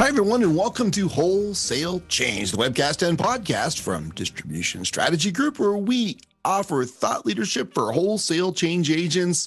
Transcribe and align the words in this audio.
Hi, 0.00 0.08
everyone, 0.08 0.42
and 0.42 0.56
welcome 0.56 0.90
to 0.92 1.08
Wholesale 1.08 2.00
Change, 2.08 2.52
the 2.52 2.56
webcast 2.56 3.06
and 3.06 3.18
podcast 3.18 3.80
from 3.80 4.08
Distribution 4.12 4.82
Strategy 4.86 5.30
Group, 5.30 5.58
where 5.58 5.76
we 5.76 6.16
offer 6.42 6.86
thought 6.86 7.26
leadership 7.26 7.74
for 7.74 7.92
wholesale 7.92 8.50
change 8.54 8.90
agents 8.90 9.46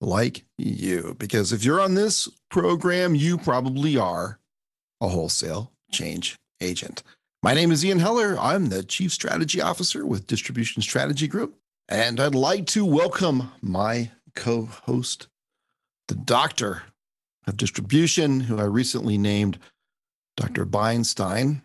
like 0.00 0.44
you. 0.58 1.14
Because 1.20 1.52
if 1.52 1.64
you're 1.64 1.80
on 1.80 1.94
this 1.94 2.28
program, 2.50 3.14
you 3.14 3.38
probably 3.38 3.96
are 3.96 4.40
a 5.00 5.06
wholesale 5.06 5.70
change 5.92 6.34
agent. 6.60 7.04
My 7.40 7.54
name 7.54 7.70
is 7.70 7.84
Ian 7.84 8.00
Heller. 8.00 8.36
I'm 8.40 8.70
the 8.70 8.82
Chief 8.82 9.12
Strategy 9.12 9.60
Officer 9.60 10.04
with 10.04 10.26
Distribution 10.26 10.82
Strategy 10.82 11.28
Group. 11.28 11.54
And 11.88 12.18
I'd 12.18 12.34
like 12.34 12.66
to 12.66 12.84
welcome 12.84 13.52
my 13.62 14.10
co 14.34 14.64
host, 14.64 15.28
the 16.08 16.16
Doctor 16.16 16.82
of 17.46 17.56
Distribution, 17.56 18.40
who 18.40 18.58
I 18.58 18.64
recently 18.64 19.18
named 19.18 19.60
Dr. 20.36 20.64
Beinstein, 20.64 21.62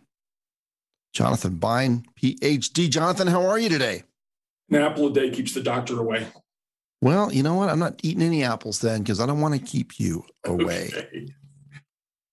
Jonathan 1.13 1.55
Bein, 1.55 2.05
PhD. 2.21 2.89
Jonathan, 2.89 3.27
how 3.27 3.45
are 3.45 3.59
you 3.59 3.69
today? 3.69 4.03
An 4.69 4.77
apple 4.77 5.07
a 5.07 5.13
day 5.13 5.29
keeps 5.31 5.53
the 5.53 5.61
doctor 5.61 5.99
away. 5.99 6.27
Well, 7.01 7.33
you 7.33 7.43
know 7.43 7.55
what? 7.55 7.69
I'm 7.69 7.79
not 7.79 7.99
eating 8.03 8.21
any 8.21 8.43
apples 8.43 8.79
then 8.79 9.01
because 9.01 9.19
I 9.19 9.25
don't 9.25 9.41
want 9.41 9.55
to 9.55 9.59
keep 9.59 9.99
you 9.99 10.25
away. 10.45 10.89
Okay. 10.93 11.27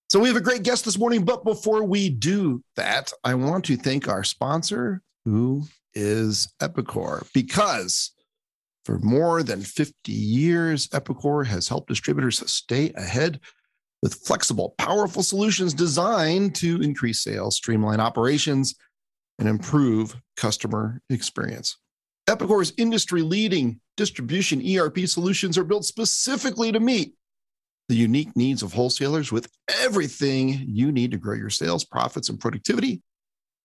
So 0.09 0.19
we 0.19 0.27
have 0.27 0.37
a 0.37 0.41
great 0.41 0.63
guest 0.63 0.85
this 0.85 0.97
morning, 0.97 1.25
but 1.25 1.43
before 1.43 1.83
we 1.83 2.09
do 2.09 2.61
that, 2.75 3.11
I 3.23 3.33
want 3.33 3.65
to 3.65 3.75
thank 3.75 4.07
our 4.07 4.23
sponsor, 4.23 5.01
who 5.25 5.63
is 5.93 6.53
Epicor, 6.61 7.27
because 7.33 8.11
for 8.85 8.99
more 8.99 9.43
than 9.43 9.61
50 9.61 10.11
years, 10.11 10.87
Epicor 10.89 11.45
has 11.45 11.67
helped 11.67 11.89
distributors 11.89 12.49
stay 12.49 12.93
ahead 12.95 13.41
with 14.01 14.15
flexible, 14.15 14.75
powerful 14.77 15.23
solutions 15.23 15.73
designed 15.73 16.55
to 16.55 16.81
increase 16.81 17.23
sales, 17.23 17.55
streamline 17.55 17.99
operations, 17.99 18.75
and 19.39 19.47
improve 19.47 20.15
customer 20.35 21.01
experience. 21.09 21.77
Epicor's 22.29 22.73
industry 22.77 23.21
leading 23.21 23.79
distribution 23.95 24.61
ERP 24.77 24.99
solutions 25.07 25.57
are 25.57 25.63
built 25.63 25.85
specifically 25.85 26.71
to 26.71 26.79
meet 26.79 27.13
the 27.89 27.95
unique 27.95 28.35
needs 28.35 28.61
of 28.61 28.73
wholesalers 28.73 29.31
with 29.31 29.49
everything 29.81 30.65
you 30.67 30.91
need 30.91 31.11
to 31.11 31.17
grow 31.17 31.35
your 31.35 31.49
sales, 31.49 31.85
profits, 31.85 32.29
and 32.29 32.39
productivity 32.39 33.01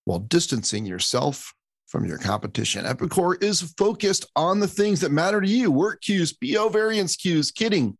while 0.05 0.19
distancing 0.19 0.85
yourself 0.85 1.53
from 1.87 2.05
your 2.05 2.17
competition. 2.17 2.85
Epicor 2.85 3.41
is 3.43 3.73
focused 3.77 4.25
on 4.35 4.59
the 4.59 4.67
things 4.67 5.01
that 5.01 5.11
matter 5.11 5.41
to 5.41 5.47
you 5.47 5.69
work 5.69 6.01
queues, 6.01 6.33
PO 6.33 6.69
variance 6.69 7.15
queues, 7.15 7.51
kitting, 7.51 7.97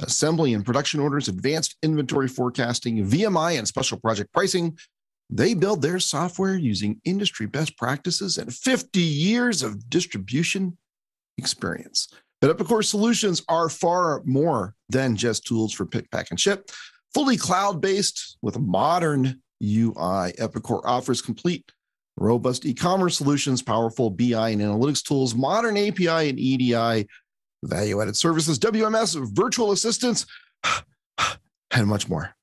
assembly 0.00 0.54
and 0.54 0.64
production 0.64 1.00
orders, 1.00 1.28
advanced 1.28 1.76
inventory 1.82 2.28
forecasting, 2.28 3.04
VMI, 3.06 3.58
and 3.58 3.66
special 3.66 3.98
project 3.98 4.32
pricing. 4.32 4.76
They 5.30 5.54
build 5.54 5.82
their 5.82 6.00
software 6.00 6.56
using 6.56 7.00
industry 7.04 7.46
best 7.46 7.76
practices 7.78 8.36
and 8.38 8.52
50 8.52 9.00
years 9.00 9.62
of 9.62 9.88
distribution 9.88 10.76
experience. 11.38 12.08
But 12.40 12.56
Epicor 12.56 12.84
solutions 12.84 13.42
are 13.48 13.68
far 13.68 14.22
more 14.24 14.74
than 14.90 15.16
just 15.16 15.46
tools 15.46 15.72
for 15.72 15.86
pick, 15.86 16.10
pack, 16.10 16.30
and 16.30 16.38
ship. 16.38 16.70
Fully 17.14 17.36
cloud 17.36 17.80
based 17.80 18.36
with 18.42 18.56
a 18.56 18.60
modern 18.60 19.40
UI, 19.62 20.32
Epicor 20.38 20.82
offers 20.84 21.22
complete, 21.22 21.72
robust 22.16 22.66
e 22.66 22.74
commerce 22.74 23.16
solutions, 23.16 23.62
powerful 23.62 24.10
BI 24.10 24.50
and 24.50 24.60
analytics 24.60 25.02
tools, 25.02 25.34
modern 25.34 25.76
API 25.76 26.28
and 26.28 26.38
EDI 26.38 27.06
value 27.68 28.00
added 28.00 28.16
services, 28.16 28.58
WMS, 28.58 29.16
virtual 29.34 29.72
assistants, 29.72 30.26
and 31.70 31.86
much 31.86 32.08
more. 32.08 32.34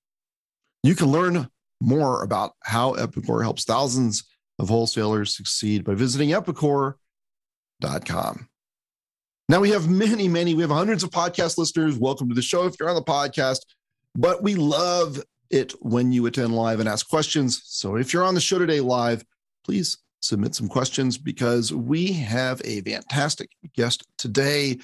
You 0.84 0.96
can 0.96 1.08
learn 1.08 1.48
more 1.80 2.24
about 2.24 2.54
how 2.64 2.94
Epicor 2.96 3.44
helps 3.44 3.64
thousands 3.64 4.24
of 4.60 4.70
wholesalers 4.70 5.36
succeed 5.36 5.84
by 5.84 5.96
visiting 5.96 6.30
epicor.com. 6.30 6.98
Now, 9.50 9.60
we 9.60 9.72
have 9.72 9.90
many, 9.90 10.28
many, 10.28 10.54
we 10.54 10.62
have 10.62 10.72
hundreds 10.72 11.04
of 11.04 11.10
podcast 11.10 11.58
listeners. 11.58 11.98
Welcome 11.98 12.30
to 12.30 12.36
the 12.36 12.42
show 12.42 12.66
if 12.66 12.76
you're 12.80 12.90
on 12.90 12.96
the 12.96 13.02
podcast, 13.02 13.60
but 14.16 14.42
we 14.42 14.56
love 14.56 15.22
it 15.50 15.74
when 15.82 16.12
you 16.12 16.26
attend 16.28 16.56
live 16.56 16.80
and 16.80 16.88
ask 16.88 17.10
questions. 17.10 17.62
So 17.66 17.98
if 17.98 18.14
you're 18.14 18.24
on 18.24 18.36
the 18.36 18.40
show 18.42 18.60
today 18.60 18.80
live, 18.80 19.26
please 19.66 19.98
submit 20.22 20.56
some 20.56 20.70
questions 20.70 21.18
because 21.18 21.74
we 21.74 22.14
have 22.14 22.62
a 22.64 22.82
fantastic 22.82 23.50
guest 23.76 24.06
today 24.18 24.78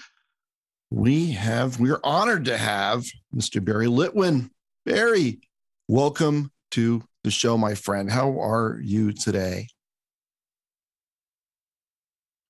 we 0.90 1.32
have, 1.32 1.80
we're 1.80 2.00
honored 2.04 2.46
to 2.46 2.58
have 2.58 3.06
Mr. 3.36 3.64
Barry 3.64 3.88
Litwin. 3.88 4.50
Barry, 4.86 5.42
welcome 5.88 6.52
to 6.72 7.04
the 7.24 7.32
show, 7.32 7.58
my 7.58 7.76
friend. 7.76 8.10
How 8.10 8.40
are 8.40 8.80
you 8.82 9.12
today? 9.12 9.68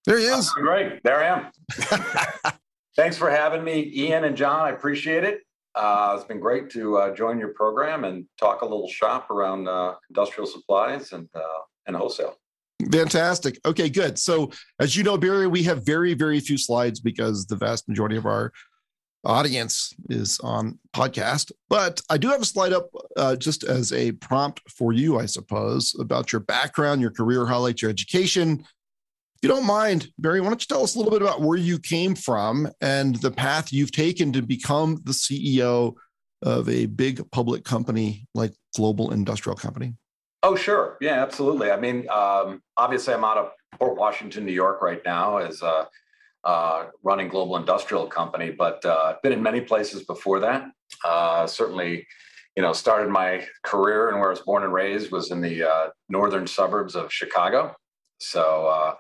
There 0.06 0.18
he 0.18 0.26
is. 0.26 0.52
I'm 0.56 0.64
great. 0.64 1.04
There 1.04 1.22
I 1.22 1.28
am. 1.28 2.54
Thanks 2.96 3.18
for 3.18 3.30
having 3.30 3.64
me, 3.64 3.92
Ian 3.94 4.24
and 4.24 4.38
John. 4.38 4.62
I 4.62 4.70
appreciate 4.70 5.24
it. 5.24 5.42
Uh, 5.76 6.16
it's 6.16 6.26
been 6.26 6.40
great 6.40 6.70
to 6.72 6.98
uh, 6.98 7.14
join 7.14 7.38
your 7.38 7.50
program 7.50 8.04
and 8.04 8.26
talk 8.40 8.62
a 8.62 8.66
little 8.66 8.88
shop 8.88 9.30
around 9.30 9.68
uh, 9.68 9.96
industrial 10.10 10.48
supplies 10.48 11.12
and 11.12 11.28
uh, 11.36 11.42
and 11.86 11.96
wholesale. 11.96 12.36
Fantastic. 12.92 13.60
Okay, 13.66 13.90
good. 13.90 14.20
So, 14.20 14.52
as 14.80 14.96
you 14.96 15.04
know, 15.04 15.18
Barry, 15.18 15.48
we 15.48 15.64
have 15.64 15.86
very, 15.86 16.14
very 16.14 16.40
few 16.40 16.58
slides 16.58 17.00
because 17.00 17.48
the 17.48 17.56
vast 17.56 17.90
majority 17.90 18.18
of 18.18 18.26
our 18.26 18.52
audience 19.26 19.94
is 20.10 20.40
on 20.40 20.78
podcast. 20.94 21.52
But 21.70 22.02
I 22.10 22.18
do 22.18 22.30
have 22.30 22.42
a 22.42 22.46
slide 22.46 22.74
up 22.74 22.90
uh, 23.18 23.36
just 23.36 23.64
as 23.64 23.92
a 23.92 24.12
prompt 24.14 24.62
for 24.70 24.94
you, 24.94 25.20
I 25.20 25.26
suppose, 25.26 25.96
about 26.00 26.32
your 26.32 26.40
background, 26.42 27.02
your 27.02 27.12
career 27.12 27.46
highlights, 27.46 27.82
your 27.82 27.92
education. 27.92 28.60
If 28.62 29.44
you 29.44 29.50
don't 29.50 29.66
mind, 29.66 30.10
Barry, 30.18 30.40
why 30.40 30.48
don't 30.48 30.62
you 30.62 30.68
tell 30.68 30.84
us 30.84 30.96
a 30.96 31.00
little 31.00 31.12
bit 31.12 31.22
about 31.22 31.42
where 31.42 31.58
you 31.58 31.80
came 31.80 32.16
from 32.16 32.70
and 32.80 33.16
the 33.18 33.32
path 33.32 33.74
you've 33.74 33.92
taken 33.92 34.32
to 34.34 34.42
become 34.42 35.02
the 35.04 35.12
CEO 35.12 35.94
of 36.44 36.70
a 36.70 36.86
big 36.86 37.30
public 37.32 37.64
company 37.64 38.28
like 38.34 38.54
Global 38.76 39.12
Industrial 39.12 39.56
Company? 39.56 39.96
Oh, 40.48 40.56
sure. 40.56 40.96
Yeah, 41.02 41.22
absolutely. 41.22 41.72
I 41.72 41.78
mean, 41.78 42.08
um, 42.10 42.62
obviously, 42.78 43.14
I'm 43.14 43.26
out 43.26 43.38
of 43.38 43.52
Port 43.78 43.98
Washington, 43.98 44.46
New 44.46 44.54
York 44.54 44.82
right 44.82 45.02
now 45.04 45.40
as 45.40 45.62
uh, 45.62 45.84
uh, 46.46 46.86
running 47.04 47.28
Global 47.28 47.58
Industrial 47.58 48.08
Company, 48.08 48.52
but 48.52 48.84
uh, 48.86 49.16
been 49.22 49.34
in 49.34 49.44
many 49.44 49.60
places 49.60 50.04
before 50.06 50.40
that. 50.40 50.72
Uh, 51.04 51.48
certainly, 51.48 52.08
you 52.56 52.64
know, 52.64 52.72
started 52.72 53.10
my 53.10 53.46
career 53.64 54.08
and 54.08 54.22
where 54.22 54.30
I 54.30 54.32
was 54.32 54.40
born 54.40 54.64
and 54.64 54.72
raised 54.72 55.12
was 55.12 55.32
in 55.32 55.42
the 55.42 55.70
uh, 55.70 55.88
northern 56.08 56.48
suburbs 56.48 56.96
of 56.96 57.12
Chicago. 57.12 57.76
So, 58.20 58.68
uh, 58.68 58.96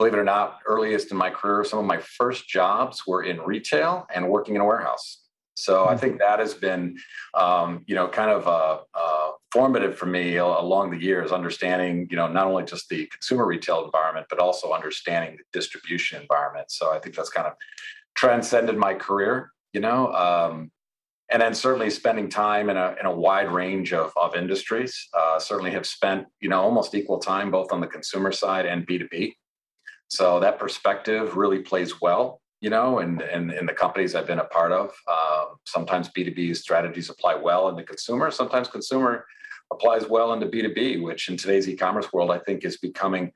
believe 0.00 0.14
it 0.14 0.18
or 0.18 0.24
not, 0.24 0.58
earliest 0.66 1.12
in 1.12 1.16
my 1.16 1.30
career, 1.30 1.62
some 1.62 1.78
of 1.78 1.84
my 1.84 1.98
first 1.98 2.48
jobs 2.48 3.06
were 3.06 3.22
in 3.22 3.40
retail 3.40 4.04
and 4.12 4.28
working 4.28 4.56
in 4.56 4.62
a 4.62 4.64
warehouse. 4.64 5.22
So 5.54 5.86
I 5.86 5.94
hmm. 5.94 6.00
think 6.00 6.18
that 6.18 6.40
has 6.40 6.54
been, 6.54 6.96
um, 7.34 7.84
you 7.86 7.94
know, 7.94 8.08
kind 8.08 8.32
of 8.32 8.48
a, 8.48 8.80
uh, 8.98 9.30
formative 9.52 9.96
for 9.96 10.06
me 10.06 10.36
along 10.36 10.90
the 10.90 11.02
years, 11.02 11.32
understanding, 11.32 12.06
you 12.10 12.16
know, 12.16 12.28
not 12.28 12.46
only 12.46 12.64
just 12.64 12.88
the 12.88 13.06
consumer 13.06 13.46
retail 13.46 13.84
environment, 13.84 14.26
but 14.28 14.38
also 14.38 14.72
understanding 14.72 15.36
the 15.36 15.44
distribution 15.58 16.20
environment. 16.20 16.70
So 16.70 16.92
I 16.92 16.98
think 16.98 17.14
that's 17.16 17.30
kind 17.30 17.46
of 17.46 17.54
transcended 18.14 18.76
my 18.76 18.94
career, 18.94 19.52
you 19.72 19.80
know, 19.80 20.12
um, 20.12 20.70
and 21.30 21.40
then 21.40 21.54
certainly 21.54 21.90
spending 21.90 22.28
time 22.28 22.68
in 22.68 22.76
a, 22.76 22.94
in 23.00 23.06
a 23.06 23.14
wide 23.14 23.50
range 23.50 23.92
of, 23.92 24.12
of 24.16 24.34
industries. 24.34 25.08
Uh, 25.14 25.38
certainly 25.38 25.70
have 25.70 25.86
spent, 25.86 26.26
you 26.40 26.48
know, 26.48 26.60
almost 26.60 26.94
equal 26.94 27.18
time 27.18 27.50
both 27.50 27.72
on 27.72 27.80
the 27.80 27.86
consumer 27.86 28.32
side 28.32 28.66
and 28.66 28.86
B2B. 28.86 29.34
So 30.08 30.40
that 30.40 30.58
perspective 30.58 31.36
really 31.36 31.60
plays 31.60 32.00
well 32.00 32.40
you 32.60 32.70
know, 32.70 32.98
and 32.98 33.22
and 33.22 33.52
in 33.52 33.66
the 33.66 33.72
companies 33.72 34.14
I've 34.14 34.26
been 34.26 34.40
a 34.40 34.44
part 34.44 34.72
of. 34.72 34.92
Uh, 35.06 35.44
sometimes 35.64 36.10
B2B 36.10 36.56
strategies 36.56 37.10
apply 37.10 37.34
well 37.36 37.68
in 37.68 37.76
the 37.76 37.82
consumer. 37.82 38.30
Sometimes 38.30 38.68
consumer 38.68 39.24
applies 39.70 40.08
well 40.08 40.32
into 40.32 40.46
B2B, 40.46 41.02
which 41.02 41.28
in 41.28 41.36
today's 41.36 41.68
e-commerce 41.68 42.12
world, 42.12 42.30
I 42.30 42.38
think 42.38 42.64
is 42.64 42.78
becoming 42.78 43.32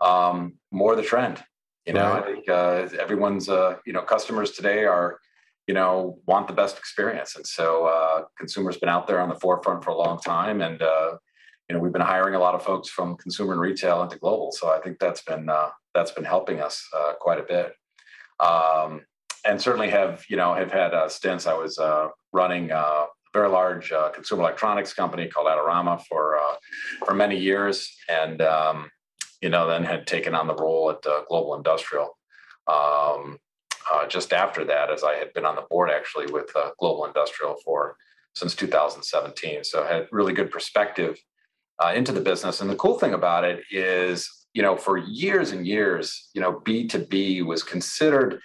um, 0.00 0.54
more 0.70 0.96
the 0.96 1.02
trend. 1.02 1.42
You 1.86 1.92
know, 1.92 2.14
right. 2.14 2.24
I 2.24 2.32
think 2.32 2.48
uh, 2.48 2.88
everyone's, 2.98 3.48
uh, 3.48 3.76
you 3.84 3.92
know, 3.92 4.00
customers 4.00 4.52
today 4.52 4.86
are, 4.86 5.18
you 5.66 5.74
know, 5.74 6.18
want 6.26 6.48
the 6.48 6.54
best 6.54 6.78
experience. 6.78 7.36
And 7.36 7.46
so 7.46 7.84
uh, 7.84 8.22
consumers 8.38 8.78
been 8.78 8.88
out 8.88 9.06
there 9.06 9.20
on 9.20 9.28
the 9.28 9.34
forefront 9.34 9.84
for 9.84 9.90
a 9.90 9.96
long 9.96 10.18
time. 10.18 10.62
And, 10.62 10.80
uh, 10.80 11.18
you 11.68 11.74
know, 11.74 11.80
we've 11.80 11.92
been 11.92 12.00
hiring 12.00 12.34
a 12.34 12.38
lot 12.38 12.54
of 12.54 12.62
folks 12.62 12.88
from 12.88 13.18
consumer 13.18 13.52
and 13.52 13.60
retail 13.60 14.02
into 14.02 14.16
global. 14.16 14.50
So 14.52 14.70
I 14.70 14.80
think 14.80 14.98
that's 14.98 15.22
been, 15.22 15.50
uh, 15.50 15.68
that's 15.94 16.10
been 16.10 16.24
helping 16.24 16.60
us 16.60 16.88
uh, 16.96 17.12
quite 17.20 17.38
a 17.38 17.42
bit 17.42 17.74
um, 18.40 19.02
and 19.44 19.60
certainly 19.60 19.90
have 19.90 20.24
you 20.28 20.36
know 20.36 20.54
have 20.54 20.72
had 20.72 20.94
uh, 20.94 21.08
stints. 21.08 21.46
I 21.46 21.54
was 21.54 21.78
uh, 21.78 22.08
running 22.32 22.72
uh, 22.72 22.76
a 22.76 23.08
very 23.32 23.48
large 23.48 23.92
uh, 23.92 24.10
consumer 24.10 24.42
electronics 24.42 24.92
company 24.94 25.28
called 25.28 25.46
Adorama 25.46 26.02
for 26.06 26.38
uh, 26.38 26.56
for 27.04 27.14
many 27.14 27.38
years, 27.38 27.94
and 28.08 28.40
um, 28.42 28.90
you 29.40 29.48
know 29.48 29.66
then 29.66 29.84
had 29.84 30.06
taken 30.06 30.34
on 30.34 30.46
the 30.46 30.54
role 30.54 30.90
at 30.90 31.06
uh, 31.06 31.22
Global 31.28 31.54
Industrial. 31.54 32.16
Um, 32.66 33.38
just 34.08 34.32
after 34.32 34.64
that, 34.64 34.90
as 34.90 35.04
I 35.04 35.14
had 35.14 35.32
been 35.34 35.44
on 35.44 35.54
the 35.54 35.64
board 35.70 35.88
actually 35.90 36.30
with 36.30 36.50
Global 36.78 37.06
Industrial 37.06 37.54
for 37.64 37.96
since 38.34 38.54
2017. 38.54 39.64
So 39.64 39.84
had 39.84 40.08
really 40.10 40.32
good 40.32 40.50
perspective 40.50 41.16
into 41.94 42.12
the 42.12 42.20
business. 42.20 42.60
And 42.60 42.68
the 42.68 42.76
cool 42.76 42.98
thing 42.98 43.14
about 43.14 43.44
it 43.44 43.62
is, 43.70 44.43
you 44.54 44.62
know, 44.62 44.76
for 44.76 44.96
years 44.96 45.50
and 45.50 45.66
years, 45.66 46.30
you 46.32 46.40
know, 46.40 46.62
B2B 46.64 47.44
was 47.44 47.62
considered 47.62 48.40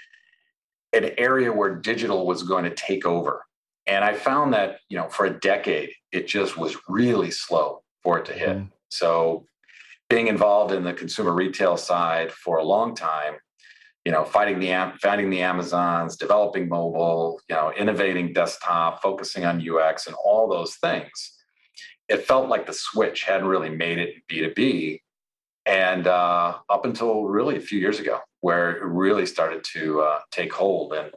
an 0.92 1.12
area 1.18 1.54
where 1.54 1.76
digital 1.76 2.26
was 2.26 2.44
going 2.44 2.64
to 2.64 2.74
take 2.74 3.06
over. 3.06 3.46
And 3.86 4.04
I 4.04 4.14
found 4.14 4.54
that, 4.54 4.80
you 4.90 4.98
know, 4.98 5.08
for 5.08 5.26
a 5.26 5.40
decade, 5.40 5.92
it 6.12 6.28
just 6.28 6.58
was 6.58 6.76
really 6.88 7.32
slow 7.32 7.84
for 8.04 8.18
it 8.18 8.26
to 8.26 8.34
hit. 8.34 8.50
Mm-hmm. 8.50 8.66
So 8.90 9.46
being 10.10 10.28
involved 10.28 10.74
in 10.74 10.84
the 10.84 10.94
consumer 10.94 11.34
retail 11.34 11.78
side 11.78 12.32
for 12.32 12.58
a 12.58 12.64
long 12.64 12.96
time, 12.96 13.36
you 14.04 14.12
know, 14.12 14.24
fighting 14.24 14.60
the 14.60 14.94
finding 15.02 15.30
the 15.30 15.42
Amazons, 15.42 16.18
developing 16.18 16.68
mobile, 16.68 17.40
you 17.48 17.56
know, 17.56 17.72
innovating 17.78 18.34
desktop, 18.34 19.04
focusing 19.04 19.46
on 19.46 19.64
UX 19.68 20.08
and 20.08 20.16
all 20.24 20.50
those 20.50 20.76
things. 20.78 21.36
It 22.08 22.26
felt 22.26 22.50
like 22.50 22.66
the 22.66 22.74
switch 22.74 23.24
hadn't 23.24 23.48
really 23.48 23.70
made 23.70 24.00
it 24.00 24.16
B2B. 24.32 25.02
And 25.66 26.08
uh, 26.08 26.58
up 26.70 26.86
until 26.86 27.26
really 27.26 27.58
a 27.58 27.62
few 27.62 27.80
years 27.80 28.00
ago, 28.00 28.20
where 28.42 28.72
it 28.78 28.84
really 28.84 29.26
started 29.26 29.64
to 29.74 30.02
uh, 30.02 30.20
take 30.32 30.52
hold. 30.54 30.94
And, 30.94 31.12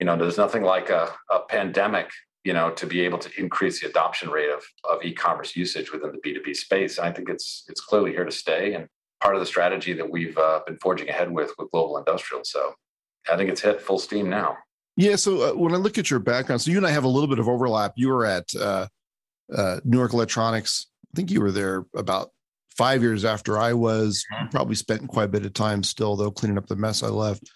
you 0.00 0.06
know, 0.06 0.16
there's 0.16 0.38
nothing 0.38 0.62
like 0.62 0.90
a, 0.90 1.12
a 1.30 1.40
pandemic 1.40 2.10
you 2.44 2.52
know, 2.52 2.70
to 2.70 2.86
be 2.86 3.00
able 3.02 3.18
to 3.18 3.30
increase 3.40 3.80
the 3.80 3.88
adoption 3.88 4.28
rate 4.28 4.50
of, 4.50 4.64
of 4.90 5.04
e-commerce 5.04 5.54
usage 5.54 5.92
within 5.92 6.12
the 6.12 6.18
B2B 6.18 6.56
space. 6.56 6.98
And 6.98 7.06
I 7.06 7.12
think 7.12 7.28
it's 7.28 7.64
it's 7.68 7.80
clearly 7.80 8.10
here 8.10 8.24
to 8.24 8.32
stay 8.32 8.74
and 8.74 8.88
part 9.20 9.36
of 9.36 9.40
the 9.40 9.46
strategy 9.46 9.92
that 9.92 10.10
we've 10.10 10.36
uh, 10.36 10.60
been 10.66 10.76
forging 10.78 11.08
ahead 11.08 11.30
with 11.30 11.52
with 11.58 11.70
Global 11.70 11.98
Industrial. 11.98 12.42
So 12.44 12.74
I 13.30 13.36
think 13.36 13.50
it's 13.50 13.60
hit 13.60 13.80
full 13.80 13.98
steam 13.98 14.28
now. 14.28 14.56
Yeah. 14.96 15.16
So 15.16 15.50
uh, 15.50 15.52
when 15.54 15.72
I 15.72 15.76
look 15.76 15.98
at 15.98 16.10
your 16.10 16.18
background, 16.18 16.60
so 16.60 16.70
you 16.70 16.76
and 16.76 16.86
I 16.86 16.90
have 16.90 17.04
a 17.04 17.08
little 17.08 17.28
bit 17.28 17.38
of 17.38 17.48
overlap. 17.48 17.92
You 17.96 18.08
were 18.08 18.26
at 18.26 18.54
uh, 18.56 18.88
uh 19.54 19.80
Newark 19.84 20.12
Electronics. 20.12 20.88
I 21.14 21.16
think 21.16 21.30
you 21.30 21.40
were 21.40 21.52
there 21.52 21.86
about 21.94 22.30
five 22.76 23.02
years 23.02 23.24
after 23.24 23.58
I 23.58 23.72
was. 23.72 24.24
Mm-hmm. 24.34 24.48
Probably 24.48 24.74
spent 24.74 25.08
quite 25.08 25.24
a 25.24 25.28
bit 25.28 25.46
of 25.46 25.54
time 25.54 25.82
still, 25.82 26.16
though, 26.16 26.30
cleaning 26.30 26.58
up 26.58 26.66
the 26.66 26.76
mess 26.76 27.02
I 27.02 27.08
left. 27.08 27.50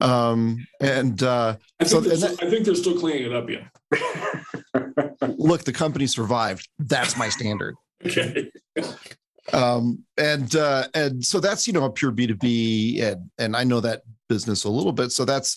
Um, 0.00 0.66
and 0.80 1.22
uh, 1.22 1.56
I 1.80 1.84
think, 1.84 2.04
so, 2.04 2.10
and 2.10 2.22
that, 2.22 2.42
I 2.42 2.50
think 2.50 2.66
they're 2.66 2.74
still 2.74 2.98
cleaning 2.98 3.24
it 3.24 3.32
up, 3.32 3.48
yeah. 3.48 3.66
look, 5.38 5.64
the 5.64 5.72
company 5.72 6.06
survived. 6.06 6.68
That's 6.78 7.16
my 7.16 7.28
standard. 7.28 7.76
okay. 8.04 8.50
um, 9.52 10.04
and 10.18 10.54
uh, 10.54 10.88
and 10.92 11.24
so 11.24 11.40
that's 11.40 11.66
you 11.66 11.72
know 11.72 11.84
a 11.84 11.90
pure 11.90 12.10
B 12.10 12.26
two 12.26 12.34
B, 12.34 13.00
and 13.00 13.30
and 13.38 13.56
I 13.56 13.64
know 13.64 13.80
that 13.80 14.02
business 14.28 14.64
a 14.64 14.70
little 14.70 14.92
bit. 14.92 15.12
So 15.12 15.24
that's 15.24 15.56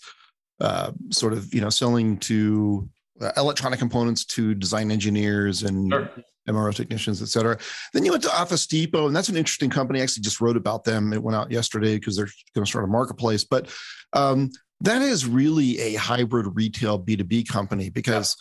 uh, 0.62 0.92
sort 1.10 1.34
of 1.34 1.54
you 1.54 1.60
know 1.60 1.70
selling 1.70 2.18
to 2.20 2.88
uh, 3.20 3.32
electronic 3.36 3.80
components 3.80 4.24
to 4.26 4.56
design 4.56 4.92
engineers 4.92 5.64
and 5.64 5.92
sure. 5.92 6.10
MRO 6.48 6.74
technicians, 6.74 7.22
et 7.22 7.28
cetera. 7.28 7.58
Then 7.94 8.06
you 8.06 8.12
went 8.12 8.24
to 8.24 8.36
Office 8.36 8.66
Depot, 8.68 9.08
and 9.08 9.16
that's 9.16 9.30
an 9.30 9.38
interesting 9.38 9.70
company. 9.70 10.00
I 10.00 10.04
actually 10.04 10.24
just 10.24 10.42
wrote 10.42 10.58
about 10.58 10.84
them. 10.84 11.14
It 11.14 11.22
went 11.22 11.36
out 11.36 11.52
yesterday 11.52 11.96
because 11.96 12.16
they're 12.16 12.30
going 12.56 12.66
to 12.66 12.70
start 12.70 12.86
a 12.86 12.88
marketplace. 12.88 13.44
But 13.44 13.70
um, 14.14 14.50
that 14.82 15.02
is 15.02 15.26
really 15.26 15.80
a 15.80 15.96
hybrid 15.96 16.56
retail 16.56 17.00
B2B 17.00 17.48
company 17.48 17.90
because 17.90 18.36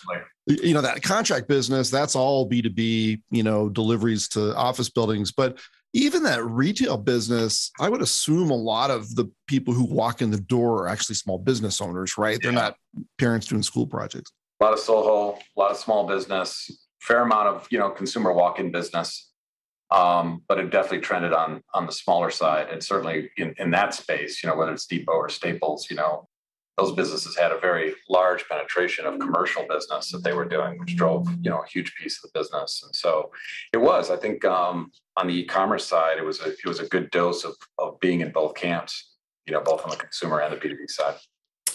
you 0.47 0.73
know 0.73 0.81
that 0.81 1.03
contract 1.03 1.49
business, 1.49 1.91
that's 1.91 2.15
all 2.15 2.49
B2B, 2.49 3.21
you 3.31 3.43
know, 3.43 3.69
deliveries 3.69 4.29
to 4.29 4.55
office 4.57 4.89
buildings. 4.89 5.33
But 5.33 5.59
even 5.95 6.23
that 6.25 6.45
retail 6.45 6.97
business, 6.97 7.71
I 7.81 7.89
would 7.89 8.03
assume 8.03 8.51
a 8.51 8.57
lot 8.57 8.91
of 8.91 9.15
the 9.15 9.31
people 9.47 9.75
who 9.75 9.85
walk 9.85 10.23
in 10.23 10.31
the 10.31 10.41
door 10.41 10.85
are 10.85 10.89
actually 10.89 11.17
small 11.17 11.39
business 11.39 11.81
owners, 11.81 12.17
right? 12.19 12.39
They're 12.41 12.53
not 12.53 12.77
parents 13.19 13.47
doing 13.47 13.63
school 13.63 13.87
projects. 13.87 14.31
A 14.61 14.65
lot 14.65 14.75
of 14.75 14.81
Soho, 14.81 15.39
a 15.57 15.61
lot 15.61 15.71
of 15.71 15.77
small 15.77 16.07
business, 16.07 16.88
fair 17.01 17.23
amount 17.23 17.49
of 17.49 17.67
you 17.71 17.79
know 17.79 17.91
consumer 17.91 18.33
walk-in 18.33 18.71
business, 18.71 19.31
um, 19.91 20.43
but 20.49 20.59
it 20.59 20.71
definitely 20.71 21.01
trended 21.01 21.33
on 21.33 21.63
on 21.75 21.87
the 21.87 21.93
smaller 21.93 22.31
side, 22.31 22.69
and 22.71 22.83
certainly 22.83 23.31
in 23.37 23.55
in 23.59 23.71
that 23.71 23.95
space, 23.95 24.43
you 24.43 24.49
know 24.49 24.57
whether 24.57 24.73
it's 24.73 24.87
Depot 24.87 25.13
or 25.13 25.29
Staples, 25.29 25.89
you 25.91 25.97
know 25.97 26.29
those 26.79 26.93
businesses 26.93 27.37
had 27.37 27.51
a 27.51 27.59
very 27.59 27.93
large 28.09 28.49
penetration 28.49 29.05
of 29.05 29.19
commercial 29.19 29.67
business 29.69 30.13
that 30.13 30.23
they 30.23 30.33
were 30.33 30.45
doing, 30.45 30.79
which 30.79 30.95
drove 30.97 31.29
you 31.43 31.51
know 31.51 31.63
a 31.63 31.67
huge 31.67 31.95
piece 31.97 32.23
of 32.23 32.31
the 32.31 32.39
business. 32.39 32.83
And 32.85 32.95
so 32.95 33.31
it 33.73 33.79
was, 33.79 34.11
I 34.11 34.17
think, 34.17 34.45
um, 34.45 34.93
on 35.17 35.27
the 35.27 35.35
e-commerce 35.35 35.85
side, 35.85 36.19
it 36.19 36.25
was 36.25 36.41
a 36.41 36.51
it 36.51 36.67
was 36.67 36.81
a 36.81 36.87
good 36.87 37.11
dose 37.11 37.45
of 37.45 37.57
of 37.79 37.99
being 38.01 38.21
in 38.21 38.31
both 38.31 38.55
camps, 38.55 39.17
you 39.47 39.53
know, 39.53 39.61
both 39.61 39.83
on 39.83 39.91
the 39.91 39.97
consumer 39.97 40.41
and 40.41 40.53
the 40.53 40.57
B 40.57 40.69
two 40.69 40.77
B 40.77 40.87
side. 40.87 41.17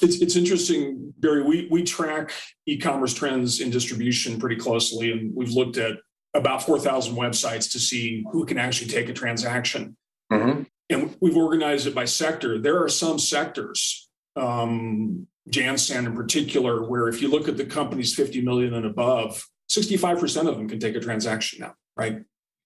It's, 0.01 0.21
it's 0.21 0.35
interesting, 0.35 1.13
Barry. 1.19 1.43
We, 1.43 1.67
we 1.69 1.83
track 1.83 2.31
e 2.65 2.77
commerce 2.77 3.13
trends 3.13 3.59
in 3.59 3.69
distribution 3.69 4.39
pretty 4.39 4.57
closely, 4.57 5.11
and 5.11 5.35
we've 5.35 5.51
looked 5.51 5.77
at 5.77 5.97
about 6.33 6.63
4,000 6.63 7.15
websites 7.15 7.71
to 7.71 7.79
see 7.79 8.25
who 8.31 8.45
can 8.45 8.57
actually 8.57 8.87
take 8.87 9.09
a 9.09 9.13
transaction. 9.13 9.95
Mm-hmm. 10.31 10.63
And 10.89 11.15
we've 11.21 11.37
organized 11.37 11.87
it 11.87 11.95
by 11.95 12.05
sector. 12.05 12.59
There 12.59 12.81
are 12.83 12.89
some 12.89 13.19
sectors, 13.19 14.09
um, 14.35 15.27
JanSan 15.49 16.05
in 16.05 16.15
particular, 16.15 16.87
where 16.87 17.07
if 17.07 17.21
you 17.21 17.29
look 17.29 17.47
at 17.47 17.57
the 17.57 17.65
companies 17.65 18.15
50 18.15 18.41
million 18.41 18.73
and 18.73 18.85
above, 18.85 19.45
65% 19.71 20.47
of 20.47 20.57
them 20.57 20.67
can 20.67 20.79
take 20.79 20.95
a 20.95 20.99
transaction 20.99 21.59
now, 21.61 21.73
right? 21.95 22.17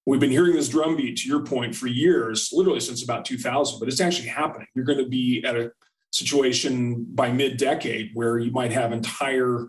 We've 0.06 0.19
been 0.19 0.31
hearing 0.31 0.53
this 0.53 0.69
drumbeat, 0.69 1.18
to 1.18 1.27
your 1.27 1.44
point, 1.44 1.75
for 1.75 1.88
years, 1.88 2.50
literally 2.53 2.80
since 2.80 3.03
about 3.03 3.25
2000, 3.25 3.80
but 3.80 3.89
it's 3.89 4.00
actually 4.00 4.30
happening. 4.30 4.68
You're 4.73 4.85
going 4.85 5.03
to 5.03 5.09
be 5.09 5.44
at 5.45 5.57
a 5.57 5.71
situation 6.12 7.06
by 7.13 7.31
mid-decade 7.31 8.12
where 8.13 8.38
you 8.38 8.51
might 8.51 8.71
have 8.71 8.92
entire 8.92 9.68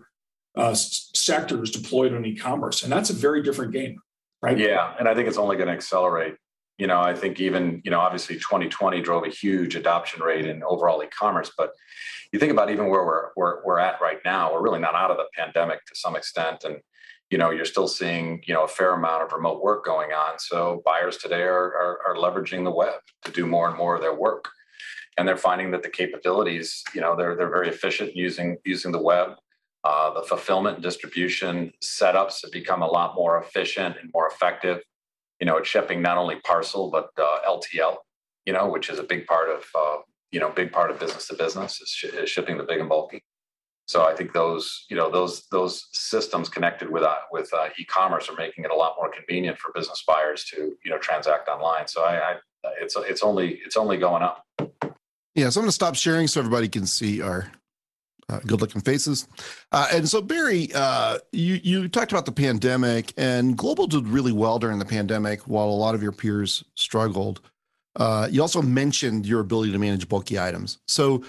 uh, 0.55 0.73
sectors 0.73 1.71
deployed 1.71 2.13
on 2.13 2.25
e-commerce, 2.25 2.83
and 2.83 2.91
that's 2.91 3.09
a 3.09 3.13
very 3.13 3.41
different 3.43 3.71
game, 3.71 3.99
right? 4.41 4.57
Yeah, 4.57 4.93
and 4.99 5.07
I 5.07 5.15
think 5.15 5.27
it's 5.27 5.37
only 5.37 5.55
going 5.55 5.67
to 5.67 5.73
accelerate. 5.73 6.35
You 6.77 6.87
know, 6.87 7.01
I 7.01 7.13
think 7.13 7.39
even 7.39 7.81
you 7.83 7.91
know, 7.91 7.99
obviously, 7.99 8.35
2020 8.35 9.01
drove 9.01 9.25
a 9.25 9.29
huge 9.29 9.75
adoption 9.75 10.21
rate 10.21 10.45
in 10.45 10.63
overall 10.63 11.03
e-commerce, 11.03 11.51
but 11.57 11.71
you 12.31 12.39
think 12.39 12.51
about 12.51 12.69
even 12.69 12.87
where 12.87 13.05
we're 13.05 13.29
we're, 13.35 13.65
we're 13.65 13.79
at 13.79 14.01
right 14.01 14.19
now, 14.25 14.53
we're 14.53 14.63
really 14.63 14.79
not 14.79 14.95
out 14.95 15.11
of 15.11 15.17
the 15.17 15.25
pandemic 15.35 15.85
to 15.85 15.95
some 15.95 16.15
extent, 16.15 16.63
and 16.63 16.77
you 17.29 17.37
know 17.37 17.51
you're 17.51 17.65
still 17.65 17.87
seeing 17.87 18.41
you 18.45 18.53
know 18.53 18.63
a 18.63 18.67
fair 18.67 18.93
amount 18.93 19.23
of 19.23 19.31
remote 19.31 19.61
work 19.61 19.85
going 19.85 20.11
on 20.11 20.39
so 20.39 20.81
buyers 20.85 21.17
today 21.17 21.43
are, 21.43 21.65
are, 21.65 21.99
are 22.07 22.15
leveraging 22.15 22.63
the 22.63 22.71
web 22.71 22.99
to 23.23 23.31
do 23.31 23.45
more 23.45 23.67
and 23.67 23.77
more 23.77 23.95
of 23.95 24.01
their 24.01 24.15
work 24.15 24.49
and 25.19 25.27
they're 25.27 25.35
finding 25.35 25.69
that 25.71 25.83
the 25.83 25.89
capabilities, 25.89 26.81
you 26.95 27.01
know, 27.01 27.13
they're 27.13 27.35
they're 27.35 27.49
very 27.49 27.67
efficient 27.67 28.15
using 28.15 28.57
using 28.63 28.93
the 28.93 29.01
web. 29.01 29.31
Uh, 29.83 30.13
the 30.13 30.23
fulfillment 30.23 30.75
and 30.75 30.83
distribution 30.83 31.71
setups 31.83 32.41
have 32.41 32.51
become 32.51 32.81
a 32.81 32.87
lot 32.87 33.15
more 33.15 33.37
efficient 33.41 33.97
and 34.01 34.09
more 34.13 34.27
effective. 34.27 34.81
You 35.41 35.45
know, 35.45 35.57
it's 35.57 35.67
shipping 35.67 36.01
not 36.01 36.17
only 36.17 36.37
parcel 36.37 36.89
but 36.89 37.09
uh, 37.21 37.39
LTL. 37.45 37.97
You 38.45 38.53
know, 38.53 38.69
which 38.69 38.89
is 38.89 38.97
a 38.97 39.03
big 39.03 39.27
part 39.27 39.49
of 39.49 39.63
uh, 39.75 39.97
you 40.31 40.39
know 40.39 40.51
big 40.51 40.71
part 40.71 40.89
of 40.89 40.99
business 40.99 41.27
to 41.27 41.35
business 41.35 41.81
is, 41.81 41.89
sh- 41.89 42.05
is, 42.05 42.29
shipping 42.29 42.57
the 42.57 42.63
big 42.63 42.79
and 42.79 42.87
bulky. 42.87 43.21
So 43.87 44.05
I 44.05 44.15
think 44.15 44.31
those 44.31 44.85
you 44.89 44.95
know 44.95 45.11
those 45.11 45.47
those 45.51 45.89
systems 45.91 46.47
connected 46.47 46.89
with 46.89 47.03
uh, 47.03 47.17
with 47.29 47.53
uh, 47.53 47.67
e-commerce 47.77 48.29
are 48.29 48.37
making 48.37 48.63
it 48.63 48.71
a 48.71 48.75
lot 48.75 48.95
more 48.97 49.11
convenient 49.11 49.57
for 49.57 49.73
business 49.75 50.01
buyers 50.07 50.45
to 50.45 50.77
you 50.85 50.91
know 50.91 50.97
transact 50.97 51.49
online. 51.49 51.87
So 51.89 52.03
I, 52.03 52.15
I 52.15 52.35
it's 52.81 52.95
it's 52.97 53.21
only 53.21 53.59
it's 53.65 53.75
only 53.75 53.97
going 53.97 54.23
up. 54.23 54.45
Yeah, 55.39 55.47
so 55.51 55.61
I'm 55.61 55.63
going 55.63 55.69
to 55.69 55.73
stop 55.73 55.95
sharing 55.95 56.27
so 56.27 56.41
everybody 56.41 56.67
can 56.67 56.85
see 56.85 57.21
our 57.21 57.49
uh, 58.27 58.41
good-looking 58.45 58.81
faces. 58.81 59.25
Uh, 59.71 59.87
and 59.93 60.07
so, 60.09 60.21
Barry, 60.21 60.69
uh, 60.75 61.19
you 61.31 61.61
you 61.63 61.87
talked 61.87 62.11
about 62.11 62.25
the 62.25 62.33
pandemic, 62.33 63.13
and 63.15 63.57
Global 63.57 63.87
did 63.87 64.05
really 64.05 64.33
well 64.33 64.59
during 64.59 64.79
the 64.79 64.85
pandemic, 64.85 65.47
while 65.47 65.69
a 65.69 65.71
lot 65.71 65.95
of 65.95 66.03
your 66.03 66.11
peers 66.11 66.65
struggled. 66.75 67.39
Uh, 67.95 68.27
you 68.29 68.41
also 68.41 68.61
mentioned 68.61 69.25
your 69.25 69.39
ability 69.39 69.71
to 69.71 69.79
manage 69.79 70.09
bulky 70.09 70.37
items. 70.37 70.79
So, 70.89 71.23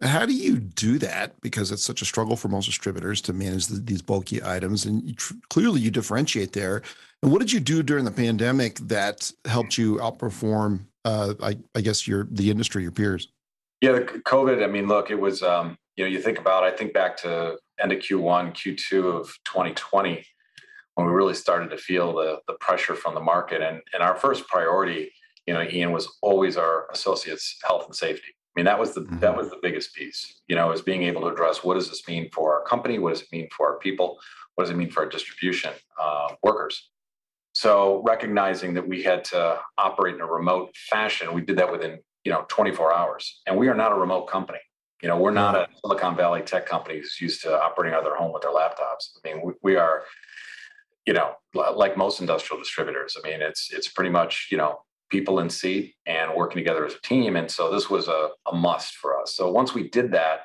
how 0.00 0.26
do 0.26 0.32
you 0.32 0.60
do 0.60 0.98
that? 0.98 1.40
Because 1.40 1.72
it's 1.72 1.82
such 1.82 2.02
a 2.02 2.04
struggle 2.04 2.36
for 2.36 2.46
most 2.46 2.66
distributors 2.66 3.20
to 3.22 3.32
manage 3.32 3.66
the, 3.66 3.80
these 3.80 4.00
bulky 4.00 4.44
items, 4.44 4.86
and 4.86 5.02
you 5.02 5.14
tr- 5.14 5.34
clearly 5.50 5.80
you 5.80 5.90
differentiate 5.90 6.52
there. 6.52 6.82
And 7.20 7.32
what 7.32 7.40
did 7.40 7.50
you 7.50 7.58
do 7.58 7.82
during 7.82 8.04
the 8.04 8.12
pandemic 8.12 8.76
that 8.76 9.32
helped 9.44 9.76
you 9.76 9.96
outperform? 9.96 10.86
Uh, 11.04 11.34
I, 11.42 11.58
I 11.74 11.80
guess 11.80 12.06
your 12.06 12.28
the 12.30 12.48
industry, 12.48 12.84
your 12.84 12.92
peers. 12.92 13.26
Yeah, 13.80 13.92
the 13.92 14.00
COVID. 14.00 14.62
I 14.62 14.66
mean, 14.66 14.88
look, 14.88 15.10
it 15.10 15.20
was. 15.20 15.42
Um, 15.42 15.76
you 15.96 16.04
know, 16.04 16.10
you 16.10 16.20
think 16.20 16.38
about. 16.38 16.64
I 16.64 16.70
think 16.70 16.92
back 16.92 17.16
to 17.18 17.58
end 17.80 17.92
of 17.92 17.98
Q1, 17.98 18.54
Q2 18.54 19.04
of 19.04 19.26
2020, 19.44 20.24
when 20.94 21.06
we 21.06 21.12
really 21.12 21.34
started 21.34 21.70
to 21.70 21.76
feel 21.76 22.14
the 22.14 22.40
the 22.46 22.54
pressure 22.54 22.94
from 22.94 23.14
the 23.14 23.20
market, 23.20 23.62
and 23.62 23.80
and 23.92 24.02
our 24.02 24.16
first 24.16 24.46
priority, 24.48 25.12
you 25.46 25.54
know, 25.54 25.62
Ian 25.62 25.92
was 25.92 26.08
always 26.22 26.56
our 26.56 26.86
associates' 26.90 27.58
health 27.64 27.86
and 27.86 27.94
safety. 27.94 28.28
I 28.28 28.60
mean, 28.60 28.64
that 28.64 28.78
was 28.78 28.94
the 28.94 29.02
mm-hmm. 29.02 29.18
that 29.18 29.36
was 29.36 29.50
the 29.50 29.58
biggest 29.62 29.94
piece. 29.94 30.40
You 30.48 30.56
know, 30.56 30.72
is 30.72 30.80
being 30.80 31.02
able 31.02 31.22
to 31.22 31.28
address 31.28 31.62
what 31.62 31.74
does 31.74 31.90
this 31.90 32.06
mean 32.08 32.30
for 32.32 32.54
our 32.54 32.64
company? 32.64 32.98
What 32.98 33.10
does 33.10 33.22
it 33.22 33.28
mean 33.32 33.48
for 33.54 33.70
our 33.70 33.78
people? 33.78 34.18
What 34.54 34.64
does 34.64 34.70
it 34.70 34.76
mean 34.76 34.90
for 34.90 35.02
our 35.02 35.08
distribution 35.08 35.72
uh, 36.00 36.28
workers? 36.42 36.90
So 37.52 38.02
recognizing 38.06 38.74
that 38.74 38.86
we 38.86 39.02
had 39.02 39.24
to 39.26 39.58
operate 39.78 40.14
in 40.14 40.20
a 40.20 40.26
remote 40.26 40.74
fashion, 40.76 41.32
we 41.32 41.40
did 41.40 41.56
that 41.58 41.70
within 41.70 42.00
you 42.26 42.32
know 42.32 42.44
24 42.48 42.92
hours 42.92 43.40
and 43.46 43.56
we 43.56 43.68
are 43.68 43.78
not 43.82 43.92
a 43.92 43.94
remote 43.94 44.26
company 44.26 44.58
You 45.02 45.08
know, 45.08 45.18
we're 45.18 45.30
not 45.30 45.54
a 45.54 45.68
Silicon 45.80 46.16
Valley 46.16 46.42
tech 46.42 46.66
company 46.66 46.98
who's 46.98 47.20
used 47.20 47.42
to 47.42 47.50
operating 47.62 47.94
out 47.94 48.00
of 48.00 48.06
their 48.06 48.16
home 48.16 48.32
with 48.32 48.42
their 48.42 48.52
laptops. 48.52 49.10
I 49.16 49.28
mean, 49.28 49.42
we, 49.44 49.52
we 49.62 49.76
are, 49.76 50.04
you 51.04 51.12
know, 51.12 51.34
like 51.54 51.96
most 51.96 52.20
industrial 52.20 52.58
distributors. 52.60 53.16
I 53.16 53.28
mean, 53.28 53.42
it's 53.42 53.72
it's 53.72 53.88
pretty 53.88 54.10
much 54.10 54.48
you 54.50 54.56
know 54.56 54.78
people 55.10 55.38
in 55.38 55.50
seat 55.50 55.94
and 56.06 56.34
working 56.34 56.56
together 56.56 56.84
as 56.86 56.94
a 56.94 57.00
team. 57.02 57.36
And 57.36 57.50
so 57.50 57.70
this 57.70 57.88
was 57.88 58.08
a, 58.08 58.30
a 58.50 58.54
must 58.54 58.96
for 58.96 59.20
us. 59.20 59.34
So 59.34 59.50
once 59.52 59.74
we 59.74 59.88
did 59.88 60.12
that 60.12 60.40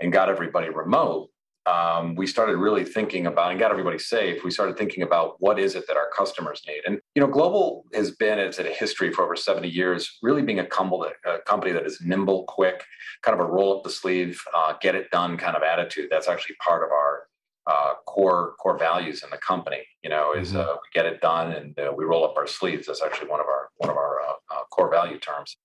and 0.00 0.12
got 0.12 0.28
everybody 0.28 0.68
remote, 0.68 1.30
um, 1.68 2.14
we 2.14 2.26
started 2.26 2.56
really 2.56 2.84
thinking 2.84 3.26
about 3.26 3.50
and 3.50 3.60
got 3.60 3.70
everybody 3.70 3.98
safe. 3.98 4.42
We 4.42 4.50
started 4.50 4.78
thinking 4.78 5.02
about 5.02 5.36
what 5.40 5.58
is 5.58 5.74
it 5.74 5.86
that 5.86 5.96
our 5.96 6.08
customers 6.16 6.62
need. 6.66 6.80
And 6.86 7.00
you 7.14 7.20
know, 7.20 7.28
Global 7.28 7.84
has 7.94 8.12
been 8.12 8.38
it's 8.38 8.58
a 8.58 8.62
history 8.64 9.12
for 9.12 9.24
over 9.24 9.36
70 9.36 9.68
years, 9.68 10.18
really 10.22 10.42
being 10.42 10.60
a 10.60 10.66
company, 10.66 11.12
a 11.26 11.38
company 11.40 11.72
that 11.72 11.84
is 11.84 12.00
nimble, 12.00 12.44
quick, 12.44 12.84
kind 13.22 13.38
of 13.38 13.46
a 13.46 13.50
roll 13.50 13.76
up 13.76 13.84
the 13.84 13.90
sleeve, 13.90 14.40
uh, 14.56 14.74
get 14.80 14.94
it 14.94 15.10
done 15.10 15.36
kind 15.36 15.56
of 15.56 15.62
attitude. 15.62 16.08
That's 16.10 16.28
actually 16.28 16.56
part 16.56 16.82
of 16.82 16.90
our 16.90 17.24
uh, 17.66 17.94
core 18.06 18.54
core 18.58 18.78
values 18.78 19.22
in 19.22 19.30
the 19.30 19.36
company. 19.38 19.82
You 20.02 20.10
know, 20.10 20.32
is 20.32 20.50
mm-hmm. 20.50 20.60
uh, 20.60 20.74
we 20.74 20.88
get 20.94 21.06
it 21.06 21.20
done 21.20 21.52
and 21.52 21.78
uh, 21.78 21.92
we 21.94 22.04
roll 22.04 22.24
up 22.24 22.36
our 22.36 22.46
sleeves. 22.46 22.86
That's 22.86 23.02
actually 23.02 23.28
one 23.28 23.40
of 23.40 23.46
our 23.46 23.68
one 23.76 23.90
of 23.90 23.96
our 23.96 24.20
uh, 24.22 24.54
uh, 24.54 24.64
core 24.70 24.90
value 24.90 25.18
terms. 25.18 25.56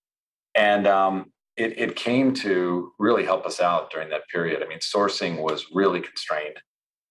And 0.55 0.85
um, 0.85 1.31
it, 1.55 1.77
it 1.77 1.95
came 1.95 2.33
to 2.33 2.91
really 2.99 3.23
help 3.23 3.45
us 3.45 3.59
out 3.59 3.91
during 3.91 4.09
that 4.09 4.27
period. 4.31 4.63
I 4.63 4.67
mean, 4.67 4.79
sourcing 4.79 5.41
was 5.41 5.67
really 5.73 6.01
constrained. 6.01 6.57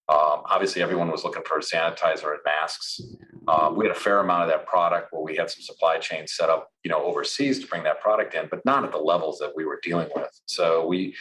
Um, 0.09 0.43
obviously, 0.47 0.83
everyone 0.83 1.11
was 1.11 1.25
looking 1.25 1.43
for 1.47 1.61
sanitizer 1.61 2.33
and 2.33 2.41
masks. 2.45 3.01
Um, 3.47 3.77
we 3.77 3.87
had 3.87 3.97
a 3.97 3.99
fair 3.99 4.19
amount 4.19 4.43
of 4.43 4.49
that 4.49 4.67
product 4.67 5.09
where 5.13 5.23
we 5.23 5.37
had 5.37 5.49
some 5.49 5.63
supply 5.63 5.99
chains 5.99 6.35
set 6.35 6.51
up, 6.51 6.69
you 6.85 6.91
know, 6.91 7.03
overseas 7.03 7.61
to 7.61 7.67
bring 7.67 7.85
that 7.85 8.01
product 8.01 8.35
in, 8.35 8.49
but 8.51 8.65
not 8.65 8.85
at 8.85 8.91
the 8.91 8.99
levels 8.99 9.39
that 9.39 9.53
we 9.57 9.65
were 9.65 9.79
dealing 9.83 10.09
with. 10.15 10.29
So 10.47 10.87
we 10.87 11.15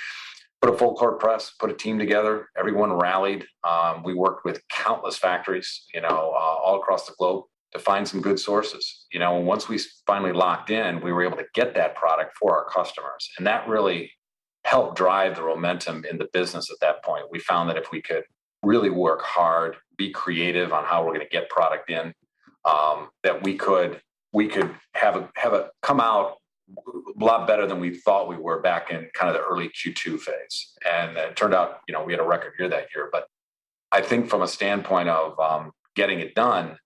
put 0.61 0.73
a 0.73 0.77
full 0.77 0.95
court 0.95 1.19
press, 1.19 1.53
put 1.59 1.71
a 1.71 1.75
team 1.75 1.99
together. 1.99 2.49
Everyone 2.57 2.91
rallied. 2.93 3.45
Um, 3.63 4.03
we 4.03 4.13
worked 4.13 4.45
with 4.45 4.61
countless 4.69 5.17
factories, 5.17 5.85
you 5.93 6.01
know, 6.01 6.07
uh, 6.07 6.55
all 6.63 6.79
across 6.79 7.05
the 7.05 7.13
globe 7.17 7.45
to 7.73 7.79
find 7.79 8.07
some 8.07 8.21
good 8.21 8.39
sources. 8.39 9.05
You 9.11 9.19
know, 9.19 9.35
once 9.35 9.69
we 9.69 9.79
finally 10.05 10.33
locked 10.33 10.69
in, 10.69 11.01
we 11.01 11.11
were 11.11 11.23
able 11.23 11.37
to 11.37 11.45
get 11.53 11.73
that 11.75 11.95
product 11.95 12.37
for 12.37 12.57
our 12.57 12.65
customers, 12.69 13.29
and 13.37 13.47
that 13.47 13.67
really 13.67 14.11
helped 14.63 14.95
drive 14.95 15.35
the 15.35 15.41
momentum 15.41 16.05
in 16.09 16.17
the 16.17 16.27
business 16.33 16.69
at 16.69 16.79
that 16.81 17.03
point. 17.03 17.25
We 17.31 17.39
found 17.39 17.69
that 17.69 17.77
if 17.77 17.91
we 17.91 18.01
could 18.01 18.23
really 18.63 18.89
work 18.89 19.21
hard, 19.21 19.75
be 19.97 20.11
creative 20.11 20.71
on 20.71 20.85
how 20.85 21.03
we're 21.03 21.13
going 21.13 21.25
to 21.25 21.29
get 21.29 21.49
product 21.49 21.89
in, 21.89 22.13
um, 22.65 23.09
that 23.23 23.43
we 23.43 23.55
could 23.55 24.01
we 24.33 24.47
could 24.47 24.73
have 24.93 25.15
a 25.15 25.29
have 25.35 25.53
a 25.53 25.69
come 25.81 25.99
out 25.99 26.35
a 26.77 27.23
lot 27.23 27.47
better 27.47 27.67
than 27.67 27.79
we 27.79 27.95
thought 27.95 28.29
we 28.29 28.37
were 28.37 28.61
back 28.61 28.91
in 28.91 29.09
kind 29.13 29.29
of 29.29 29.33
the 29.35 29.41
early 29.41 29.69
Q2 29.69 30.19
phase. 30.19 30.73
And 30.89 31.17
it 31.17 31.35
turned 31.35 31.53
out, 31.53 31.79
you 31.87 31.93
know, 31.93 32.03
we 32.03 32.13
had 32.13 32.19
a 32.19 32.25
record 32.25 32.53
year 32.57 32.69
that 32.69 32.87
year. 32.95 33.09
But 33.11 33.25
I 33.91 34.01
think 34.01 34.29
from 34.29 34.41
a 34.41 34.47
standpoint 34.47 35.09
of 35.09 35.37
um, 35.39 35.71
getting 35.95 36.19
it 36.19 36.33
done, 36.33 36.77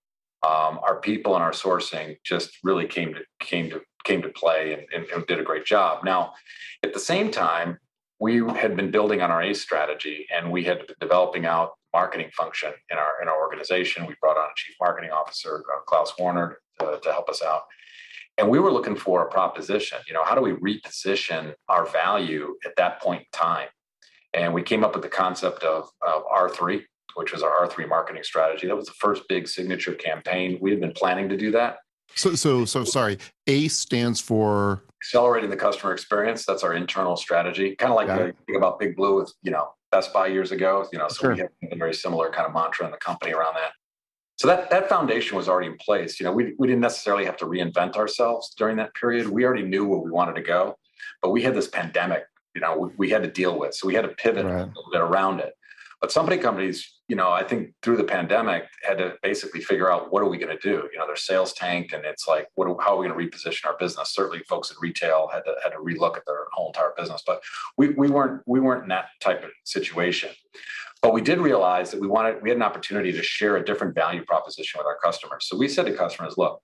um, 0.44 0.80
our 0.84 1.00
people 1.02 1.36
and 1.36 1.44
our 1.44 1.52
sourcing 1.52 2.18
just 2.24 2.58
really 2.64 2.88
came 2.88 3.14
to 3.14 3.22
came 3.40 3.70
to 3.70 3.82
came 4.04 4.22
to 4.22 4.30
play 4.30 4.74
and, 4.74 4.84
and, 4.94 5.10
and, 5.12 5.26
did 5.26 5.40
a 5.40 5.44
great 5.44 5.66
job. 5.66 6.04
Now, 6.06 6.34
at 6.84 6.94
the 6.94 7.00
same 7.00 7.32
time, 7.32 7.80
we 8.20 8.38
had 8.38 8.76
been 8.76 8.92
building 8.92 9.24
on 9.24 9.32
our 9.32 9.42
ACE 9.42 9.62
strategy, 9.62 10.28
and 10.32 10.52
we 10.52 10.64
had 10.64 10.86
been 10.86 10.96
developing 11.02 11.46
out 11.46 11.72
marketing 11.94 12.30
function 12.38 12.72
in 12.92 12.98
our 12.98 13.22
in 13.22 13.28
our 13.28 13.40
organization. 13.40 14.06
We 14.06 14.16
brought 14.22 14.38
on 14.38 14.46
a 14.46 14.54
chief 14.56 14.76
marketing 14.80 15.12
officer, 15.12 15.64
uh, 15.74 15.82
Klaus 15.88 16.14
Warner, 16.20 16.58
to, 16.80 17.00
to 17.02 17.12
help 17.12 17.30
us 17.30 17.42
out. 17.42 17.64
And 18.38 18.50
we 18.50 18.60
were 18.60 18.72
looking 18.72 18.96
for 18.96 19.26
a 19.26 19.32
proposition. 19.32 20.00
You 20.08 20.14
know, 20.14 20.24
how 20.24 20.36
do 20.36 20.42
we 20.42 20.52
reposition 20.52 21.54
our 21.70 21.86
value 21.86 22.56
at 22.66 22.76
that 22.76 23.02
point 23.02 23.22
in 23.22 23.28
time? 23.32 23.70
And 24.34 24.54
we 24.54 24.62
came 24.62 24.84
up 24.84 24.94
with 24.94 25.04
the 25.04 25.10
concept 25.10 25.64
of, 25.64 25.90
of 26.06 26.24
R3, 26.26 26.84
which 27.16 27.34
was 27.34 27.44
our 27.44 27.68
R3 27.68 27.88
marketing 27.88 28.24
strategy. 28.24 28.68
That 28.68 28.76
was 28.76 28.86
the 28.86 28.94
first 28.94 29.24
big 29.28 29.48
signature 29.48 29.94
campaign. 29.94 30.58
We 30.62 30.72
had 30.72 30.80
been 30.80 30.94
planning 30.94 31.28
to 31.30 31.38
do 31.38 31.52
that. 31.52 31.78
So, 32.16 32.36
so, 32.36 32.66
so 32.66 32.84
sorry. 32.84 33.18
A 33.48 33.68
stands 33.68 34.22
for 34.22 34.84
accelerating 35.02 35.50
the 35.50 35.58
customer 35.58 35.94
experience. 35.94 36.46
That's 36.46 36.64
our 36.64 36.74
internal 36.74 37.16
strategy. 37.18 37.76
Kind 37.76 37.92
of 37.92 37.96
like 37.96 38.08
the, 38.08 38.34
thing 38.46 38.56
about 38.56 38.80
Big 38.80 38.96
Blue 38.96 39.18
with 39.18 39.34
you 39.44 39.52
know 39.52 39.70
Best 39.92 40.14
Buy 40.14 40.28
years 40.28 40.52
ago. 40.52 40.88
You 40.92 41.00
know, 41.00 41.08
so 41.08 41.16
sure. 41.22 41.34
we 41.34 41.40
have 41.40 41.50
a 41.72 41.76
very 41.76 41.94
similar 41.94 42.30
kind 42.30 42.48
of 42.48 42.54
mantra 42.54 42.86
in 42.86 42.92
the 42.92 42.98
company 42.98 43.34
around 43.34 43.56
that. 43.56 43.72
So 44.38 44.48
that 44.48 44.70
that 44.70 44.90
foundation 44.90 45.38
was 45.38 45.48
already 45.48 45.68
in 45.68 45.78
place. 45.78 46.20
You 46.20 46.26
know, 46.26 46.32
we 46.32 46.54
we 46.58 46.68
didn't 46.68 46.82
necessarily 46.82 47.26
have 47.26 47.38
to 47.38 47.46
reinvent 47.46 47.96
ourselves 47.96 48.54
during 48.58 48.78
that 48.78 48.94
period. 48.94 49.28
We 49.28 49.46
already 49.46 49.64
knew 49.64 49.86
where 49.86 50.00
we 50.00 50.12
wanted 50.12 50.36
to 50.36 50.42
go, 50.42 50.78
but 51.22 51.32
we 51.32 51.42
had 51.42 51.56
this 51.56 51.68
pandemic. 51.68 52.24
You 52.54 52.62
know, 52.62 52.78
we, 52.78 52.90
we 52.98 53.10
had 53.10 53.24
to 53.24 53.30
deal 53.30 53.60
with, 53.60 53.74
so 53.76 53.88
we 53.88 53.94
had 53.94 54.04
to 54.04 54.10
pivot 54.10 54.46
right. 54.46 54.62
a 54.62 54.66
little 54.66 54.92
bit 54.92 55.02
around 55.02 55.42
it. 55.42 55.54
But 56.06 56.12
so 56.12 56.22
many 56.22 56.38
companies, 56.38 57.02
you 57.08 57.16
know, 57.16 57.32
I 57.32 57.44
think 57.44 57.74
through 57.82 57.98
the 57.98 58.04
pandemic 58.04 58.66
had 58.84 59.00
to 59.00 59.16
basically 59.24 59.62
figure 59.62 59.92
out 59.92 60.14
what 60.14 60.22
are 60.22 60.30
we 60.30 60.38
going 60.38 60.56
to 60.56 60.62
do. 60.62 60.88
You 60.94 61.00
know, 61.00 61.08
their 61.08 61.16
sales 61.16 61.52
tanked, 61.52 61.94
and 61.94 62.06
it's 62.06 62.28
like, 62.28 62.48
what? 62.54 62.68
How 62.80 62.94
are 62.94 62.98
we 62.98 63.08
going 63.08 63.20
to 63.20 63.38
reposition 63.38 63.66
our 63.66 63.76
business? 63.80 64.14
Certainly, 64.14 64.44
folks 64.48 64.70
in 64.70 64.78
retail 64.80 65.28
had 65.34 65.40
to 65.46 65.56
had 65.64 65.70
to 65.70 65.78
relook 65.78 66.16
at 66.16 66.22
their 66.28 66.46
whole 66.54 66.68
entire 66.68 66.94
business, 66.96 67.24
but 67.26 67.42
we 67.76 67.90
we 67.94 68.08
weren't 68.08 68.44
we 68.46 68.60
weren't 68.60 68.84
in 68.84 68.90
that 68.90 69.06
type 69.20 69.44
of 69.44 69.50
situation. 69.64 70.30
But 71.02 71.12
we 71.12 71.22
did 71.22 71.40
realize 71.40 71.90
that 71.90 72.00
we 72.00 72.06
wanted 72.06 72.40
we 72.44 72.50
had 72.50 72.58
an 72.58 72.62
opportunity 72.62 73.12
to 73.12 73.24
share 73.24 73.58
a 73.58 73.66
different 73.66 73.96
value 73.96 74.24
proposition 74.26 74.78
with 74.78 74.86
our 74.86 75.00
customers. 75.04 75.48
So 75.50 75.58
we 75.58 75.68
said 75.68 75.88
to 75.88 75.94
customers, 75.94 76.36
look, 76.38 76.62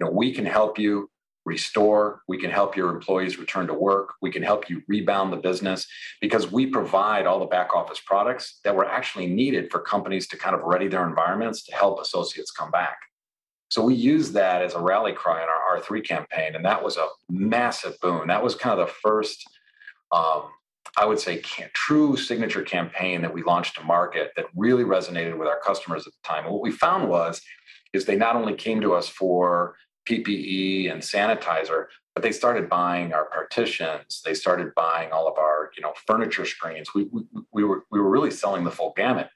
you 0.00 0.06
know, 0.06 0.10
we 0.10 0.32
can 0.32 0.46
help 0.46 0.80
you 0.80 1.08
restore, 1.54 2.22
we 2.28 2.38
can 2.38 2.50
help 2.50 2.76
your 2.76 2.90
employees 2.90 3.38
return 3.38 3.66
to 3.66 3.74
work, 3.74 4.08
we 4.22 4.30
can 4.30 4.42
help 4.42 4.70
you 4.70 4.82
rebound 4.88 5.32
the 5.32 5.36
business 5.36 5.86
because 6.20 6.50
we 6.50 6.66
provide 6.66 7.26
all 7.26 7.40
the 7.40 7.46
back 7.56 7.74
office 7.74 8.00
products 8.04 8.60
that 8.64 8.74
were 8.74 8.88
actually 8.98 9.26
needed 9.26 9.70
for 9.70 9.80
companies 9.80 10.26
to 10.28 10.36
kind 10.36 10.54
of 10.54 10.62
ready 10.62 10.88
their 10.88 11.06
environments 11.08 11.62
to 11.64 11.74
help 11.74 12.00
associates 12.00 12.50
come 12.50 12.70
back. 12.70 12.98
So 13.68 13.82
we 13.82 13.94
used 13.94 14.32
that 14.34 14.62
as 14.62 14.74
a 14.74 14.80
rally 14.80 15.12
cry 15.12 15.42
in 15.42 15.48
our 15.48 15.80
R3 15.80 16.04
campaign, 16.04 16.54
and 16.56 16.64
that 16.64 16.82
was 16.82 16.96
a 16.96 17.06
massive 17.28 17.94
boon. 18.00 18.28
That 18.28 18.42
was 18.42 18.54
kind 18.54 18.78
of 18.78 18.86
the 18.86 18.92
first 19.02 19.44
um, 20.12 20.42
I 20.98 21.06
would 21.06 21.20
say, 21.20 21.40
true 21.72 22.16
signature 22.16 22.62
campaign 22.62 23.22
that 23.22 23.32
we 23.32 23.42
launched 23.42 23.76
to 23.76 23.84
market 23.84 24.32
that 24.36 24.46
really 24.56 24.84
resonated 24.84 25.38
with 25.38 25.48
our 25.48 25.60
customers 25.60 26.06
at 26.06 26.12
the 26.12 26.28
time. 26.28 26.44
And 26.44 26.52
what 26.52 26.62
we 26.62 26.72
found 26.72 27.08
was, 27.08 27.40
is 27.92 28.04
they 28.04 28.16
not 28.16 28.36
only 28.36 28.54
came 28.54 28.80
to 28.80 28.94
us 28.94 29.08
for 29.08 29.76
PPE 30.10 30.90
and 30.90 31.00
sanitizer, 31.02 31.86
but 32.14 32.22
they 32.22 32.32
started 32.32 32.68
buying 32.68 33.12
our 33.12 33.26
partitions. 33.26 34.22
They 34.24 34.34
started 34.34 34.74
buying 34.74 35.12
all 35.12 35.28
of 35.28 35.38
our, 35.38 35.70
you 35.76 35.82
know, 35.82 35.92
furniture 36.06 36.44
screens. 36.44 36.94
We, 36.94 37.04
we, 37.04 37.22
we 37.52 37.64
were 37.64 37.84
we 37.90 38.00
were 38.00 38.10
really 38.10 38.30
selling 38.30 38.64
the 38.64 38.70
full 38.70 38.92
gamut. 38.96 39.28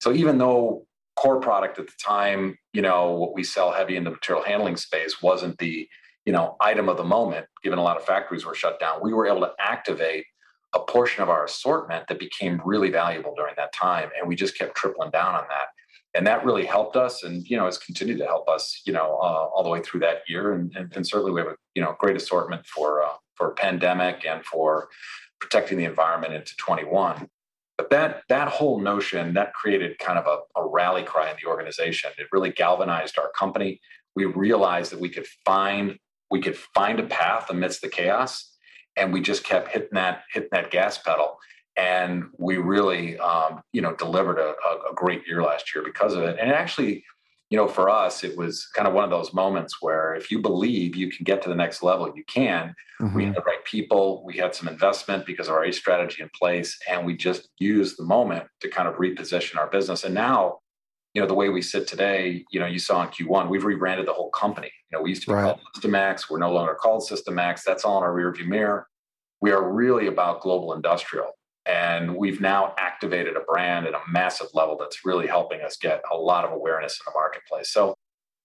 So 0.00 0.12
even 0.12 0.38
though 0.38 0.86
core 1.16 1.40
product 1.40 1.78
at 1.78 1.86
the 1.86 1.92
time, 2.04 2.58
you 2.72 2.82
know, 2.82 3.12
what 3.12 3.34
we 3.34 3.42
sell 3.42 3.72
heavy 3.72 3.96
in 3.96 4.04
the 4.04 4.10
material 4.10 4.44
handling 4.44 4.76
space 4.76 5.22
wasn't 5.22 5.58
the, 5.58 5.88
you 6.26 6.32
know, 6.32 6.56
item 6.60 6.88
of 6.88 6.98
the 6.98 7.04
moment, 7.04 7.46
given 7.62 7.78
a 7.78 7.82
lot 7.82 7.96
of 7.96 8.04
factories 8.04 8.44
were 8.44 8.54
shut 8.54 8.78
down, 8.78 9.00
we 9.02 9.14
were 9.14 9.26
able 9.26 9.40
to 9.40 9.52
activate 9.58 10.26
a 10.74 10.80
portion 10.80 11.22
of 11.22 11.30
our 11.30 11.44
assortment 11.44 12.06
that 12.08 12.18
became 12.18 12.60
really 12.64 12.90
valuable 12.90 13.34
during 13.34 13.54
that 13.56 13.72
time. 13.72 14.10
And 14.18 14.28
we 14.28 14.36
just 14.36 14.58
kept 14.58 14.76
tripling 14.76 15.10
down 15.10 15.34
on 15.34 15.44
that. 15.48 15.68
And 16.16 16.26
that 16.26 16.44
really 16.44 16.64
helped 16.64 16.96
us 16.96 17.22
and, 17.22 17.48
you 17.48 17.56
know, 17.56 17.66
has 17.66 17.78
continued 17.78 18.18
to 18.18 18.24
help 18.24 18.48
us, 18.48 18.82
you 18.86 18.92
know, 18.92 19.18
uh, 19.20 19.48
all 19.52 19.62
the 19.62 19.68
way 19.68 19.82
through 19.82 20.00
that 20.00 20.22
year. 20.28 20.54
And, 20.54 20.74
and, 20.74 20.90
and, 20.96 21.06
certainly 21.06 21.30
we 21.30 21.40
have 21.40 21.50
a, 21.50 21.56
you 21.74 21.82
know, 21.82 21.94
great 21.98 22.16
assortment 22.16 22.64
for, 22.66 23.04
uh, 23.04 23.12
for 23.34 23.52
pandemic 23.52 24.24
and 24.26 24.44
for 24.44 24.88
protecting 25.40 25.76
the 25.76 25.84
environment 25.84 26.32
into 26.32 26.56
21. 26.56 27.28
But 27.76 27.90
that, 27.90 28.22
that 28.30 28.48
whole 28.48 28.80
notion, 28.80 29.34
that 29.34 29.52
created 29.52 29.98
kind 29.98 30.18
of 30.18 30.26
a, 30.26 30.58
a 30.58 30.66
rally 30.66 31.02
cry 31.02 31.28
in 31.28 31.36
the 31.42 31.48
organization. 31.48 32.10
It 32.16 32.28
really 32.32 32.50
galvanized 32.50 33.18
our 33.18 33.30
company. 33.38 33.80
We 34.14 34.24
realized 34.24 34.92
that 34.92 35.00
we 35.00 35.10
could 35.10 35.26
find, 35.44 35.98
we 36.30 36.40
could 36.40 36.56
find 36.56 36.98
a 36.98 37.04
path 37.04 37.50
amidst 37.50 37.82
the 37.82 37.88
chaos 37.88 38.56
and 38.96 39.12
we 39.12 39.20
just 39.20 39.44
kept 39.44 39.68
hitting 39.68 39.90
that 39.92 40.22
hitting 40.32 40.48
that 40.52 40.70
gas 40.70 40.98
pedal 40.98 41.38
and 41.76 42.24
we 42.38 42.56
really 42.56 43.18
um, 43.18 43.60
you 43.72 43.80
know 43.80 43.94
delivered 43.94 44.38
a, 44.38 44.54
a, 44.90 44.94
great 44.94 45.26
year 45.26 45.42
last 45.42 45.74
year 45.74 45.84
because 45.84 46.14
of 46.14 46.22
it. 46.22 46.36
And 46.40 46.50
actually 46.50 47.04
you 47.50 47.56
know 47.56 47.68
for 47.68 47.88
us 47.90 48.24
it 48.24 48.36
was 48.36 48.66
kind 48.74 48.88
of 48.88 48.94
one 48.94 49.04
of 49.04 49.10
those 49.10 49.32
moments 49.32 49.80
where 49.80 50.14
if 50.14 50.30
you 50.30 50.40
believe 50.40 50.96
you 50.96 51.10
can 51.10 51.24
get 51.24 51.42
to 51.42 51.48
the 51.48 51.54
next 51.54 51.82
level 51.82 52.10
you 52.14 52.24
can. 52.26 52.74
Mm-hmm. 53.00 53.14
we 53.14 53.24
had 53.26 53.34
the 53.34 53.42
right 53.42 53.62
people 53.64 54.24
we 54.24 54.38
had 54.38 54.54
some 54.54 54.68
investment 54.68 55.26
because 55.26 55.48
of 55.48 55.54
our 55.54 55.64
a 55.64 55.72
strategy 55.72 56.22
in 56.22 56.30
place 56.34 56.78
and 56.88 57.04
we 57.04 57.14
just 57.14 57.50
used 57.58 57.98
the 57.98 58.04
moment 58.04 58.44
to 58.60 58.68
kind 58.70 58.88
of 58.88 58.94
reposition 58.94 59.56
our 59.56 59.68
business. 59.68 60.04
And 60.04 60.14
now 60.14 60.60
you 61.12 61.20
know 61.20 61.28
the 61.28 61.34
way 61.34 61.48
we 61.50 61.62
sit 61.62 61.86
today 61.86 62.44
you 62.50 62.58
know 62.60 62.66
you 62.66 62.78
saw 62.78 63.02
in 63.02 63.08
q1 63.08 63.48
we've 63.48 63.64
rebranded 63.64 64.06
the 64.06 64.14
whole 64.14 64.30
company. 64.30 64.70
You 64.90 64.98
know 64.98 65.02
we 65.02 65.10
used 65.10 65.22
to 65.22 65.28
be 65.28 65.34
right. 65.34 65.42
called 65.42 65.60
systemax 65.76 66.30
we're 66.30 66.38
no 66.38 66.52
longer 66.52 66.74
called 66.74 67.06
systemax 67.08 67.62
that's 67.64 67.84
all 67.84 67.98
in 67.98 68.04
our 68.04 68.14
rearview 68.14 68.46
mirror. 68.46 68.88
We 69.42 69.52
are 69.52 69.70
really 69.70 70.06
about 70.06 70.40
global 70.40 70.72
industrial 70.72 71.35
and 71.66 72.14
we've 72.16 72.40
now 72.40 72.74
activated 72.78 73.36
a 73.36 73.40
brand 73.40 73.86
at 73.86 73.94
a 73.94 74.00
massive 74.08 74.48
level 74.54 74.76
that's 74.78 75.04
really 75.04 75.26
helping 75.26 75.60
us 75.60 75.76
get 75.76 76.02
a 76.12 76.16
lot 76.16 76.44
of 76.44 76.52
awareness 76.52 77.00
in 77.00 77.10
the 77.10 77.18
marketplace 77.18 77.70
so 77.70 77.94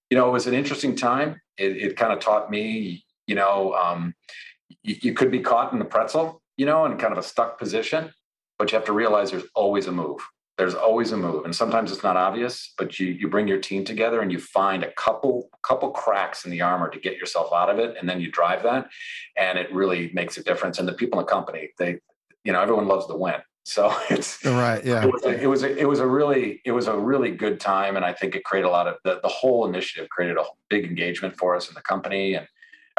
you 0.09 0.17
know 0.17 0.27
it 0.27 0.31
was 0.31 0.47
an 0.47 0.53
interesting 0.53 0.95
time 0.95 1.39
it, 1.57 1.77
it 1.77 1.97
kind 1.97 2.13
of 2.13 2.19
taught 2.19 2.49
me 2.49 3.03
you 3.27 3.35
know 3.35 3.73
um, 3.73 4.13
you, 4.83 4.95
you, 5.01 5.13
could 5.13 5.31
be 5.31 5.39
caught 5.39 5.73
in 5.73 5.79
the 5.79 5.85
pretzel 5.85 6.41
you 6.61 6.67
know, 6.67 6.85
in 6.85 6.95
kind 6.97 7.11
of 7.11 7.17
a 7.17 7.23
stuck 7.23 7.57
position, 7.57 8.13
but 8.59 8.71
you 8.71 8.77
have 8.77 8.85
to 8.85 8.93
realize 8.93 9.31
there's 9.31 9.49
always 9.55 9.87
a 9.87 9.91
move. 9.91 10.21
There's 10.59 10.75
always 10.75 11.11
a 11.11 11.17
move. 11.17 11.45
And 11.45 11.55
sometimes 11.55 11.91
it's 11.91 12.03
not 12.03 12.17
obvious, 12.17 12.73
but 12.77 12.99
you 12.99 13.07
you 13.07 13.27
bring 13.27 13.47
your 13.47 13.57
team 13.57 13.83
together 13.83 14.21
and 14.21 14.31
you 14.31 14.37
find 14.37 14.83
a 14.83 14.91
couple 14.91 15.49
couple 15.63 15.89
cracks 15.89 16.45
in 16.45 16.51
the 16.51 16.61
armor 16.61 16.87
to 16.89 16.99
get 16.99 17.17
yourself 17.17 17.51
out 17.51 17.71
of 17.71 17.79
it. 17.79 17.95
And 17.99 18.07
then 18.07 18.21
you 18.21 18.29
drive 18.29 18.61
that. 18.61 18.89
And 19.37 19.57
it 19.57 19.73
really 19.73 20.11
makes 20.13 20.37
a 20.37 20.43
difference. 20.43 20.77
And 20.77 20.87
the 20.87 20.93
people 20.93 21.19
in 21.19 21.25
the 21.25 21.31
company, 21.31 21.69
they, 21.79 21.99
you 22.43 22.51
know, 22.51 22.62
everyone 22.62 22.88
loves 22.88 23.07
to 23.07 23.15
win. 23.15 23.36
So 23.63 23.93
it's 24.10 24.43
right. 24.45 24.83
Yeah. 24.83 25.03
It 25.03 25.12
was, 25.12 25.24
a, 25.25 25.41
it 25.41 25.48
was 25.48 25.63
a, 25.63 25.77
it 25.77 25.88
was 25.88 26.00
a 26.00 26.07
really 26.07 26.62
it 26.65 26.71
was 26.71 26.88
a 26.88 26.98
really 26.98 27.31
good 27.31 27.60
time, 27.60 27.95
and 27.95 28.05
I 28.05 28.13
think 28.13 28.36
it 28.36 28.43
created 28.43 28.67
a 28.67 28.71
lot 28.71 28.88
of 28.88 28.95
the, 29.03 29.19
the 29.21 29.29
whole 29.29 29.67
initiative 29.67 30.10
created 30.10 30.38
a 30.38 30.43
big 30.69 30.86
engagement 30.86 31.38
for 31.38 31.55
us 31.55 31.69
in 31.69 31.75
the 31.75 31.81
company, 31.81 32.36
and 32.36 32.48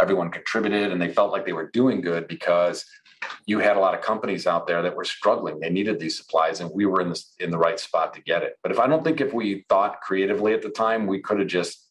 everyone 0.01 0.31
contributed, 0.31 0.93
and 0.93 1.01
they 1.01 1.13
felt 1.13 1.33
like 1.33 1.45
they 1.45 1.53
were 1.53 1.71
doing 1.71 2.01
good 2.01 2.29
because 2.29 2.85
you 3.47 3.61
had 3.61 3.77
a 3.77 3.81
lot 3.81 3.95
of 3.95 4.01
companies 4.01 4.47
out 4.47 4.67
there 4.67 4.83
that 4.83 4.97
were 4.97 5.05
struggling. 5.05 5.61
They 5.61 5.71
needed 5.71 5.99
these 5.99 6.17
supplies, 6.17 6.61
and 6.61 6.71
we 6.73 6.87
were 6.87 7.01
in 7.01 7.11
the 7.11 7.23
in 7.41 7.51
the 7.51 7.59
right 7.59 7.79
spot 7.79 8.15
to 8.15 8.23
get 8.23 8.43
it. 8.43 8.57
But 8.63 8.73
if 8.73 8.79
I 8.79 8.87
don't 8.87 9.05
think 9.05 9.21
if 9.21 9.33
we 9.33 9.65
thought 9.69 10.01
creatively 10.01 10.55
at 10.55 10.63
the 10.63 10.71
time, 10.71 11.07
we 11.07 11.21
could 11.21 11.41
have 11.41 11.49
just 11.49 11.89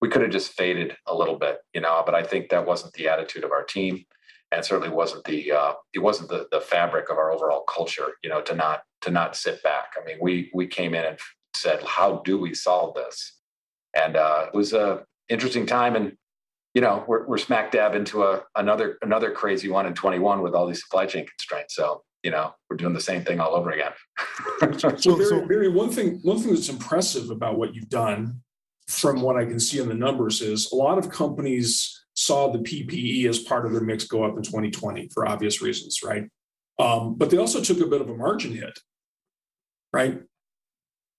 we 0.00 0.08
could 0.08 0.22
have 0.22 0.30
just 0.30 0.52
faded 0.52 0.96
a 1.06 1.14
little 1.14 1.36
bit, 1.36 1.58
you 1.74 1.80
know. 1.80 2.02
But 2.06 2.14
I 2.14 2.22
think 2.22 2.48
that 2.50 2.66
wasn't 2.66 2.94
the 2.94 3.08
attitude 3.08 3.44
of 3.44 3.52
our 3.52 3.64
team 3.64 4.04
and 4.52 4.64
certainly 4.64 4.88
wasn't 4.88 5.24
the 5.24 5.52
uh, 5.52 5.72
it 5.92 6.00
wasn't 6.00 6.28
the 6.28 6.48
the 6.50 6.60
fabric 6.60 7.10
of 7.10 7.18
our 7.18 7.30
overall 7.30 7.62
culture. 7.62 8.12
You 8.22 8.30
know, 8.30 8.40
to 8.42 8.54
not 8.54 8.82
to 9.02 9.10
not 9.10 9.36
sit 9.36 9.62
back. 9.62 9.92
I 10.00 10.04
mean, 10.04 10.18
we 10.20 10.50
we 10.54 10.66
came 10.66 10.94
in 10.94 11.04
and 11.04 11.18
said, 11.54 11.82
how 11.82 12.22
do 12.24 12.38
we 12.38 12.54
solve 12.54 12.94
this? 12.94 13.36
And 13.94 14.16
uh, 14.16 14.46
it 14.52 14.56
was 14.56 14.72
a 14.72 15.04
interesting 15.28 15.66
time, 15.66 15.96
and 15.96 16.16
you 16.74 16.80
know, 16.80 17.04
we're 17.06 17.26
we're 17.26 17.38
smack 17.38 17.72
dab 17.72 17.94
into 17.94 18.22
a 18.22 18.42
another 18.54 18.98
another 19.02 19.30
crazy 19.30 19.68
one 19.68 19.86
in 19.86 19.94
21 19.94 20.42
with 20.42 20.54
all 20.54 20.66
these 20.66 20.82
supply 20.82 21.06
chain 21.06 21.26
constraints. 21.26 21.74
So 21.74 22.02
you 22.22 22.30
know, 22.30 22.52
we're 22.68 22.76
doing 22.76 22.94
the 22.94 23.00
same 23.00 23.24
thing 23.24 23.40
all 23.40 23.54
over 23.54 23.70
again. 23.70 23.92
so, 24.98 25.16
Barry, 25.16 25.46
Barry, 25.46 25.68
one 25.68 25.90
thing 25.90 26.20
one 26.22 26.38
thing 26.38 26.54
that's 26.54 26.68
impressive 26.68 27.30
about 27.30 27.58
what 27.58 27.74
you've 27.74 27.88
done, 27.88 28.40
from 28.88 29.22
what 29.22 29.36
I 29.36 29.44
can 29.44 29.60
see 29.60 29.78
in 29.80 29.88
the 29.88 29.94
numbers, 29.94 30.40
is 30.40 30.70
a 30.72 30.76
lot 30.76 30.98
of 30.98 31.10
companies 31.10 32.06
saw 32.28 32.52
the 32.52 32.58
PPE 32.58 33.28
as 33.28 33.38
part 33.40 33.66
of 33.66 33.72
their 33.72 33.80
mix 33.80 34.04
go 34.04 34.22
up 34.22 34.36
in 34.36 34.42
2020 34.42 35.08
for 35.08 35.26
obvious 35.26 35.60
reasons, 35.62 36.02
right? 36.04 36.24
Um, 36.78 37.16
but 37.16 37.30
they 37.30 37.38
also 37.38 37.60
took 37.60 37.80
a 37.80 37.86
bit 37.86 38.00
of 38.00 38.08
a 38.08 38.16
margin 38.16 38.52
hit, 38.52 38.78
right? 39.92 40.20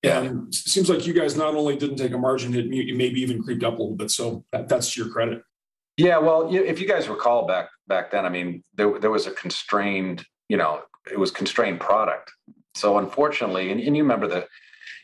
And 0.03 0.47
it 0.47 0.55
seems 0.55 0.89
like 0.89 1.05
you 1.05 1.13
guys 1.13 1.35
not 1.35 1.55
only 1.55 1.75
didn't 1.75 1.97
take 1.97 2.13
a 2.13 2.17
margin 2.17 2.53
hit, 2.53 2.67
you 2.67 2.95
maybe 2.95 3.21
even 3.21 3.43
creeped 3.43 3.63
up 3.63 3.77
a 3.77 3.81
little 3.81 3.97
bit. 3.97 4.11
So 4.11 4.45
that, 4.51 4.69
that's 4.69 4.93
to 4.93 5.03
your 5.03 5.11
credit. 5.11 5.41
Yeah, 5.97 6.19
well, 6.19 6.49
if 6.53 6.79
you 6.79 6.87
guys 6.87 7.09
recall 7.09 7.45
back 7.45 7.69
back 7.87 8.11
then, 8.11 8.25
I 8.25 8.29
mean, 8.29 8.63
there 8.75 8.97
there 8.99 9.11
was 9.11 9.27
a 9.27 9.31
constrained, 9.31 10.25
you 10.47 10.55
know, 10.55 10.83
it 11.11 11.19
was 11.19 11.31
constrained 11.31 11.81
product. 11.81 12.31
So 12.75 12.97
unfortunately, 12.99 13.71
and, 13.71 13.81
and 13.81 13.97
you 13.97 14.03
remember 14.03 14.27
the, 14.27 14.47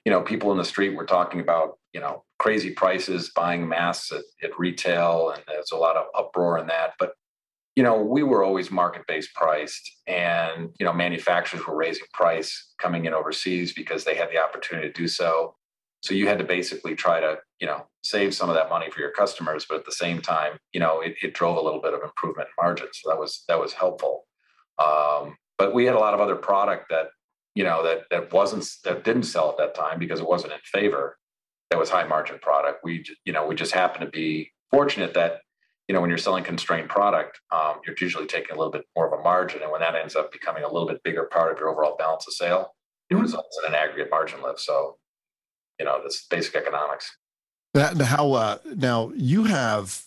you 0.06 0.12
know, 0.12 0.22
people 0.22 0.54
in 0.54 0.58
the 0.58 0.64
street 0.64 0.96
were 0.96 1.06
talking 1.06 1.42
about, 1.42 1.78
you 1.92 2.00
know, 2.00 2.24
crazy 2.40 2.72
prices 2.72 3.32
buying 3.36 3.68
masks 3.68 4.12
at, 4.12 4.24
at 4.44 4.60
retail, 4.60 5.32
and 5.34 5.44
there's 5.48 5.72
a 5.72 5.78
lot 5.78 5.96
of 5.96 6.06
uproar 6.18 6.58
in 6.58 6.68
that. 6.68 6.94
But 7.00 7.14
you 7.76 7.84
know, 7.84 8.02
we 8.02 8.24
were 8.24 8.44
always 8.44 8.72
market-based 8.72 9.34
priced, 9.34 9.92
and 10.08 10.70
you 10.80 10.86
know, 10.86 10.94
manufacturers 10.94 11.66
were 11.68 11.76
raising 11.76 12.08
price 12.14 12.74
coming 12.80 13.06
in 13.06 13.14
overseas 13.14 13.74
because 13.74 14.04
they 14.04 14.16
had 14.16 14.30
the 14.32 14.38
opportunity 14.38 14.88
to 14.88 14.94
do 14.94 15.08
so. 15.08 15.56
So 16.02 16.14
you 16.14 16.28
had 16.28 16.38
to 16.38 16.44
basically 16.44 16.96
try 16.96 17.20
to, 17.20 17.40
you 17.60 17.66
know, 17.66 17.88
save 18.04 18.36
some 18.36 18.48
of 18.48 18.56
that 18.56 18.70
money 18.70 18.92
for 18.92 19.00
your 19.00 19.12
customers, 19.12 19.66
but 19.68 19.80
at 19.80 19.86
the 19.86 19.92
same 19.92 20.22
time, 20.22 20.60
you 20.72 20.80
know, 20.80 21.02
it, 21.02 21.16
it 21.24 21.34
drove 21.34 21.58
a 21.58 21.62
little 21.62 21.82
bit 21.82 21.96
of 21.96 22.04
improvement 22.04 22.48
in 22.48 22.64
margins. 22.64 23.00
So 23.02 23.10
that 23.10 23.20
was 23.20 23.44
that 23.48 23.60
was 23.60 23.74
helpful. 23.74 24.26
Um, 24.78 25.36
but 25.58 25.74
we 25.74 25.86
had 25.86 25.96
a 25.96 26.00
lot 26.00 26.14
of 26.14 26.20
other 26.20 26.36
product 26.36 26.86
that, 26.92 27.08
you 27.56 27.64
know, 27.64 27.82
that 27.84 28.04
that 28.12 28.32
wasn't 28.32 28.70
that 28.84 29.04
didn't 29.04 29.24
sell 29.24 29.50
at 29.50 29.58
that 29.58 29.74
time 29.74 30.00
because 30.00 30.20
it 30.20 30.28
wasn't 30.28 30.54
in 30.54 30.60
favor 30.64 31.18
that 31.76 31.80
was 31.80 31.90
high 31.90 32.08
margin 32.08 32.40
product. 32.40 32.80
We, 32.86 33.04
you 33.26 33.34
know, 33.34 33.46
we 33.46 33.54
just 33.54 33.74
happen 33.74 34.00
to 34.00 34.08
be 34.08 34.54
fortunate 34.72 35.14
that, 35.16 35.42
you 35.90 35.94
know, 35.94 36.00
when 36.00 36.10
you're 36.10 36.18
selling 36.18 36.46
constrained 36.46 36.88
product, 36.88 37.42
um, 37.52 37.82
you're 37.86 37.98
usually 38.00 38.28
taking 38.28 38.56
a 38.56 38.58
little 38.58 38.72
bit 38.72 38.86
more 38.96 39.14
of 39.14 39.20
a 39.20 39.22
margin. 39.22 39.62
And 39.62 39.70
when 39.70 39.82
that 39.82 39.94
ends 39.94 40.16
up 40.16 40.32
becoming 40.32 40.64
a 40.64 40.72
little 40.72 40.88
bit 40.88 41.04
bigger 41.04 41.26
part 41.26 41.52
of 41.52 41.60
your 41.60 41.68
overall 41.68 41.98
balance 42.00 42.26
of 42.28 42.34
sale, 42.34 42.74
it 43.10 43.14
mm-hmm. 43.16 43.24
results 43.24 43.60
in 43.62 43.74
an 43.74 43.76
aggregate 43.78 44.10
margin 44.10 44.42
lift. 44.42 44.62
So, 44.62 44.96
you 45.78 45.86
know, 45.86 46.00
that's 46.02 46.26
basic 46.28 46.56
economics. 46.56 47.14
That, 47.74 48.00
how, 48.00 48.32
uh, 48.32 48.60
now 48.78 49.12
you 49.14 49.44
have, 49.44 50.02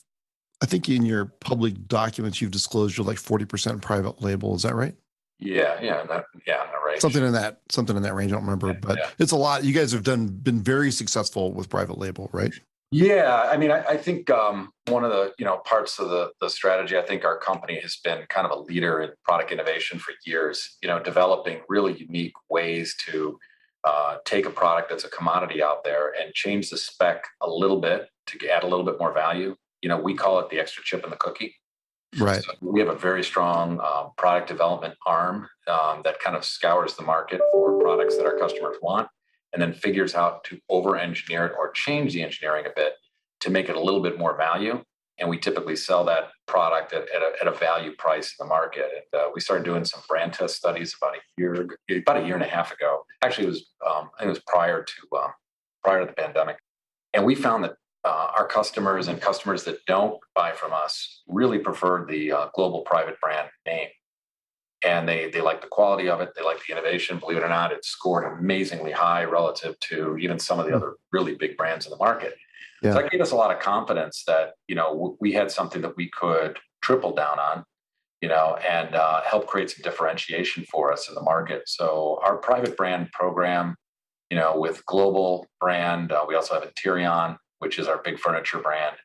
I 0.63 0.67
think 0.67 0.89
in 0.89 1.05
your 1.05 1.27
public 1.27 1.87
documents, 1.87 2.41
you've 2.41 2.51
disclosed 2.51 2.97
you're 2.97 3.07
like 3.07 3.19
40% 3.19 3.83
private 3.83 4.23
label. 4.23 4.55
Is 4.55 4.63
that 4.63 4.75
right? 4.75 4.95
Yeah, 5.39 5.79
yeah, 5.83 6.05
that, 6.07 6.25
yeah, 6.47 6.65
range. 6.89 7.01
Something 7.01 7.25
in 7.25 7.33
that, 7.33 7.61
something 7.71 7.97
in 7.97 8.03
that 8.03 8.15
range. 8.15 8.33
I 8.33 8.37
don't 8.37 8.45
remember, 8.45 8.69
yeah, 8.69 8.81
but 8.81 8.99
yeah. 8.99 9.11
it's 9.19 9.33
a 9.33 9.37
lot. 9.37 9.65
You 9.65 9.73
guys 9.73 9.93
have 9.93 10.03
done 10.03 10.27
been 10.27 10.63
very 10.63 10.91
successful 10.91 11.53
with 11.53 11.69
private 11.69 11.99
label, 11.99 12.31
right? 12.33 12.53
Yeah, 12.91 13.47
I 13.51 13.59
mean, 13.59 13.71
I, 13.71 13.85
I 13.85 13.97
think 13.99 14.31
um, 14.31 14.71
one 14.87 15.05
of 15.05 15.11
the 15.11 15.35
you 15.39 15.45
know 15.45 15.59
parts 15.59 15.99
of 15.99 16.09
the 16.09 16.33
the 16.41 16.49
strategy. 16.49 16.97
I 16.97 17.03
think 17.03 17.25
our 17.25 17.39
company 17.39 17.79
has 17.81 17.99
been 18.03 18.25
kind 18.31 18.47
of 18.47 18.51
a 18.51 18.61
leader 18.61 19.03
in 19.03 19.11
product 19.25 19.53
innovation 19.53 19.99
for 19.99 20.15
years. 20.25 20.79
You 20.83 20.89
know, 20.89 20.99
developing 20.99 21.61
really 21.69 21.99
unique 21.99 22.33
ways 22.49 22.97
to 23.07 23.39
uh, 23.85 24.17
take 24.25 24.47
a 24.47 24.51
product 24.51 24.89
that's 24.89 25.05
a 25.05 25.11
commodity 25.11 25.63
out 25.63 25.85
there 25.85 26.15
and 26.21 26.33
change 26.33 26.71
the 26.71 26.79
spec 26.79 27.25
a 27.43 27.49
little 27.49 27.81
bit 27.81 28.09
to 28.27 28.49
add 28.49 28.63
a 28.63 28.67
little 28.67 28.85
bit 28.85 28.99
more 28.99 29.13
value. 29.13 29.55
You 29.83 29.91
know, 29.91 29.99
we 29.99 30.15
call 30.15 30.41
it 30.41 30.49
the 30.49 30.59
extra 30.59 30.83
chip 30.83 31.05
in 31.05 31.11
the 31.11 31.17
cookie. 31.17 31.55
Right. 32.19 32.43
So 32.43 32.53
we 32.61 32.81
have 32.81 32.89
a 32.89 32.95
very 32.95 33.23
strong 33.23 33.81
uh, 33.83 34.09
product 34.17 34.49
development 34.49 34.95
arm 35.07 35.49
um, 35.67 36.03
that 36.05 36.21
kind 36.21 36.37
of 36.37 36.45
scours 36.45 36.95
the 36.95 37.03
market 37.03 37.41
for 37.53 37.79
products 37.81 38.17
that 38.17 38.27
our 38.27 38.39
customers 38.39 38.77
want 38.83 39.09
and 39.53 39.63
then 39.63 39.73
figures 39.73 40.15
out 40.15 40.45
to 40.45 40.59
over 40.69 40.97
engineer 40.97 41.47
it 41.47 41.53
or 41.59 41.71
change 41.73 42.13
the 42.13 42.23
engineering 42.23 42.67
a 42.67 42.71
bit 42.75 42.95
to 43.41 43.51
make 43.51 43.69
it 43.69 43.77
a 43.77 43.81
little 43.81 44.03
bit 44.03 44.19
more 44.19 44.37
value. 44.37 44.83
And 45.21 45.29
we 45.29 45.39
typically 45.39 45.75
sell 45.75 46.05
that 46.05 46.29
product 46.47 46.93
at, 46.93 47.03
at, 47.15 47.23
a, 47.23 47.33
at 47.41 47.49
a, 47.49 47.53
value 47.53 47.93
price 47.97 48.35
in 48.39 48.47
the 48.47 48.49
market. 48.49 48.87
And 48.95 49.21
uh, 49.21 49.29
we 49.35 49.41
started 49.41 49.65
doing 49.65 49.85
some 49.85 50.01
brand 50.09 50.33
test 50.33 50.57
studies 50.57 50.95
about 51.01 51.17
a 51.17 51.21
year, 51.37 51.67
about 51.91 52.23
a 52.23 52.25
year 52.25 52.35
and 52.35 52.45
a 52.45 52.49
half 52.49 52.73
ago. 52.73 53.05
Actually, 53.23 53.49
it 53.49 53.51
was 53.51 53.67
um, 53.85 54.11
I 54.17 54.21
think 54.21 54.27
it 54.27 54.29
was 54.29 54.43
prior 54.47 54.85
to 54.85 55.17
um, 55.17 55.33
prior 55.83 56.01
to 56.01 56.07
the 56.07 56.13
pandemic, 56.13 56.57
and 57.15 57.25
we 57.25 57.35
found 57.35 57.65
that 57.65 57.73
uh, 58.05 58.29
our 58.37 58.47
customers 58.47 59.09
and 59.09 59.21
customers 59.21 59.65
that 59.65 59.85
don't 59.87 60.19
buy 60.35 60.53
from 60.53 60.73
us 60.73 61.23
really 61.27 61.59
prefer 61.59 62.07
the 62.07 62.33
uh, 62.33 62.49
global 62.55 62.83
private 62.83 63.21
brand 63.21 63.49
name. 63.67 63.89
And 64.85 65.09
they, 65.09 65.29
they 65.31 65.41
like 65.41 65.61
the 65.61 65.67
quality 65.67 66.09
of 66.09 66.21
it. 66.21 66.31
They 66.37 66.43
like 66.43 66.59
the 66.65 66.73
innovation. 66.73 67.19
Believe 67.19 67.39
it 67.39 67.43
or 67.43 67.49
not, 67.49 67.73
it 67.73 67.85
scored 67.85 68.39
amazingly 68.39 68.93
high 68.93 69.25
relative 69.25 69.79
to 69.81 70.17
even 70.19 70.39
some 70.39 70.61
of 70.61 70.67
the 70.67 70.71
hmm. 70.71 70.77
other 70.77 70.95
really 71.13 71.35
big 71.35 71.57
brands 71.57 71.85
in 71.85 71.91
the 71.91 71.97
market. 71.97 72.35
Yeah. 72.83 72.93
So 72.93 73.03
that 73.03 73.11
gave 73.11 73.21
us 73.21 73.33
a 73.33 73.37
lot 73.37 73.51
of 73.55 73.61
confidence 73.61 74.23
that, 74.29 74.53
you 74.69 74.77
know, 74.77 75.17
we 75.21 75.33
had 75.33 75.51
something 75.51 75.83
that 75.83 75.97
we 75.97 76.09
could 76.11 76.59
triple 76.81 77.13
down 77.13 77.41
on, 77.41 77.65
you 78.21 78.29
know, 78.29 78.57
and 78.69 78.95
uh, 78.95 79.23
help 79.23 79.49
create 79.49 79.71
some 79.71 79.83
differentiation 79.83 80.65
for 80.71 80.93
us 80.93 81.09
in 81.09 81.17
the 81.17 81.23
market. 81.23 81.63
So 81.67 82.21
our 82.23 82.37
private 82.37 82.77
brand 82.77 83.11
program, 83.13 83.75
you 84.31 84.37
know, 84.37 84.59
with 84.59 84.87
global 84.87 85.47
brand, 85.61 86.13
uh, 86.13 86.25
we 86.29 86.37
also 86.37 86.55
have 86.55 86.73
Interion, 86.73 87.37
which 87.59 87.79
is 87.79 87.89
our 87.89 87.99
big 88.03 88.19
furniture 88.19 88.59
brand. 88.59 88.97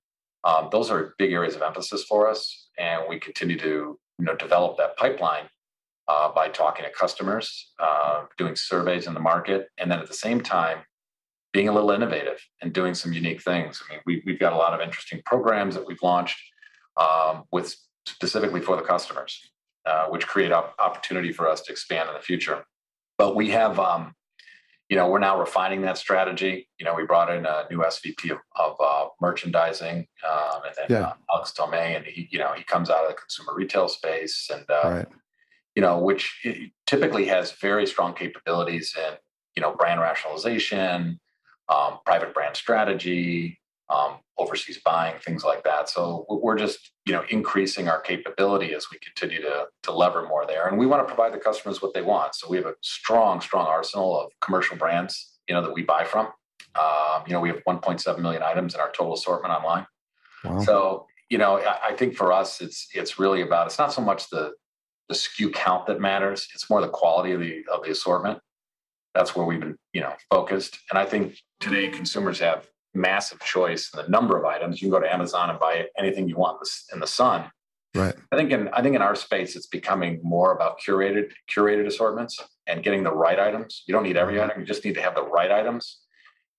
Um, 0.44 0.70
those 0.72 0.92
are 0.92 1.16
big 1.18 1.32
areas 1.32 1.56
of 1.56 1.62
emphasis 1.62 2.04
for 2.04 2.28
us, 2.28 2.70
and 2.78 3.04
we 3.08 3.20
continue 3.20 3.58
to 3.60 4.00
you 4.20 4.26
know 4.26 4.36
develop 4.36 4.78
that 4.78 4.98
pipeline 4.98 5.46
uh, 6.08 6.32
by 6.34 6.50
talking 6.50 6.86
to 6.86 6.92
customers, 6.92 7.72
uh, 7.80 8.26
doing 8.38 8.56
surveys 8.56 9.08
in 9.08 9.14
the 9.14 9.20
market, 9.20 9.70
and 9.78 9.90
then 9.90 10.00
at 10.00 10.08
the 10.08 10.14
same 10.14 10.42
time 10.42 10.80
being 11.54 11.70
a 11.70 11.72
little 11.72 11.92
innovative 11.92 12.44
and 12.62 12.74
doing 12.74 12.94
some 12.94 13.14
unique 13.14 13.42
things. 13.42 13.82
I 13.88 13.94
mean, 13.94 14.02
we, 14.06 14.24
we've 14.26 14.40
got 14.40 14.54
a 14.54 14.58
lot 14.58 14.74
of 14.74 14.82
interesting 14.82 15.22
programs 15.26 15.76
that 15.76 15.86
we've 15.86 16.02
launched 16.02 16.40
um, 17.00 17.44
with 17.52 17.76
specifically 18.08 18.60
for 18.60 18.76
the 18.76 18.82
customers, 18.82 19.40
uh, 19.86 20.08
which 20.08 20.28
create 20.28 20.52
op- 20.52 20.76
opportunity 20.80 21.32
for 21.32 21.48
us 21.48 21.62
to 21.62 21.72
expand 21.72 22.10
in 22.10 22.16
the 22.16 22.22
future. 22.22 22.66
But 23.18 23.36
we 23.36 23.52
have 23.52 23.80
um, 23.80 24.16
you 24.90 24.98
know, 24.98 25.08
we're 25.08 25.20
now 25.20 25.40
refining 25.40 25.82
that 25.82 25.98
strategy. 25.98 26.68
You 26.78 26.86
know, 26.86 26.94
we 26.94 27.06
brought 27.06 27.34
in 27.34 27.46
a 27.46 27.66
new 27.70 27.80
SVP 27.80 28.32
of, 28.32 28.38
of 28.56 28.76
uh, 28.80 29.08
merchandising, 29.22 30.08
um, 30.30 30.62
and 30.66 30.76
then 30.78 30.86
yeah. 30.90 31.08
uh, 31.08 31.14
Alex 31.34 31.54
Tomei, 31.58 31.96
and 31.96 32.06
he, 32.06 32.28
you 32.32 32.40
know, 32.40 32.54
he 32.54 32.64
comes 32.64 32.90
out 32.90 33.04
of 33.04 33.10
the 33.10 33.16
consumer 33.16 33.54
retail 33.56 33.88
space, 33.88 34.50
and 34.54 34.66
uh, 34.70 34.90
right. 34.90 35.08
you 35.76 35.82
know, 35.82 36.00
which 36.00 36.46
typically 36.86 37.26
has 37.26 37.54
very 37.54 37.88
strong 37.88 38.14
capabilities 38.14 38.94
in 38.98 39.16
you 39.56 39.62
know 39.62 39.74
brand 39.74 40.02
rationalization, 40.02 41.20
um, 41.70 42.00
private 42.06 42.34
brand 42.34 42.56
strategy, 42.56 43.60
um, 43.94 44.18
overseas 44.38 44.80
buying, 44.84 45.20
things 45.20 45.44
like 45.44 45.64
that. 45.64 45.90
So 45.90 46.26
we're 46.30 46.58
just 46.58 46.92
you 47.06 47.14
know 47.14 47.24
increasing 47.30 47.88
our 47.88 48.00
capability 48.02 48.74
as 48.74 48.88
we 48.92 48.98
continue 49.00 49.42
to 49.42 49.66
to 49.84 49.92
lever 49.92 50.28
more 50.28 50.46
there, 50.48 50.68
and 50.68 50.78
we 50.78 50.86
want 50.86 51.08
to 51.08 51.14
provide 51.14 51.34
the 51.34 51.44
customers 51.44 51.82
what 51.82 51.94
they 51.94 52.02
want. 52.02 52.36
So 52.36 52.50
we 52.50 52.58
have 52.58 52.66
a 52.66 52.76
strong, 52.82 53.42
strong 53.42 53.68
arsenal 53.68 54.20
of 54.20 54.32
commercial 54.42 54.78
brands 54.78 55.34
you 55.48 55.56
know 55.56 55.62
that 55.62 55.74
we 55.74 55.84
buy 55.84 56.04
from. 56.04 56.28
Um, 56.76 57.24
you 57.28 57.34
know, 57.34 57.40
we 57.40 57.50
have 57.50 57.62
1.7 57.68 58.18
million 58.20 58.42
items 58.42 58.74
in 58.74 58.82
our 58.82 58.92
total 58.92 59.14
assortment 59.14 59.54
online. 59.54 59.86
Wow. 60.44 60.60
So 60.62 61.08
you 61.30 61.38
know, 61.38 61.60
I, 61.60 61.90
I 61.90 61.94
think 61.94 62.16
for 62.16 62.32
us, 62.32 62.62
it's 62.62 62.88
it's 62.94 63.20
really 63.20 63.42
about 63.42 63.68
it's 63.68 63.80
not 63.80 63.94
so 63.94 64.02
much 64.02 64.30
the 64.30 64.54
the 65.10 65.16
SKU 65.16 65.54
count 65.54 65.88
that 65.88 66.00
matters. 66.00 66.48
It's 66.54 66.70
more 66.70 66.82
the 66.82 66.90
quality 66.90 67.34
of 67.34 67.40
the 67.40 67.66
of 67.72 67.84
the 67.84 67.92
assortment. 67.92 68.40
That's 69.14 69.36
where 69.36 69.46
we've 69.46 69.60
been, 69.60 69.78
you 69.94 70.02
know, 70.02 70.14
focused. 70.32 70.80
And 70.90 70.98
I 70.98 71.06
think 71.06 71.38
today 71.60 71.90
consumers 71.90 72.40
have 72.40 72.68
massive 72.94 73.40
choice 73.42 73.92
in 73.94 74.02
the 74.02 74.10
number 74.10 74.38
of 74.38 74.46
items. 74.46 74.82
You 74.82 74.88
can 74.88 75.00
go 75.00 75.06
to 75.06 75.12
Amazon 75.12 75.50
and 75.50 75.60
buy 75.60 75.88
anything 75.98 76.28
you 76.28 76.36
want 76.36 76.60
in 76.94 77.00
the 77.00 77.08
sun. 77.08 77.50
Right. 77.96 78.16
I 78.32 78.36
think 78.36 78.52
in 78.52 78.70
I 78.70 78.82
think 78.82 78.96
in 78.96 79.02
our 79.04 79.16
space, 79.16 79.56
it's 79.56 79.68
becoming 79.68 80.20
more 80.24 80.54
about 80.54 80.80
curated 80.80 81.32
curated 81.50 81.86
assortments 81.86 82.40
and 82.66 82.84
getting 82.84 83.04
the 83.04 83.14
right 83.14 83.40
items. 83.40 83.84
You 83.86 83.94
don't 83.94 84.04
need 84.04 84.18
every 84.18 84.36
mm-hmm. 84.36 84.50
item; 84.50 84.62
you 84.62 84.66
just 84.66 84.84
need 84.84 84.96
to 84.96 85.02
have 85.02 85.14
the 85.14 85.24
right 85.24 85.52
items, 85.52 86.00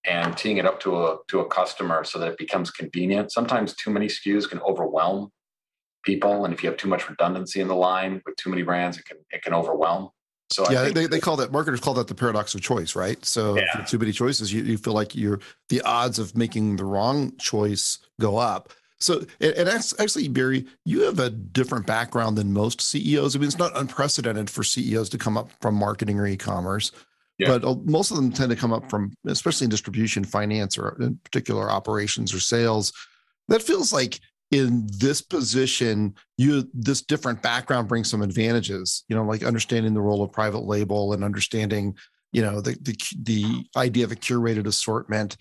and 0.05 0.37
teeing 0.37 0.59
it 0.59 0.67
up 0.67 0.79
to 0.81 0.97
a 0.97 1.17
to 1.29 1.41
a 1.41 1.49
customer 1.49 2.05
so 2.05 2.21
that 2.21 2.29
it 2.29 2.39
becomes 2.39 2.71
convenient. 2.71 3.33
Sometimes 3.33 3.75
too 3.75 3.91
many 3.91 4.07
SKUs 4.07 4.49
can 4.49 4.61
overwhelm 4.61 5.33
people, 6.05 6.45
and 6.45 6.55
if 6.55 6.63
you 6.63 6.69
have 6.69 6.79
too 6.79 6.89
much 6.89 7.09
redundancy 7.09 7.61
in 7.61 7.67
the 7.67 7.75
line 7.75 8.23
with 8.25 8.37
too 8.37 8.51
many 8.51 8.63
brands, 8.63 8.97
it 8.97 9.05
can 9.05 9.19
it 9.31 9.43
can 9.43 9.55
overwhelm. 9.55 10.11
So 10.51 10.71
yeah, 10.71 10.91
they, 10.91 11.07
they 11.07 11.21
call 11.21 11.37
that 11.37 11.53
marketers 11.53 11.81
call 11.81 11.95
that 11.95 12.07
the 12.07 12.15
paradox 12.15 12.55
of 12.55 12.61
choice, 12.61 12.95
right? 12.95 13.23
So 13.25 13.57
yeah. 13.57 13.85
too 13.87 13.99
many 13.99 14.13
choices, 14.13 14.53
you, 14.53 14.63
you 14.63 14.77
feel 14.79 14.93
like 14.93 15.15
you're 15.15 15.41
the 15.69 15.81
odds 15.83 16.19
of 16.19 16.37
making 16.37 16.77
the 16.77 16.85
wrong 16.85 17.37
choice 17.39 17.99
go 18.21 18.37
up. 18.37 18.71
So, 19.01 19.25
and 19.41 19.69
actually, 19.69 20.29
Barry, 20.29 20.65
you 20.85 21.03
have 21.03 21.19
a 21.19 21.29
different 21.29 21.87
background 21.87 22.39
than 22.39 22.53
most 22.53 22.81
CEOs. 22.81 23.35
I 23.35 23.39
mean, 23.39 23.49
it's 23.49 23.59
not 23.59 23.77
unprecedented 23.77 24.49
for 24.49 24.63
CEOs 24.63 25.11
to 25.11 25.19
come 25.19 25.37
up 25.37 25.51
from 25.61 25.75
marketing 25.75 26.19
or 26.19 26.27
e-commerce, 26.27 26.91
yeah. 27.39 27.49
but 27.49 27.65
uh, 27.65 27.75
most 27.85 28.11
of 28.11 28.17
them 28.17 28.33
tend 28.33 28.51
to 28.51 28.57
come 28.57 28.73
up 28.73 28.89
from, 28.89 29.13
especially 29.27 29.65
in 29.65 29.71
distribution, 29.71 30.25
finance, 30.25 30.79
or 30.79 30.97
in 31.01 31.19
particular 31.25 31.71
operations 31.71 32.33
or 32.33 32.41
sales. 32.41 32.93
That 33.49 33.63
feels 33.63 33.93
like 33.93 34.21
in 34.59 34.87
this 34.99 35.21
position, 35.21 36.15
you 36.39 36.69
this 36.73 37.03
different 37.03 37.43
background 37.43 37.89
brings 37.89 38.11
some 38.11 38.23
advantages. 38.23 39.05
You 39.09 39.17
know, 39.17 39.25
like 39.25 39.43
understanding 39.43 39.95
the 39.95 40.01
role 40.01 40.23
of 40.23 40.33
private 40.33 40.65
label 40.65 41.13
and 41.13 41.25
understanding, 41.25 41.97
you 42.33 42.43
know, 42.43 42.61
the 42.61 42.77
the 42.81 42.97
the 43.23 43.67
idea 43.77 44.05
of 44.05 44.13
a 44.13 44.17
curated 44.17 44.67
assortment. 44.67 45.37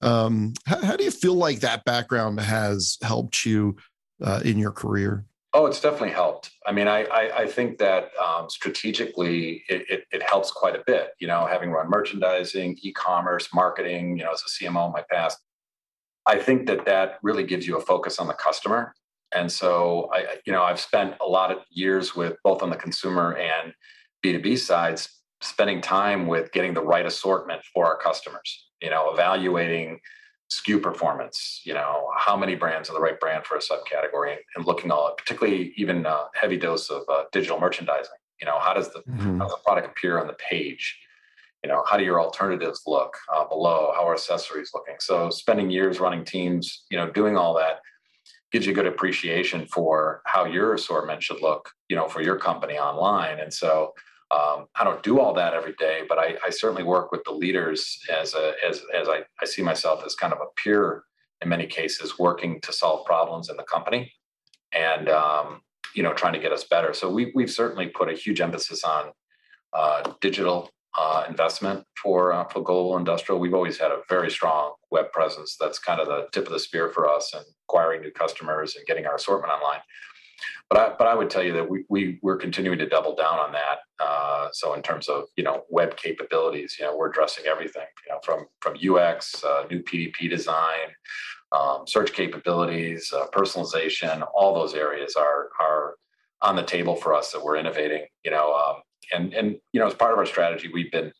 Um, 0.00 0.52
how, 0.66 0.80
how 0.84 0.96
do 0.96 1.04
you 1.04 1.10
feel 1.10 1.34
like 1.34 1.60
that 1.60 1.84
background 1.84 2.40
has 2.40 2.98
helped 3.02 3.44
you 3.44 3.76
uh, 4.22 4.40
in 4.44 4.58
your 4.58 4.70
career? 4.70 5.24
Oh, 5.54 5.66
it's 5.66 5.80
definitely 5.80 6.10
helped. 6.10 6.50
I 6.66 6.72
mean, 6.72 6.88
I 6.88 7.04
I, 7.04 7.38
I 7.42 7.46
think 7.46 7.78
that 7.78 8.10
um, 8.22 8.50
strategically 8.50 9.64
it, 9.68 9.84
it, 9.88 10.04
it 10.12 10.22
helps 10.22 10.50
quite 10.50 10.76
a 10.76 10.82
bit. 10.86 11.10
You 11.18 11.26
know, 11.26 11.46
having 11.46 11.70
run 11.70 11.88
merchandising, 11.88 12.78
e-commerce, 12.82 13.48
marketing. 13.54 14.18
You 14.18 14.24
know, 14.24 14.32
as 14.32 14.42
a 14.42 14.64
CMO 14.64 14.86
in 14.86 14.92
my 14.92 15.04
past, 15.10 15.38
I 16.26 16.38
think 16.38 16.66
that 16.66 16.84
that 16.86 17.18
really 17.22 17.44
gives 17.44 17.66
you 17.66 17.76
a 17.76 17.80
focus 17.80 18.18
on 18.18 18.26
the 18.26 18.34
customer. 18.34 18.94
And 19.34 19.50
so 19.50 20.10
I, 20.12 20.38
you 20.46 20.52
know, 20.52 20.62
I've 20.62 20.80
spent 20.80 21.14
a 21.20 21.26
lot 21.26 21.50
of 21.50 21.58
years 21.70 22.14
with 22.14 22.36
both 22.44 22.62
on 22.62 22.70
the 22.70 22.76
consumer 22.76 23.36
and 23.36 23.72
B2B 24.24 24.58
sides, 24.58 25.10
spending 25.40 25.80
time 25.80 26.26
with 26.26 26.50
getting 26.52 26.74
the 26.74 26.82
right 26.82 27.06
assortment 27.06 27.62
for 27.72 27.86
our 27.86 27.96
customers, 27.96 28.68
you 28.80 28.90
know, 28.90 29.10
evaluating 29.12 30.00
SKU 30.50 30.82
performance, 30.82 31.60
you 31.64 31.74
know, 31.74 32.08
how 32.16 32.36
many 32.36 32.54
brands 32.54 32.88
are 32.88 32.94
the 32.94 33.00
right 33.00 33.20
brand 33.20 33.44
for 33.44 33.56
a 33.56 33.60
subcategory 33.60 34.32
and, 34.32 34.40
and 34.56 34.66
looking 34.66 34.90
all, 34.90 35.14
particularly 35.16 35.74
even 35.76 36.06
a 36.06 36.24
heavy 36.34 36.56
dose 36.56 36.90
of 36.90 37.02
uh, 37.08 37.24
digital 37.32 37.60
merchandising. 37.60 38.14
You 38.40 38.46
know, 38.46 38.58
how 38.58 38.72
does 38.72 38.90
the, 38.92 39.00
mm-hmm. 39.00 39.38
how 39.38 39.44
does 39.44 39.52
the 39.52 39.60
product 39.64 39.88
appear 39.88 40.18
on 40.18 40.26
the 40.26 40.34
page? 40.34 40.98
You 41.62 41.68
know 41.68 41.82
how 41.88 41.96
do 41.96 42.04
your 42.04 42.20
alternatives 42.20 42.82
look 42.86 43.16
uh, 43.34 43.44
below? 43.44 43.92
How 43.94 44.06
are 44.08 44.14
accessories 44.14 44.70
looking? 44.74 44.96
So 45.00 45.30
spending 45.30 45.70
years 45.70 46.00
running 46.00 46.24
teams 46.24 46.84
you 46.90 46.98
know 46.98 47.10
doing 47.10 47.36
all 47.36 47.54
that 47.54 47.80
gives 48.50 48.64
you 48.64 48.72
a 48.72 48.74
good 48.74 48.86
appreciation 48.86 49.66
for 49.66 50.22
how 50.24 50.46
your 50.46 50.74
assortment 50.74 51.22
should 51.22 51.42
look 51.42 51.70
you 51.88 51.96
know 51.96 52.08
for 52.08 52.22
your 52.22 52.38
company 52.38 52.78
online. 52.78 53.38
And 53.40 53.52
so 53.52 53.92
um, 54.30 54.66
i 54.74 54.84
don't 54.84 55.02
do 55.02 55.20
all 55.20 55.32
that 55.32 55.54
every 55.54 55.72
day 55.78 56.02
but 56.06 56.18
I, 56.18 56.36
I, 56.44 56.50
certainly 56.50 56.82
work 56.82 57.10
with 57.10 57.24
the 57.24 57.32
leaders 57.32 57.98
as 58.14 58.34
a 58.34 58.52
as, 58.62 58.82
as 58.94 59.08
I, 59.08 59.22
I 59.40 59.46
see 59.46 59.62
myself 59.62 60.04
as 60.04 60.14
kind 60.14 60.34
of 60.34 60.40
a 60.40 60.52
peer 60.54 61.04
in 61.40 61.48
many 61.48 61.66
cases 61.66 62.18
working 62.18 62.60
to 62.60 62.70
solve 62.70 63.06
problems 63.06 63.48
in 63.48 63.56
the 63.56 63.62
company 63.62 64.12
and 64.72 65.08
um, 65.08 65.62
you 65.94 66.02
know 66.02 66.12
trying 66.12 66.32
to 66.32 66.38
get 66.38 66.52
us 66.52 66.64
better. 66.64 66.92
So 66.94 67.10
we, 67.10 67.32
we've 67.34 67.50
certainly 67.50 67.88
put 67.88 68.08
a 68.08 68.12
huge 68.12 68.40
emphasis 68.40 68.84
on 68.84 69.10
uh, 69.72 70.12
digital 70.20 70.70
uh, 70.98 71.24
investment 71.28 71.84
for 72.02 72.32
uh, 72.32 72.44
for 72.48 72.62
global 72.62 72.96
industrial. 72.96 73.38
We've 73.38 73.54
always 73.54 73.78
had 73.78 73.92
a 73.92 74.00
very 74.08 74.30
strong 74.30 74.74
web 74.90 75.12
presence. 75.12 75.56
That's 75.58 75.78
kind 75.78 76.00
of 76.00 76.08
the 76.08 76.26
tip 76.32 76.46
of 76.46 76.52
the 76.52 76.58
spear 76.58 76.90
for 76.90 77.08
us, 77.08 77.32
and 77.34 77.44
acquiring 77.68 78.02
new 78.02 78.10
customers 78.10 78.74
and 78.74 78.84
getting 78.86 79.06
our 79.06 79.14
assortment 79.14 79.52
online. 79.52 79.80
But 80.70 80.78
I, 80.78 80.94
but 80.98 81.06
I 81.06 81.14
would 81.14 81.30
tell 81.30 81.42
you 81.42 81.52
that 81.54 81.68
we, 81.68 81.84
we 81.88 82.18
we're 82.22 82.36
continuing 82.36 82.78
to 82.78 82.88
double 82.88 83.14
down 83.14 83.38
on 83.38 83.52
that. 83.52 83.78
Uh, 84.00 84.48
so 84.52 84.74
in 84.74 84.82
terms 84.82 85.08
of 85.08 85.24
you 85.36 85.44
know 85.44 85.62
web 85.70 85.96
capabilities, 85.96 86.76
you 86.78 86.84
know 86.84 86.96
we're 86.96 87.10
addressing 87.10 87.46
everything, 87.46 87.86
you 88.06 88.12
know 88.12 88.20
from 88.24 88.46
from 88.60 88.74
UX, 88.74 89.44
uh, 89.44 89.64
new 89.70 89.82
PDP 89.82 90.28
design, 90.28 90.88
um, 91.52 91.86
search 91.86 92.12
capabilities, 92.12 93.12
uh, 93.16 93.26
personalization. 93.32 94.26
All 94.34 94.52
those 94.52 94.74
areas 94.74 95.14
are 95.14 95.50
are 95.60 95.94
on 96.42 96.56
the 96.56 96.62
table 96.62 96.96
for 96.96 97.14
us 97.14 97.32
that 97.32 97.42
we're 97.42 97.56
innovating. 97.56 98.06
You 98.24 98.32
know, 98.32 98.52
um, 98.52 98.82
and 99.12 99.32
and 99.34 99.56
you 99.72 99.80
know 99.80 99.86
as 99.86 99.94
part 99.94 100.12
of 100.12 100.18
our 100.18 100.26
strategy 100.26 100.70
we've 100.72 100.90
been 100.92 101.12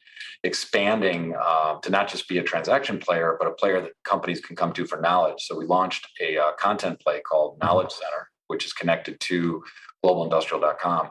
expanding 0.44 1.35
uh, 1.40 1.79
to 1.81 1.90
not 1.90 2.09
just 2.09 2.29
be 2.29 2.38
a 2.38 2.42
transaction 2.42 2.98
player 2.98 3.37
but 3.38 3.48
a 3.48 3.53
player 3.53 3.81
that 3.81 3.92
companies 4.05 4.40
can 4.40 4.57
come 4.57 4.72
to 4.72 4.87
for 4.87 5.01
knowledge. 5.01 5.42
So 5.42 5.57
we 5.57 5.66
launched 5.66 6.09
a 6.20 6.38
uh, 6.38 6.53
content 6.59 7.01
play 7.01 7.20
called 7.20 7.55
mm-hmm. 7.55 7.66
knowledge 7.66 7.90
center 7.90 8.29
which 8.48 8.64
is 8.64 8.72
connected 8.72 9.20
to 9.20 9.62
globalindustrial.com 10.05 11.11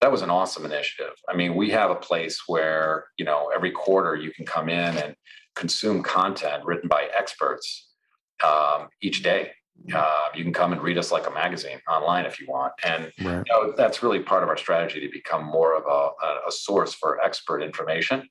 that 0.00 0.12
was 0.12 0.20
an 0.22 0.30
awesome 0.30 0.64
initiative. 0.64 1.14
I 1.28 1.36
mean 1.36 1.54
we 1.54 1.70
have 1.70 1.90
a 1.90 1.96
place 1.96 2.42
where 2.46 3.06
you 3.18 3.24
know 3.24 3.50
every 3.54 3.70
quarter 3.70 4.16
you 4.16 4.32
can 4.32 4.46
come 4.46 4.68
in 4.68 4.96
and 4.96 5.14
consume 5.54 6.02
content 6.02 6.64
written 6.64 6.88
by 6.88 7.08
experts 7.16 7.88
um, 8.44 8.88
each 9.00 9.22
day 9.22 9.52
uh, 9.94 10.28
you 10.34 10.42
can 10.42 10.52
come 10.52 10.72
and 10.72 10.82
read 10.82 10.96
us 10.96 11.12
like 11.12 11.26
a 11.26 11.30
magazine 11.30 11.78
online 11.88 12.24
if 12.24 12.40
you 12.40 12.46
want. 12.46 12.72
And 12.84 13.12
right. 13.22 13.42
you 13.46 13.52
know, 13.52 13.74
that's 13.76 14.02
really 14.02 14.20
part 14.20 14.42
of 14.42 14.48
our 14.48 14.56
strategy 14.56 15.00
to 15.00 15.08
become 15.12 15.44
more 15.44 15.76
of 15.76 15.84
a, 15.86 16.48
a, 16.48 16.52
source 16.52 16.94
for 16.94 17.22
expert 17.22 17.62
information. 17.62 18.26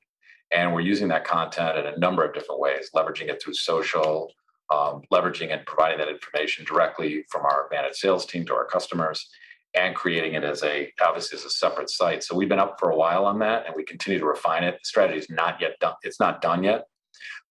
And 0.51 0.73
we're 0.73 0.81
using 0.81 1.07
that 1.09 1.25
content 1.25 1.77
in 1.77 1.85
a 1.85 1.97
number 1.97 2.23
of 2.25 2.33
different 2.33 2.59
ways, 2.59 2.89
leveraging 2.95 3.29
it 3.29 3.41
through 3.41 3.53
social, 3.53 4.31
um, 4.73 5.01
leveraging 5.11 5.51
and 5.51 5.65
providing 5.65 5.99
that 5.99 6.09
information 6.09 6.65
directly 6.65 7.23
from 7.29 7.45
our 7.45 7.67
managed 7.71 7.97
sales 7.97 8.25
team 8.25 8.45
to 8.45 8.53
our 8.53 8.65
customers, 8.65 9.27
and 9.75 9.95
creating 9.95 10.33
it 10.33 10.43
as 10.43 10.63
a 10.63 10.91
obviously 11.03 11.37
as 11.37 11.45
a 11.45 11.49
separate 11.49 11.89
site. 11.89 12.23
So 12.23 12.35
we've 12.35 12.49
been 12.49 12.59
up 12.59 12.79
for 12.79 12.89
a 12.89 12.95
while 12.95 13.25
on 13.25 13.39
that, 13.39 13.65
and 13.65 13.75
we 13.75 13.83
continue 13.83 14.19
to 14.19 14.25
refine 14.25 14.63
it. 14.63 14.75
The 14.75 14.85
strategy 14.85 15.19
is 15.19 15.29
not 15.29 15.59
yet 15.59 15.79
done; 15.79 15.95
it's 16.03 16.19
not 16.19 16.41
done 16.41 16.63
yet, 16.63 16.85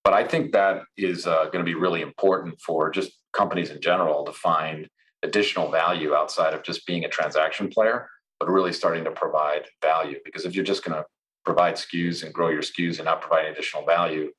but 0.05 0.13
I 0.15 0.25
think 0.25 0.53
that 0.53 0.83
is 0.97 1.27
uh, 1.27 1.45
going 1.47 1.65
to 1.65 1.65
be 1.65 1.75
really 1.75 2.01
important 2.01 2.61
for 2.61 2.91
just 2.91 3.13
companies 3.33 3.71
in 3.71 3.81
general 3.81 4.25
to 4.25 4.33
find 4.33 4.89
additional 5.23 5.71
value 5.71 6.15
outside 6.15 6.55
of 6.55 6.63
just 6.63 6.87
being 6.87 7.05
a 7.05 7.09
transaction 7.09 7.69
player, 7.69 8.09
but 8.39 8.51
really 8.51 8.73
starting 8.73 9.05
to 9.05 9.11
provide 9.11 9.67
value. 9.81 10.19
Because 10.25 10.45
if 10.45 10.55
you're 10.55 10.65
just 10.65 10.85
going 10.85 10.97
to 10.97 11.05
provide 11.45 11.75
SKUs 11.75 12.25
and 12.25 12.33
grow 12.33 12.49
your 12.49 12.63
SKUs 12.63 12.99
and 12.99 13.07
not 13.07 13.21
provide 13.21 13.47
additional 13.47 13.85
value, 13.85 14.31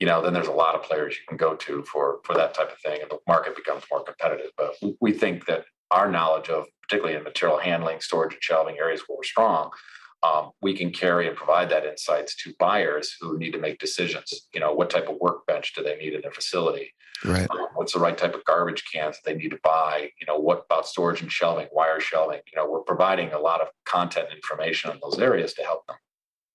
you 0.00 0.06
know, 0.06 0.22
then 0.22 0.32
there's 0.32 0.48
a 0.48 0.52
lot 0.52 0.74
of 0.74 0.82
players 0.82 1.14
you 1.14 1.26
can 1.26 1.38
go 1.38 1.54
to 1.56 1.82
for 1.84 2.20
for 2.24 2.34
that 2.34 2.52
type 2.52 2.70
of 2.70 2.78
thing, 2.78 3.00
and 3.00 3.10
the 3.10 3.18
market 3.26 3.56
becomes 3.56 3.82
more 3.90 4.02
competitive. 4.02 4.50
But 4.56 4.74
we, 5.00 5.12
think 5.12 5.46
that 5.46 5.64
our 5.90 6.10
knowledge 6.10 6.50
of, 6.50 6.66
particularly 6.82 7.16
in 7.16 7.24
material 7.24 7.58
handling, 7.58 8.00
storage, 8.00 8.34
and 8.34 8.42
shelving 8.42 8.76
areas 8.78 9.02
where 9.06 9.16
we're 9.16 9.22
strong, 9.22 9.70
um, 10.22 10.50
we 10.60 10.76
can 10.76 10.90
carry 10.90 11.26
and 11.26 11.36
provide 11.36 11.70
that 11.70 11.86
insights 11.86 12.34
to 12.42 12.52
buyers 12.58 13.16
who 13.20 13.38
need 13.38 13.52
to 13.52 13.58
make 13.58 13.78
decisions. 13.78 14.48
You 14.52 14.60
know, 14.60 14.74
what 14.74 14.90
type 14.90 15.08
of 15.08 15.16
workbench 15.18 15.72
do 15.74 15.82
they 15.82 15.96
need 15.96 16.12
in 16.12 16.20
their 16.20 16.32
facility? 16.32 16.92
Right. 17.24 17.48
Um, 17.50 17.68
what's 17.86 17.94
the 17.94 18.00
right 18.00 18.18
type 18.18 18.34
of 18.34 18.44
garbage 18.44 18.82
cans 18.92 19.14
that 19.14 19.30
they 19.30 19.38
need 19.38 19.52
to 19.52 19.60
buy? 19.62 20.10
You 20.20 20.26
know, 20.26 20.36
what 20.36 20.64
about 20.64 20.88
storage 20.88 21.22
and 21.22 21.30
shelving, 21.30 21.68
wire 21.70 22.00
shelving? 22.00 22.40
You 22.52 22.56
know, 22.56 22.68
we're 22.68 22.80
providing 22.80 23.32
a 23.32 23.38
lot 23.38 23.60
of 23.60 23.68
content 23.84 24.26
information 24.34 24.90
in 24.90 24.98
those 25.00 25.20
areas 25.20 25.54
to 25.54 25.62
help 25.62 25.86
them. 25.86 25.94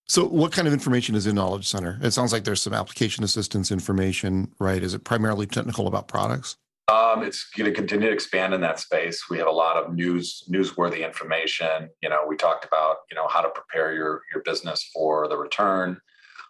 So, 0.10 0.26
what 0.26 0.52
kind 0.52 0.68
of 0.68 0.74
information 0.74 1.16
is 1.16 1.26
in 1.26 1.36
Knowledge 1.36 1.66
Center? 1.66 1.98
It 2.02 2.12
sounds 2.12 2.34
like 2.34 2.44
there's 2.44 2.62
some 2.62 2.74
application 2.74 3.24
assistance 3.24 3.72
information, 3.72 4.52
right? 4.60 4.84
Is 4.84 4.94
it 4.94 5.06
primarily 5.06 5.46
technical 5.46 5.88
about 5.88 6.10
products? 6.10 6.58
Um, 6.90 7.24
it's 7.24 7.50
going 7.56 7.70
to 7.70 7.74
continue 7.74 8.10
to 8.10 8.14
expand 8.14 8.54
in 8.54 8.60
that 8.60 8.82
space. 8.82 9.30
We 9.30 9.38
have 9.38 9.48
a 9.48 9.52
lot 9.52 9.78
of 9.78 9.94
news, 9.94 10.44
newsworthy 10.52 11.06
information. 11.06 11.90
You 12.02 12.10
know, 12.10 12.26
we 12.28 12.36
talked 12.36 12.66
about 12.66 12.98
you 13.10 13.16
know 13.16 13.30
how 13.30 13.40
to 13.40 13.48
prepare 13.48 13.94
your 13.94 14.24
your 14.34 14.44
business 14.44 14.90
for 14.94 15.30
the 15.30 15.38
return. 15.38 16.02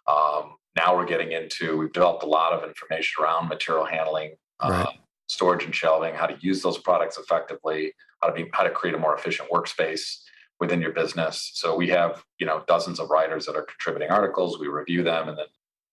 Um, 0.08 0.56
now 0.76 0.96
we're 0.96 1.06
getting 1.06 1.32
into. 1.32 1.76
We've 1.76 1.92
developed 1.92 2.22
a 2.22 2.26
lot 2.26 2.52
of 2.52 2.66
information 2.66 3.22
around 3.22 3.48
material 3.48 3.84
handling, 3.84 4.34
right. 4.70 4.86
uh, 4.86 4.90
storage, 5.28 5.64
and 5.64 5.74
shelving. 5.74 6.14
How 6.14 6.26
to 6.26 6.36
use 6.40 6.62
those 6.62 6.78
products 6.78 7.18
effectively. 7.18 7.94
How 8.22 8.28
to 8.28 8.34
be 8.34 8.50
how 8.52 8.62
to 8.62 8.70
create 8.70 8.94
a 8.94 8.98
more 8.98 9.14
efficient 9.14 9.50
workspace 9.50 10.18
within 10.60 10.80
your 10.80 10.92
business. 10.92 11.50
So 11.54 11.74
we 11.74 11.88
have 11.88 12.24
you 12.38 12.46
know 12.46 12.62
dozens 12.68 13.00
of 13.00 13.10
writers 13.10 13.46
that 13.46 13.56
are 13.56 13.62
contributing 13.62 14.10
articles. 14.10 14.58
We 14.58 14.68
review 14.68 15.02
them, 15.02 15.28
and 15.28 15.38
then 15.38 15.46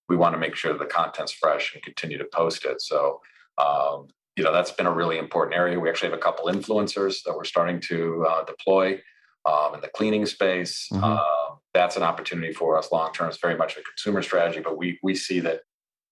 we 0.08 0.16
want 0.16 0.34
to 0.34 0.40
make 0.40 0.56
sure 0.56 0.78
the 0.78 0.86
content's 0.86 1.32
fresh 1.32 1.74
and 1.74 1.84
continue 1.84 2.18
to 2.18 2.26
post 2.26 2.66
it. 2.66 2.82
So 2.82 3.22
um, 3.58 4.08
you 4.36 4.44
know 4.44 4.54
that's 4.54 4.72
been 4.72 4.86
a 4.86 4.94
really 4.94 5.18
important 5.18 5.56
area. 5.56 5.80
We 5.80 5.90
actually 5.90 6.10
have 6.12 6.20
a 6.20 6.22
couple 6.22 6.46
influencers 6.46 7.24
that 7.24 7.36
we're 7.36 7.46
starting 7.46 7.80
to 7.82 8.26
uh, 8.30 8.44
deploy 8.46 9.02
um, 9.46 9.76
in 9.76 9.82
the 9.82 9.90
cleaning 9.90 10.26
space. 10.26 10.88
Mm-hmm. 10.92 11.04
Uh, 11.04 11.56
that's 11.74 11.98
an 11.98 12.04
opportunity 12.04 12.54
for 12.54 12.78
us 12.78 12.92
long 12.92 13.12
term. 13.14 13.30
It's 13.30 13.38
very 13.38 13.58
much 13.58 13.78
a 13.78 13.82
consumer 13.82 14.22
strategy, 14.22 14.60
but 14.60 14.78
we 14.78 15.00
we 15.04 15.16
see 15.16 15.40
that 15.42 15.62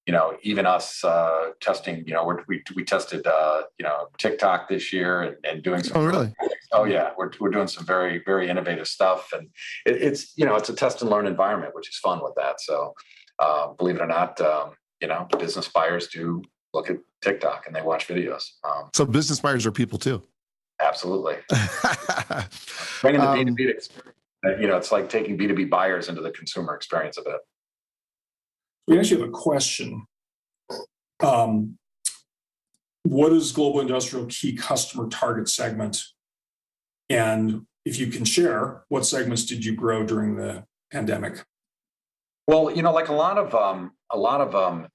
you 0.07 0.13
know 0.13 0.37
even 0.41 0.65
us 0.65 1.03
uh, 1.03 1.49
testing. 1.59 2.03
You 2.07 2.13
know 2.13 2.37
we 2.47 2.63
we 2.75 2.83
tested 2.83 3.27
uh, 3.27 3.63
you 3.77 3.83
know 3.83 4.07
TikTok 4.17 4.69
this 4.69 4.91
year 4.93 5.21
and, 5.21 5.35
and 5.43 5.61
doing 5.61 5.83
some. 5.83 5.97
Oh 5.97 6.05
really? 6.05 6.33
Oh 6.71 6.85
yeah, 6.85 7.11
we're 7.17 7.31
we're 7.39 7.51
doing 7.51 7.67
some 7.67 7.85
very 7.85 8.23
very 8.25 8.49
innovative 8.49 8.87
stuff, 8.87 9.31
and 9.33 9.49
it, 9.85 10.01
it's 10.01 10.35
you 10.37 10.45
know 10.45 10.55
it's 10.55 10.69
a 10.69 10.73
test 10.73 11.01
and 11.01 11.11
learn 11.11 11.27
environment, 11.27 11.75
which 11.75 11.89
is 11.89 11.97
fun 11.97 12.21
with 12.23 12.33
that. 12.35 12.61
So 12.61 12.93
uh, 13.37 13.73
believe 13.73 13.97
it 13.97 14.01
or 14.01 14.07
not, 14.07 14.39
um, 14.39 14.71
you 15.01 15.09
know 15.09 15.27
business 15.37 15.67
buyers 15.67 16.07
do 16.07 16.41
look 16.73 16.89
at 16.89 16.97
TikTok 17.21 17.67
and 17.67 17.75
they 17.75 17.81
watch 17.81 18.07
videos. 18.07 18.43
Um, 18.63 18.89
so 18.93 19.05
business 19.05 19.41
buyers 19.41 19.65
are 19.65 19.71
people 19.71 19.99
too. 19.99 20.23
Absolutely. 20.79 21.35
Bringing 23.01 23.19
the 23.19 23.27
B2B 23.27 23.49
um, 23.49 23.69
experience. 23.69 23.89
You 24.43 24.67
know, 24.67 24.77
it's 24.77 24.91
like 24.91 25.09
taking 25.09 25.37
B2B 25.37 25.69
buyers 25.69 26.07
into 26.07 26.21
the 26.21 26.29
consumer 26.31 26.75
experience 26.75 27.17
a 27.17 27.23
bit. 27.23 27.39
We 28.87 28.97
actually 28.97 29.21
have 29.21 29.29
a 29.29 29.31
question. 29.31 30.05
Um, 31.21 31.77
what 33.03 33.33
is 33.33 33.51
Global 33.51 33.81
Industrial 33.81 34.25
key 34.27 34.55
customer 34.55 35.07
target 35.09 35.49
segment? 35.49 36.01
And 37.09 37.65
if 37.85 37.99
you 37.99 38.07
can 38.07 38.25
share, 38.25 38.83
what 38.89 39.05
segments 39.05 39.45
did 39.45 39.63
you 39.63 39.75
grow 39.75 40.05
during 40.05 40.35
the 40.35 40.65
pandemic? 40.91 41.43
Well, 42.47 42.71
you 42.71 42.81
know, 42.81 42.93
like 42.93 43.09
a 43.09 43.13
lot 43.13 43.37
of 43.37 43.53
um, 43.55 43.91
a 44.11 44.17
lot 44.17 44.41
of 44.41 44.55
um, 44.55 44.87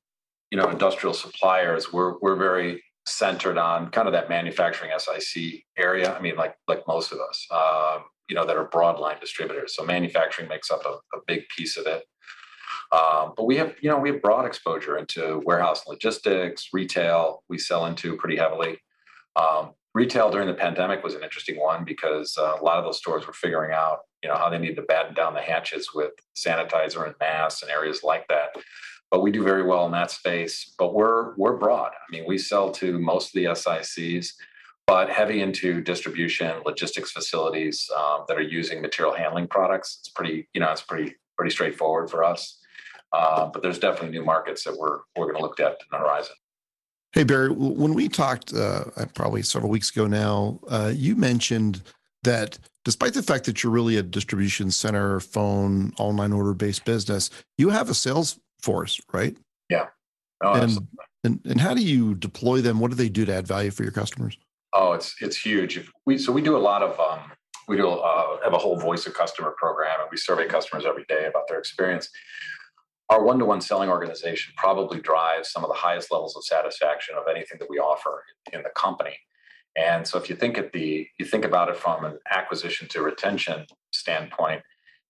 you 0.51 0.59
know 0.59 0.69
industrial 0.69 1.15
suppliers, 1.15 1.93
we're 1.93 2.19
we're 2.21 2.37
very 2.37 2.83
centered 3.07 3.59
on 3.59 3.91
kind 3.91 4.07
of 4.07 4.13
that 4.13 4.29
manufacturing 4.29 4.91
SIC 4.97 5.65
area. 5.77 6.15
I 6.15 6.21
mean, 6.21 6.37
like 6.37 6.55
like 6.69 6.87
most 6.87 7.13
of 7.13 7.19
us, 7.19 7.47
um, 7.51 8.05
you 8.29 8.37
know, 8.37 8.47
that 8.47 8.57
are 8.57 8.69
broadline 8.69 9.21
distributors. 9.21 9.75
So 9.75 9.85
manufacturing 9.85 10.49
makes 10.49 10.71
up 10.71 10.85
a, 10.85 10.97
a 11.17 11.21
big 11.27 11.43
piece 11.55 11.77
of 11.77 11.87
it. 11.87 12.05
Um, 12.93 13.33
but 13.37 13.45
we 13.45 13.57
have, 13.57 13.75
you 13.81 13.91
know, 13.91 13.99
we 13.99 14.11
have 14.11 14.21
broad 14.21 14.45
exposure 14.45 14.99
into 14.99 15.43
warehouse 15.47 15.87
logistics, 15.87 16.69
retail. 16.73 17.43
We 17.49 17.59
sell 17.59 17.87
into 17.87 18.17
pretty 18.17 18.37
heavily. 18.37 18.79
Um, 19.35 19.71
retail 19.95 20.31
during 20.31 20.47
the 20.47 20.55
pandemic 20.55 21.03
was 21.03 21.15
an 21.15 21.23
interesting 21.23 21.59
one 21.59 21.85
because 21.85 22.37
uh, 22.39 22.57
a 22.61 22.63
lot 22.63 22.79
of 22.79 22.85
those 22.85 22.99
stores 22.99 23.27
were 23.27 23.33
figuring 23.33 23.73
out, 23.73 24.01
you 24.23 24.29
know, 24.29 24.37
how 24.37 24.51
they 24.51 24.59
need 24.59 24.77
to 24.77 24.83
batten 24.83 25.15
down 25.15 25.33
the 25.33 25.41
hatches 25.41 25.89
with 25.95 26.13
sanitizer 26.37 27.07
and 27.07 27.15
masks 27.19 27.63
and 27.63 27.71
areas 27.71 28.03
like 28.03 28.29
that 28.29 28.51
but 29.13 29.21
we 29.21 29.31
do 29.31 29.45
very 29.45 29.63
well 29.63 29.85
in 29.85 29.93
that 29.93 30.11
space. 30.11 30.75
But 30.79 30.95
we're 30.95 31.35
we're 31.37 31.59
broad. 31.59 31.93
I 31.93 32.11
mean, 32.11 32.25
we 32.27 32.39
sell 32.39 32.73
to 32.73 32.99
most 32.99 33.29
of 33.29 33.35
the 33.35 33.55
SICs, 33.55 34.33
but 34.87 35.11
heavy 35.11 35.43
into 35.43 35.83
distribution, 35.83 36.63
logistics 36.65 37.13
facilities 37.13 37.89
um, 37.97 38.25
that 38.27 38.39
are 38.39 38.43
using 38.43 38.81
material 38.81 39.15
handling 39.15 39.47
products. 39.47 39.99
It's 40.01 40.09
pretty, 40.09 40.49
you 40.55 40.61
know, 40.61 40.73
it's 40.73 40.83
pretty 40.83 41.15
pretty 41.37 41.53
straightforward 41.53 42.11
for 42.11 42.25
us. 42.25 42.59
Uh, 43.13 43.47
but 43.47 43.63
there's 43.63 43.79
definitely 43.79 44.11
new 44.11 44.25
markets 44.25 44.65
that 44.65 44.77
we're 44.77 45.01
we're 45.17 45.27
going 45.27 45.37
to 45.37 45.43
look 45.43 45.61
at 45.61 45.73
in 45.73 45.77
the 45.91 45.99
horizon. 45.99 46.35
Hey 47.13 47.25
Barry, 47.25 47.51
when 47.51 47.93
we 47.93 48.09
talked 48.09 48.55
uh, 48.55 48.85
probably 49.15 49.43
several 49.43 49.71
weeks 49.71 49.91
ago 49.91 50.07
now, 50.07 50.61
uh, 50.69 50.93
you 50.95 51.15
mentioned 51.15 51.83
that 52.23 52.59
despite 52.85 53.13
the 53.13 53.23
fact 53.23 53.45
that 53.45 53.63
you're 53.63 53.73
really 53.73 53.99
a 53.99 54.03
distribution 54.03 54.71
center, 54.71 55.21
phone, 55.21 55.93
online 55.99 56.33
order 56.33 56.55
based 56.55 56.87
business, 56.87 57.29
you 57.59 57.69
have 57.69 57.91
a 57.91 57.95
sales 57.95 58.41
force, 58.61 58.99
right? 59.13 59.37
Yeah. 59.69 59.89
Oh, 60.43 60.55
and, 60.55 60.89
and 61.23 61.41
and 61.45 61.61
how 61.61 61.75
do 61.75 61.83
you 61.83 62.15
deploy 62.15 62.63
them? 62.63 62.81
What 62.81 62.91
do 62.91 62.97
they 62.97 63.11
do 63.11 63.27
to 63.27 63.35
add 63.35 63.47
value 63.47 63.71
for 63.71 63.83
your 63.83 63.93
customers? 63.93 64.39
Oh, 64.73 64.93
it's 64.93 65.15
it's 65.21 65.37
huge. 65.37 65.77
If 65.77 65.91
we 66.07 66.17
so 66.17 66.33
we 66.33 66.41
do 66.41 66.57
a 66.57 66.59
lot 66.59 66.83
of 66.83 66.99
um, 66.99 67.31
we 67.69 67.77
do 67.77 67.89
uh, 67.89 68.39
have 68.43 68.55
a 68.55 68.59
whole 68.59 68.79
voice 68.79 69.07
of 69.07 69.15
customer 69.15 69.55
program, 69.59 70.01
and 70.01 70.09
we 70.11 70.17
survey 70.17 70.47
customers 70.47 70.85
every 70.87 71.05
day 71.09 71.27
about 71.27 71.47
their 71.49 71.59
experience. 71.59 72.09
Our 73.13 73.23
one-to-one 73.23 73.61
selling 73.61 73.91
organization 73.91 74.55
probably 74.57 74.99
drives 74.99 75.51
some 75.51 75.63
of 75.63 75.69
the 75.69 75.77
highest 75.77 76.11
levels 76.11 76.35
of 76.35 76.47
satisfaction 76.47 77.15
of 77.15 77.25
anything 77.29 77.59
that 77.59 77.69
we 77.69 77.79
offer 77.79 78.25
in 78.55 78.63
the 78.63 78.71
company. 78.71 79.19
And 79.77 80.09
so, 80.09 80.17
if 80.17 80.31
you 80.31 80.35
think 80.35 80.57
at 80.57 80.73
the 80.73 81.07
you 81.19 81.27
think 81.27 81.45
about 81.45 81.69
it 81.69 81.77
from 81.77 82.07
an 82.07 82.19
acquisition 82.31 82.89
to 82.89 83.03
retention 83.03 83.67
standpoint, 83.93 84.63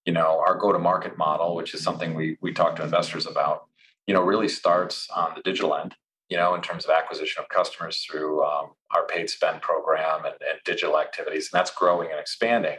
you 0.04 0.12
know, 0.12 0.42
our 0.44 0.56
go-to-market 0.56 1.16
model, 1.16 1.54
which 1.54 1.74
is 1.74 1.82
something 1.84 2.14
we 2.14 2.38
we 2.40 2.52
talk 2.52 2.74
to 2.76 2.82
investors 2.82 3.24
about, 3.24 3.66
you 4.08 4.14
know, 4.14 4.22
really 4.22 4.48
starts 4.48 5.08
on 5.14 5.34
the 5.36 5.42
digital 5.42 5.76
end, 5.76 5.94
you 6.32 6.38
know, 6.38 6.54
in 6.54 6.62
terms 6.62 6.86
of 6.86 6.90
acquisition 6.90 7.42
of 7.42 7.48
customers 7.50 8.06
through 8.08 8.42
um, 8.42 8.70
our 8.94 9.06
paid 9.06 9.28
spend 9.28 9.60
program 9.60 10.24
and, 10.24 10.34
and, 10.48 10.58
digital 10.64 10.98
activities, 10.98 11.50
and 11.52 11.58
that's 11.58 11.70
growing 11.70 12.10
and 12.10 12.18
expanding. 12.18 12.78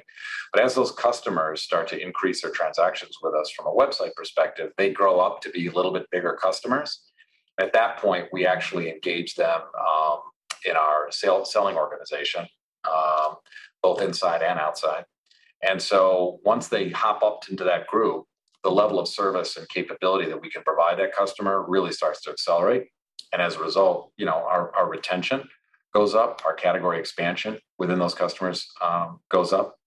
But 0.52 0.64
as 0.64 0.74
those 0.74 0.92
customers 0.92 1.62
start 1.62 1.88
to 1.90 2.02
increase 2.02 2.42
their 2.42 2.50
transactions 2.50 3.18
with 3.22 3.36
us 3.36 3.52
from 3.52 3.68
a 3.68 3.72
website 3.72 4.16
perspective, 4.16 4.72
they 4.80 4.92
grow 4.92 5.20
up 5.20 5.40
to 5.42 5.52
be 5.52 5.68
a 5.68 5.72
little 5.72 5.94
bit 5.94 6.10
bigger 6.10 6.36
customers. 6.42 7.00
At 7.60 7.74
that 7.74 7.98
point, 7.98 8.26
we 8.34 8.48
actually 8.48 8.90
engage 8.90 9.36
them 9.36 9.62
um, 9.80 10.18
in 10.66 10.76
our 10.76 11.12
sales 11.12 11.52
selling 11.54 11.76
organization, 11.76 12.48
um, 12.92 13.36
both 13.84 14.02
inside 14.02 14.42
and 14.42 14.58
outside. 14.58 15.06
And 15.62 15.80
so 15.80 16.40
once 16.44 16.70
they 16.70 16.90
hop 16.90 17.22
up 17.22 17.44
into 17.52 17.64
that 17.66 17.86
group, 17.86 18.26
the 18.64 18.72
level 18.72 19.00
of 19.00 19.08
service 19.08 19.58
and 19.58 19.70
capability 19.70 20.28
that 20.28 20.42
we 20.42 20.50
can 20.50 20.64
provide 20.64 20.98
that 20.98 21.16
customer 21.16 21.64
really 21.68 21.92
starts 21.92 22.20
to 22.24 22.32
accelerate. 22.32 22.88
And 23.34 23.42
as 23.42 23.56
a 23.56 23.60
result, 23.60 24.12
you 24.16 24.26
know, 24.26 24.46
our, 24.48 24.74
our 24.76 24.88
retention 24.88 25.50
goes 25.94 26.14
up, 26.14 26.42
our 26.46 26.54
category 26.54 27.00
expansion 27.00 27.58
within 27.80 28.00
those 28.00 28.14
customers 28.14 28.68
um, 28.82 29.20
goes 29.30 29.52
up, 29.52 29.78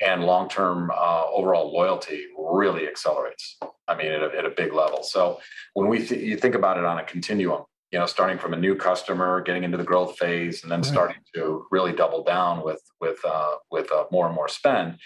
and 0.00 0.24
long-term 0.24 0.90
uh, 0.96 1.24
overall 1.32 1.72
loyalty 1.72 2.26
really 2.38 2.86
accelerates. 2.86 3.58
I 3.88 3.96
mean, 3.96 4.12
at 4.12 4.22
a, 4.22 4.38
at 4.38 4.44
a 4.44 4.50
big 4.50 4.72
level. 4.72 5.02
So 5.02 5.40
when 5.74 5.88
we 5.88 6.06
th- 6.06 6.20
you 6.20 6.36
think 6.36 6.54
about 6.54 6.78
it 6.78 6.84
on 6.84 6.98
a 6.98 7.04
continuum, 7.04 7.64
you 7.92 7.98
know, 7.98 8.06
starting 8.06 8.38
from 8.38 8.52
a 8.52 8.56
new 8.56 8.74
customer, 8.74 9.40
getting 9.40 9.64
into 9.64 9.76
the 9.76 9.84
growth 9.84 10.18
phase, 10.18 10.62
and 10.62 10.70
then 10.70 10.80
right. 10.80 10.86
starting 10.86 11.22
to 11.34 11.66
really 11.70 11.92
double 11.92 12.24
down 12.24 12.64
with 12.64 12.82
with 13.00 13.18
uh, 13.24 13.52
with 13.70 13.90
uh, 13.92 14.04
more 14.10 14.26
and 14.26 14.34
more 14.34 14.48
spend. 14.48 14.98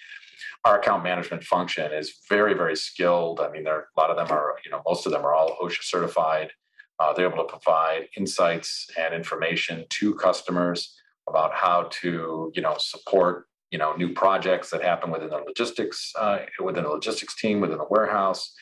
Our 0.64 0.78
account 0.78 1.04
management 1.04 1.44
function 1.44 1.92
is 1.92 2.14
very 2.28 2.54
very 2.54 2.76
skilled. 2.76 3.40
I 3.40 3.50
mean, 3.50 3.64
there 3.64 3.88
a 3.96 4.00
lot 4.00 4.10
of 4.10 4.16
them 4.16 4.34
are 4.34 4.56
you 4.64 4.70
know 4.70 4.82
most 4.86 5.04
of 5.06 5.12
them 5.12 5.24
are 5.24 5.34
all 5.34 5.56
OSHA 5.62 5.82
certified. 5.82 6.52
Uh, 7.00 7.12
they're 7.14 7.28
able 7.28 7.42
to 7.44 7.50
provide 7.50 8.08
insights 8.16 8.86
and 8.98 9.14
information 9.14 9.86
to 9.88 10.14
customers 10.14 10.94
about 11.28 11.52
how 11.54 11.88
to 11.90 12.52
you 12.54 12.62
know 12.62 12.76
support 12.78 13.46
you 13.70 13.78
know 13.78 13.94
new 13.94 14.12
projects 14.12 14.70
that 14.70 14.82
happen 14.82 15.10
within 15.10 15.30
the 15.30 15.38
logistics 15.38 16.12
uh, 16.18 16.38
within 16.62 16.84
the 16.84 16.90
logistics 16.90 17.34
team 17.34 17.60
within 17.60 17.78
the 17.78 17.86
warehouse. 17.90 18.52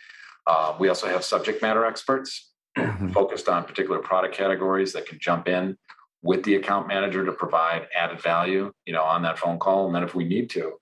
Uh, 0.47 0.75
we 0.79 0.89
also 0.89 1.07
have 1.07 1.25
subject 1.25 1.61
matter 1.61 1.85
experts 1.85 2.53
mm-hmm. 2.77 3.09
focused 3.09 3.49
on 3.49 3.65
particular 3.65 3.99
product 3.99 4.35
categories 4.35 4.93
that 4.93 5.07
can 5.07 5.19
jump 5.21 5.49
in 5.49 5.77
with 6.23 6.43
the 6.45 6.55
account 6.55 6.89
manager 6.89 7.25
to 7.25 7.33
provide 7.33 7.87
added 7.97 8.21
value, 8.21 8.73
you 8.87 8.93
know, 8.93 9.03
on 9.03 9.23
that 9.23 9.39
phone 9.39 9.59
call. 9.59 9.87
And 9.87 9.95
then 9.95 10.03
if 10.03 10.15
we 10.15 10.25
need 10.25 10.51
to, 10.51 10.73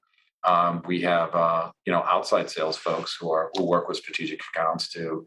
um, 0.44 0.82
we 0.86 1.00
have 1.02 1.34
uh, 1.34 1.70
you 1.84 1.92
know 1.92 2.02
outside 2.04 2.48
sales 2.50 2.76
folks 2.76 3.16
who 3.18 3.30
are 3.30 3.50
who 3.56 3.64
work 3.64 3.88
with 3.88 3.96
strategic 3.98 4.40
accounts 4.54 4.88
to 4.90 5.26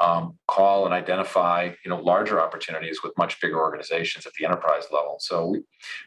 um, 0.00 0.36
call 0.48 0.84
and 0.84 0.94
identify 0.94 1.70
you 1.84 1.88
know 1.88 2.00
larger 2.00 2.40
opportunities 2.40 3.02
with 3.02 3.12
much 3.16 3.40
bigger 3.40 3.58
organizations 3.58 4.26
at 4.26 4.32
the 4.34 4.44
enterprise 4.44 4.84
level. 4.92 5.16
So 5.20 5.46
we 5.46 5.62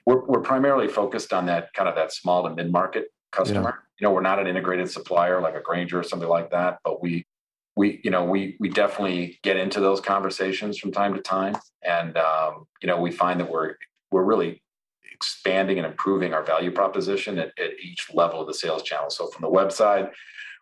we're, 0.05 0.25
we're 0.25 0.41
primarily 0.41 0.87
focused 0.87 1.33
on 1.33 1.45
that 1.47 1.73
kind 1.73 1.87
of 1.89 1.95
that 1.95 2.13
small 2.13 2.47
to 2.47 2.53
mid 2.53 2.71
market 2.71 3.05
customer. 3.31 3.61
Yeah. 3.61 3.83
You 3.99 4.07
know, 4.07 4.13
we're 4.13 4.21
not 4.21 4.39
an 4.39 4.47
integrated 4.47 4.89
supplier 4.91 5.41
like 5.41 5.55
a 5.55 5.61
Grainger 5.61 5.99
or 5.99 6.03
something 6.03 6.29
like 6.29 6.51
that, 6.51 6.79
but 6.83 7.01
we 7.01 7.25
we 7.77 8.01
you 8.03 8.11
know 8.11 8.25
we 8.25 8.57
we 8.59 8.67
definitely 8.67 9.39
get 9.43 9.55
into 9.55 9.79
those 9.79 10.01
conversations 10.01 10.77
from 10.77 10.91
time 10.91 11.13
to 11.13 11.21
time 11.21 11.55
and 11.83 12.17
um, 12.17 12.65
you 12.81 12.87
know 12.87 12.99
we 12.99 13.11
find 13.11 13.39
that 13.39 13.49
we're 13.49 13.75
we're 14.11 14.23
really 14.23 14.61
expanding 15.13 15.77
and 15.77 15.87
improving 15.87 16.33
our 16.33 16.43
value 16.43 16.71
proposition 16.71 17.39
at, 17.39 17.47
at, 17.57 17.71
each 17.81 18.13
level 18.13 18.41
of 18.41 18.47
the 18.47 18.53
sales 18.53 18.83
channel 18.83 19.09
so 19.09 19.27
from 19.27 19.41
the 19.41 19.49
website 19.49 20.11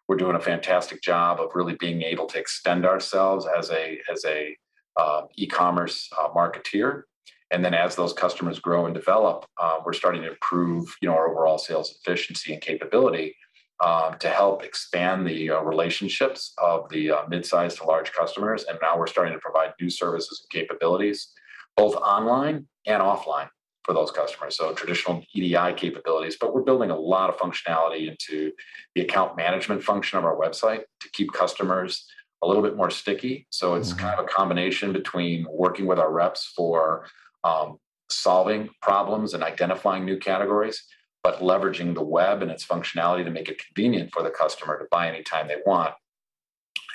we're 0.07 0.17
doing 0.17 0.35
a 0.35 0.39
fantastic 0.39 1.01
job 1.01 1.39
of 1.39 1.49
really 1.55 1.75
being 1.79 2.01
able 2.01 2.27
to 2.27 2.39
extend 2.39 2.85
ourselves 2.85 3.47
as 3.57 3.71
a 3.71 3.99
as 4.11 4.23
a 4.25 4.55
uh, 4.97 5.21
e-commerce 5.35 6.09
uh, 6.17 6.29
marketeer 6.29 7.03
and 7.51 7.63
then 7.63 7.73
as 7.73 7.95
those 7.95 8.13
customers 8.13 8.59
grow 8.59 8.85
and 8.85 8.95
develop 8.95 9.45
uh, 9.61 9.77
we're 9.85 9.93
starting 9.93 10.21
to 10.21 10.29
improve 10.29 10.87
you 11.01 11.09
know 11.09 11.15
our 11.15 11.29
overall 11.29 11.57
sales 11.57 11.97
efficiency 11.99 12.53
and 12.53 12.61
capability 12.61 13.35
um, 13.83 14.15
to 14.19 14.29
help 14.29 14.63
expand 14.63 15.27
the 15.27 15.49
uh, 15.49 15.61
relationships 15.61 16.53
of 16.57 16.87
the 16.89 17.11
uh, 17.11 17.21
mid-sized 17.27 17.77
to 17.77 17.83
large 17.83 18.13
customers. 18.13 18.63
And 18.69 18.79
now 18.81 18.97
we're 18.97 19.07
starting 19.07 19.33
to 19.33 19.39
provide 19.39 19.73
new 19.81 19.89
services 19.89 20.41
and 20.43 20.61
capabilities, 20.61 21.33
both 21.75 21.95
online 21.95 22.67
and 22.85 23.01
offline 23.01 23.49
for 23.85 23.93
those 23.93 24.11
customers. 24.11 24.57
So 24.57 24.73
traditional 24.73 25.23
EDI 25.33 25.73
capabilities, 25.77 26.37
but 26.39 26.53
we're 26.53 26.63
building 26.63 26.89
a 26.89 26.97
lot 26.97 27.29
of 27.29 27.37
functionality 27.37 28.09
into 28.09 28.51
the 28.95 29.01
account 29.01 29.37
management 29.37 29.83
function 29.83 30.17
of 30.17 30.25
our 30.25 30.35
website 30.35 30.81
to 31.01 31.09
keep 31.13 31.31
customers 31.31 32.05
a 32.43 32.47
little 32.47 32.63
bit 32.63 32.75
more 32.75 32.89
sticky. 32.89 33.45
So 33.51 33.75
it's 33.75 33.91
mm-hmm. 33.91 33.99
kind 33.99 34.19
of 34.19 34.25
a 34.25 34.27
combination 34.27 34.91
between 34.91 35.45
working 35.49 35.85
with 35.85 35.99
our 35.99 36.11
reps 36.11 36.51
for 36.55 37.05
um, 37.43 37.77
solving 38.09 38.69
problems 38.81 39.33
and 39.33 39.43
identifying 39.43 40.03
new 40.03 40.17
categories, 40.17 40.83
but 41.23 41.39
leveraging 41.39 41.93
the 41.93 42.03
web 42.03 42.41
and 42.41 42.51
its 42.51 42.65
functionality 42.65 43.23
to 43.23 43.31
make 43.31 43.49
it 43.49 43.61
convenient 43.63 44.11
for 44.11 44.23
the 44.23 44.29
customer 44.31 44.79
to 44.79 44.85
buy 44.91 45.07
anytime 45.07 45.47
they 45.47 45.57
want. 45.65 45.93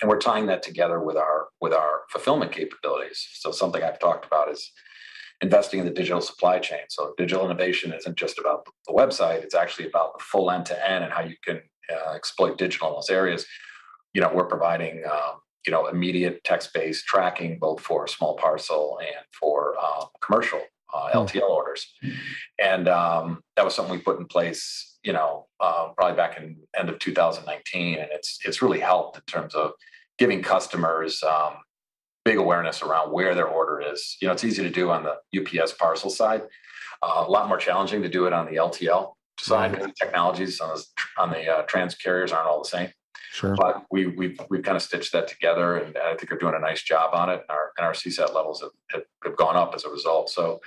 And 0.00 0.08
we're 0.08 0.18
tying 0.18 0.46
that 0.46 0.62
together 0.62 0.98
with 0.98 1.16
our 1.16 1.48
with 1.60 1.72
our 1.74 2.02
fulfillment 2.10 2.52
capabilities. 2.52 3.28
So 3.34 3.52
something 3.52 3.82
I've 3.82 3.98
talked 3.98 4.24
about 4.24 4.50
is 4.50 4.72
investing 5.40 5.80
in 5.80 5.86
the 5.86 5.92
digital 5.92 6.20
supply 6.20 6.58
chain. 6.58 6.80
So 6.88 7.14
digital 7.16 7.44
innovation 7.44 7.92
isn't 7.92 8.16
just 8.16 8.38
about 8.38 8.66
the 8.86 8.92
website; 8.92 9.42
it's 9.42 9.54
actually 9.54 9.88
about 9.88 10.18
the 10.18 10.24
full 10.24 10.50
end 10.50 10.66
to 10.66 10.90
end 10.90 11.04
and 11.04 11.12
how 11.12 11.22
you 11.22 11.36
can 11.44 11.62
uh, 11.90 12.12
exploit 12.12 12.58
digital 12.58 12.88
in 12.88 12.94
those 12.94 13.10
areas. 13.10 13.46
You 14.14 14.20
know, 14.20 14.30
we're 14.32 14.46
providing 14.46 15.02
um, 15.10 15.40
you 15.66 15.72
know 15.72 15.86
immediate 15.86 16.42
text-based 16.44 17.06
tracking 17.06 17.58
both 17.58 17.80
for 17.80 18.06
small 18.06 18.36
parcel 18.36 18.98
and 19.00 19.24
for 19.38 19.74
um, 19.78 20.08
commercial 20.20 20.60
uh, 20.92 21.10
LTL 21.12 21.46
hmm. 21.46 21.52
orders, 21.52 21.86
and 22.58 22.88
um, 22.88 23.42
that 23.56 23.64
was 23.64 23.74
something 23.74 23.94
we 23.94 24.02
put 24.02 24.18
in 24.18 24.26
place. 24.26 24.98
You 25.02 25.14
know, 25.14 25.46
uh, 25.60 25.88
probably 25.96 26.16
back 26.16 26.38
in 26.38 26.56
end 26.76 26.90
of 26.90 26.98
2019, 26.98 27.98
and 27.98 28.08
it's 28.12 28.38
it's 28.44 28.60
really 28.60 28.80
helped 28.80 29.16
in 29.16 29.22
terms 29.26 29.54
of 29.54 29.72
giving 30.18 30.42
customers 30.42 31.22
um, 31.22 31.54
big 32.24 32.36
awareness 32.36 32.82
around 32.82 33.12
where 33.12 33.34
their 33.34 33.46
order 33.46 33.80
is. 33.80 34.16
You 34.20 34.28
know, 34.28 34.32
it's 34.32 34.44
easy 34.44 34.62
to 34.62 34.70
do 34.70 34.90
on 34.90 35.04
the 35.04 35.16
UPS 35.40 35.72
parcel 35.72 36.10
side, 36.10 36.42
uh, 37.02 37.24
a 37.26 37.30
lot 37.30 37.48
more 37.48 37.58
challenging 37.58 38.02
to 38.02 38.08
do 38.08 38.26
it 38.26 38.32
on 38.32 38.46
the 38.46 38.56
LTL 38.56 39.14
side. 39.38 39.72
Mm-hmm. 39.72 39.90
Technologies 39.98 40.60
on 40.60 40.76
the, 40.76 40.84
on 41.18 41.30
the 41.30 41.46
uh, 41.48 41.62
trans 41.62 41.94
carriers 41.94 42.32
aren't 42.32 42.48
all 42.48 42.62
the 42.62 42.68
same. 42.68 42.90
Sure. 43.32 43.54
But 43.54 43.84
we 43.92 44.08
we've 44.08 44.40
we've 44.50 44.62
kind 44.64 44.76
of 44.76 44.82
stitched 44.82 45.12
that 45.12 45.28
together, 45.28 45.76
and 45.76 45.96
I 45.96 46.16
think 46.16 46.32
we're 46.32 46.38
doing 46.38 46.56
a 46.56 46.58
nice 46.58 46.82
job 46.82 47.14
on 47.14 47.30
it. 47.30 47.34
And 47.34 47.50
our 47.50 47.70
and 47.78 47.86
our 47.86 47.92
CSAT 47.92 48.34
levels 48.34 48.60
have, 48.60 48.70
have, 48.90 49.02
have 49.24 49.36
gone 49.36 49.56
up 49.56 49.72
as 49.72 49.84
a 49.84 49.88
result. 49.88 50.30
So 50.30 50.60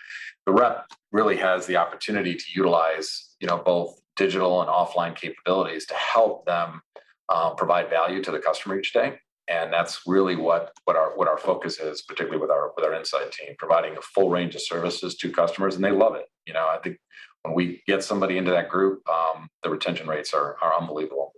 the 0.46 0.54
rep 0.54 0.86
really 1.12 1.36
has 1.38 1.66
the 1.66 1.76
opportunity 1.76 2.36
to 2.36 2.46
utilize 2.56 3.36
you 3.42 3.48
know 3.48 3.58
both 3.58 4.00
digital 4.16 4.62
and 4.62 4.70
offline 4.70 5.14
capabilities 5.14 5.86
to 5.88 5.94
help 5.96 6.46
them 6.46 6.82
uh, 7.28 7.50
provide 7.54 7.90
value 7.90 8.24
to 8.24 8.32
the 8.32 8.40
customer 8.40 8.80
each 8.80 8.94
day 8.94 9.18
and 9.48 9.74
that's 9.74 10.02
really 10.08 10.36
what 10.36 10.72
what 10.86 10.96
our 10.96 11.16
what 11.18 11.28
our 11.28 11.38
focus 11.38 11.80
is 11.80 12.02
particularly 12.02 12.40
with 12.40 12.50
our 12.50 12.72
with 12.76 12.86
our 12.86 12.94
inside 12.94 13.32
team 13.32 13.56
providing 13.58 13.96
a 13.98 14.02
full 14.02 14.30
range 14.30 14.56
of 14.56 14.62
services 14.62 15.16
to 15.16 15.32
customers 15.32 15.76
and 15.76 15.84
they 15.84 15.92
love 15.92 16.16
it. 16.16 16.26
You 16.46 16.54
know 16.54 16.68
i 16.68 16.78
think 16.78 16.98
when 17.44 17.54
we 17.54 17.82
get 17.88 18.04
somebody 18.04 18.38
into 18.38 18.52
that 18.52 18.70
group 18.70 19.02
um, 19.10 19.50
the 19.64 19.70
retention 19.70 20.08
rates 20.08 20.34
are 20.34 20.58
are 20.62 20.80
unbelievable. 20.80 21.34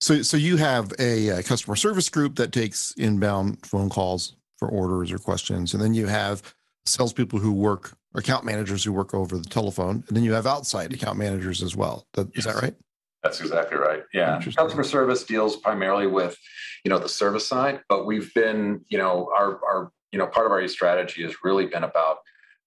So 0.00 0.22
so 0.22 0.36
you 0.36 0.56
have 0.56 0.92
a, 0.98 1.28
a 1.28 1.42
customer 1.42 1.76
service 1.76 2.08
group 2.08 2.36
that 2.36 2.52
takes 2.52 2.92
inbound 2.96 3.64
phone 3.66 3.90
calls 3.90 4.36
for 4.58 4.68
orders 4.68 5.12
or 5.12 5.18
questions 5.18 5.72
and 5.72 5.82
then 5.82 5.94
you 5.94 6.06
have 6.06 6.54
salespeople 6.86 7.38
who 7.38 7.52
work 7.52 7.96
account 8.14 8.44
managers 8.44 8.82
who 8.82 8.92
work 8.92 9.14
over 9.14 9.38
the 9.38 9.48
telephone 9.48 10.02
and 10.08 10.16
then 10.16 10.24
you 10.24 10.32
have 10.32 10.46
outside 10.46 10.92
account 10.92 11.16
managers 11.16 11.62
as 11.62 11.76
well. 11.76 12.06
That, 12.14 12.28
yes. 12.34 12.38
is 12.38 12.52
that 12.52 12.60
right 12.60 12.74
that's 13.22 13.40
exactly 13.40 13.76
right. 13.76 14.02
Yeah. 14.14 14.40
Customer 14.56 14.84
service 14.84 15.24
deals 15.24 15.56
primarily 15.56 16.06
with, 16.06 16.36
you 16.84 16.90
know, 16.90 16.98
the 16.98 17.08
service 17.08 17.46
side, 17.46 17.80
but 17.88 18.06
we've 18.06 18.32
been, 18.34 18.84
you 18.88 18.98
know, 18.98 19.30
our, 19.36 19.60
our, 19.64 19.92
you 20.12 20.18
know, 20.18 20.26
part 20.26 20.46
of 20.46 20.52
our 20.52 20.66
strategy 20.68 21.22
has 21.22 21.34
really 21.44 21.66
been 21.66 21.84
about 21.84 22.18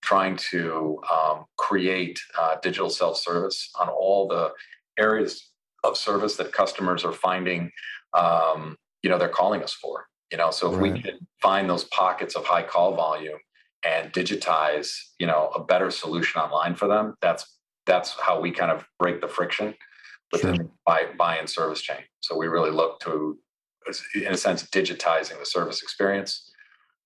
trying 0.01 0.35
to 0.35 1.01
um, 1.11 1.45
create 1.57 2.19
uh, 2.39 2.55
digital 2.61 2.89
self-service 2.89 3.71
on 3.79 3.89
all 3.89 4.27
the 4.27 4.51
areas 4.99 5.49
of 5.83 5.97
service 5.97 6.35
that 6.35 6.51
customers 6.51 7.03
are 7.03 7.11
finding, 7.11 7.71
um, 8.13 8.77
you 9.01 9.09
know, 9.09 9.17
they're 9.17 9.29
calling 9.29 9.63
us 9.63 9.73
for. 9.73 10.05
You 10.31 10.37
know, 10.37 10.51
so 10.51 10.73
if 10.73 10.79
right. 10.79 10.93
we 10.93 11.01
can 11.01 11.27
find 11.41 11.69
those 11.69 11.83
pockets 11.85 12.35
of 12.35 12.43
high 12.45 12.63
call 12.63 12.95
volume 12.95 13.37
and 13.85 14.11
digitize, 14.11 14.91
you 15.19 15.27
know, 15.27 15.51
a 15.55 15.63
better 15.63 15.91
solution 15.91 16.41
online 16.41 16.75
for 16.75 16.87
them, 16.87 17.15
that's 17.21 17.45
that's 17.85 18.15
how 18.19 18.39
we 18.39 18.51
kind 18.51 18.71
of 18.71 18.85
break 18.97 19.21
the 19.21 19.27
friction 19.27 19.75
within 20.33 20.55
sure. 20.55 20.69
buy, 20.85 21.05
buy 21.17 21.37
and 21.37 21.49
service 21.49 21.81
chain. 21.81 21.99
So 22.19 22.35
we 22.35 22.47
really 22.47 22.71
look 22.71 22.99
to, 23.01 23.37
in 24.15 24.33
a 24.33 24.37
sense, 24.37 24.63
digitizing 24.63 25.39
the 25.39 25.45
service 25.45 25.81
experience 25.81 26.51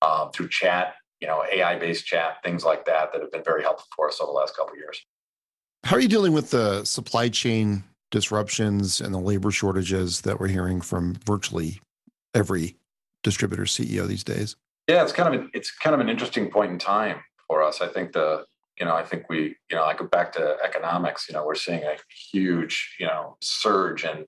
um, 0.01 0.31
through 0.31 0.49
chat, 0.49 0.95
you 1.19 1.27
know, 1.27 1.43
AI 1.51 1.77
based 1.77 2.05
chat, 2.05 2.37
things 2.43 2.63
like 2.63 2.85
that, 2.85 3.11
that 3.11 3.21
have 3.21 3.31
been 3.31 3.43
very 3.43 3.61
helpful 3.61 3.87
for 3.95 4.07
us 4.07 4.19
over 4.19 4.31
the 4.31 4.33
last 4.33 4.55
couple 4.55 4.73
of 4.73 4.79
years. 4.79 4.99
How 5.83 5.97
are 5.97 5.99
you 5.99 6.07
dealing 6.07 6.33
with 6.33 6.49
the 6.49 6.83
supply 6.85 7.29
chain 7.29 7.83
disruptions 8.09 9.01
and 9.01 9.13
the 9.13 9.19
labor 9.19 9.51
shortages 9.51 10.21
that 10.21 10.39
we're 10.39 10.47
hearing 10.47 10.81
from 10.81 11.15
virtually 11.25 11.81
every 12.33 12.77
distributor 13.23 13.63
CEO 13.63 14.07
these 14.07 14.23
days? 14.23 14.55
Yeah, 14.87 15.03
it's 15.03 15.11
kind 15.11 15.33
of 15.33 15.41
an, 15.41 15.51
it's 15.53 15.71
kind 15.71 15.93
of 15.93 15.99
an 15.99 16.09
interesting 16.09 16.49
point 16.49 16.71
in 16.71 16.79
time 16.79 17.17
for 17.47 17.61
us. 17.61 17.81
I 17.81 17.87
think 17.87 18.13
the 18.13 18.45
you 18.79 18.85
know, 18.85 18.95
I 18.95 19.03
think 19.03 19.29
we, 19.29 19.55
you 19.69 19.75
know, 19.75 19.83
I 19.83 19.93
go 19.95 20.05
back 20.05 20.31
to 20.33 20.57
economics, 20.63 21.27
you 21.27 21.33
know, 21.33 21.45
we're 21.45 21.55
seeing 21.55 21.83
a 21.83 21.95
huge, 22.31 22.95
you 22.99 23.07
know, 23.07 23.37
surge 23.41 24.03
in 24.03 24.25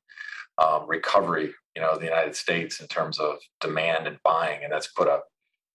um, 0.58 0.88
recovery, 0.88 1.54
you 1.76 1.82
know, 1.82 1.98
the 1.98 2.06
United 2.06 2.36
States 2.36 2.80
in 2.80 2.88
terms 2.88 3.20
of 3.20 3.38
demand 3.62 4.08
and 4.08 4.18
buying. 4.24 4.64
And 4.64 4.72
that's 4.74 4.88
put 4.88 5.08
a 5.08 5.20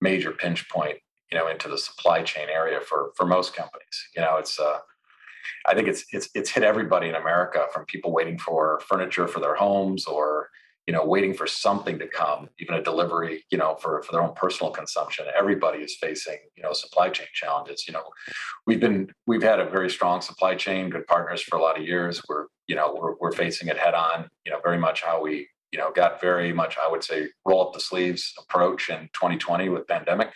major 0.00 0.32
pinch 0.32 0.68
point, 0.68 0.98
you 1.30 1.38
know, 1.38 1.48
into 1.48 1.68
the 1.68 1.78
supply 1.78 2.22
chain 2.22 2.48
area 2.48 2.80
for, 2.80 3.12
for 3.16 3.26
most 3.26 3.54
companies. 3.54 4.08
You 4.16 4.22
know, 4.22 4.36
it's, 4.36 4.58
uh, 4.58 4.78
I 5.66 5.74
think 5.74 5.88
it's, 5.88 6.04
it's, 6.12 6.28
it's 6.34 6.50
hit 6.50 6.64
everybody 6.64 7.08
in 7.08 7.14
America 7.14 7.66
from 7.72 7.84
people 7.86 8.12
waiting 8.12 8.38
for 8.38 8.80
furniture 8.88 9.28
for 9.28 9.40
their 9.40 9.54
homes 9.54 10.06
or, 10.06 10.48
you 10.86 10.92
know, 10.92 11.04
waiting 11.04 11.32
for 11.32 11.46
something 11.46 11.98
to 11.98 12.06
come, 12.06 12.48
even 12.58 12.74
a 12.74 12.82
delivery, 12.82 13.44
you 13.50 13.56
know, 13.56 13.74
for, 13.76 14.02
for 14.02 14.12
their 14.12 14.22
own 14.22 14.34
personal 14.34 14.70
consumption. 14.70 15.24
Everybody 15.36 15.78
is 15.78 15.96
facing, 15.96 16.38
you 16.56 16.62
know, 16.62 16.72
supply 16.72 17.08
chain 17.08 17.26
challenges. 17.32 17.86
You 17.88 17.94
know, 17.94 18.04
we've 18.66 18.80
been 18.80 19.10
we've 19.26 19.42
had 19.42 19.60
a 19.60 19.68
very 19.68 19.88
strong 19.88 20.20
supply 20.20 20.54
chain, 20.54 20.90
good 20.90 21.06
partners 21.06 21.42
for 21.42 21.56
a 21.56 21.62
lot 21.62 21.78
of 21.78 21.86
years. 21.86 22.20
We're, 22.28 22.46
you 22.66 22.76
know, 22.76 22.94
we're, 23.00 23.14
we're 23.18 23.32
facing 23.32 23.68
it 23.68 23.78
head 23.78 23.94
on, 23.94 24.28
you 24.44 24.52
know, 24.52 24.60
very 24.62 24.78
much 24.78 25.02
how 25.02 25.22
we, 25.22 25.48
you 25.72 25.78
know, 25.78 25.90
got 25.90 26.20
very 26.20 26.52
much, 26.52 26.76
I 26.82 26.88
would 26.88 27.02
say, 27.02 27.28
roll 27.46 27.66
up 27.66 27.72
the 27.72 27.80
sleeves 27.80 28.34
approach 28.38 28.90
in 28.90 29.08
2020 29.14 29.70
with 29.70 29.88
pandemic. 29.88 30.30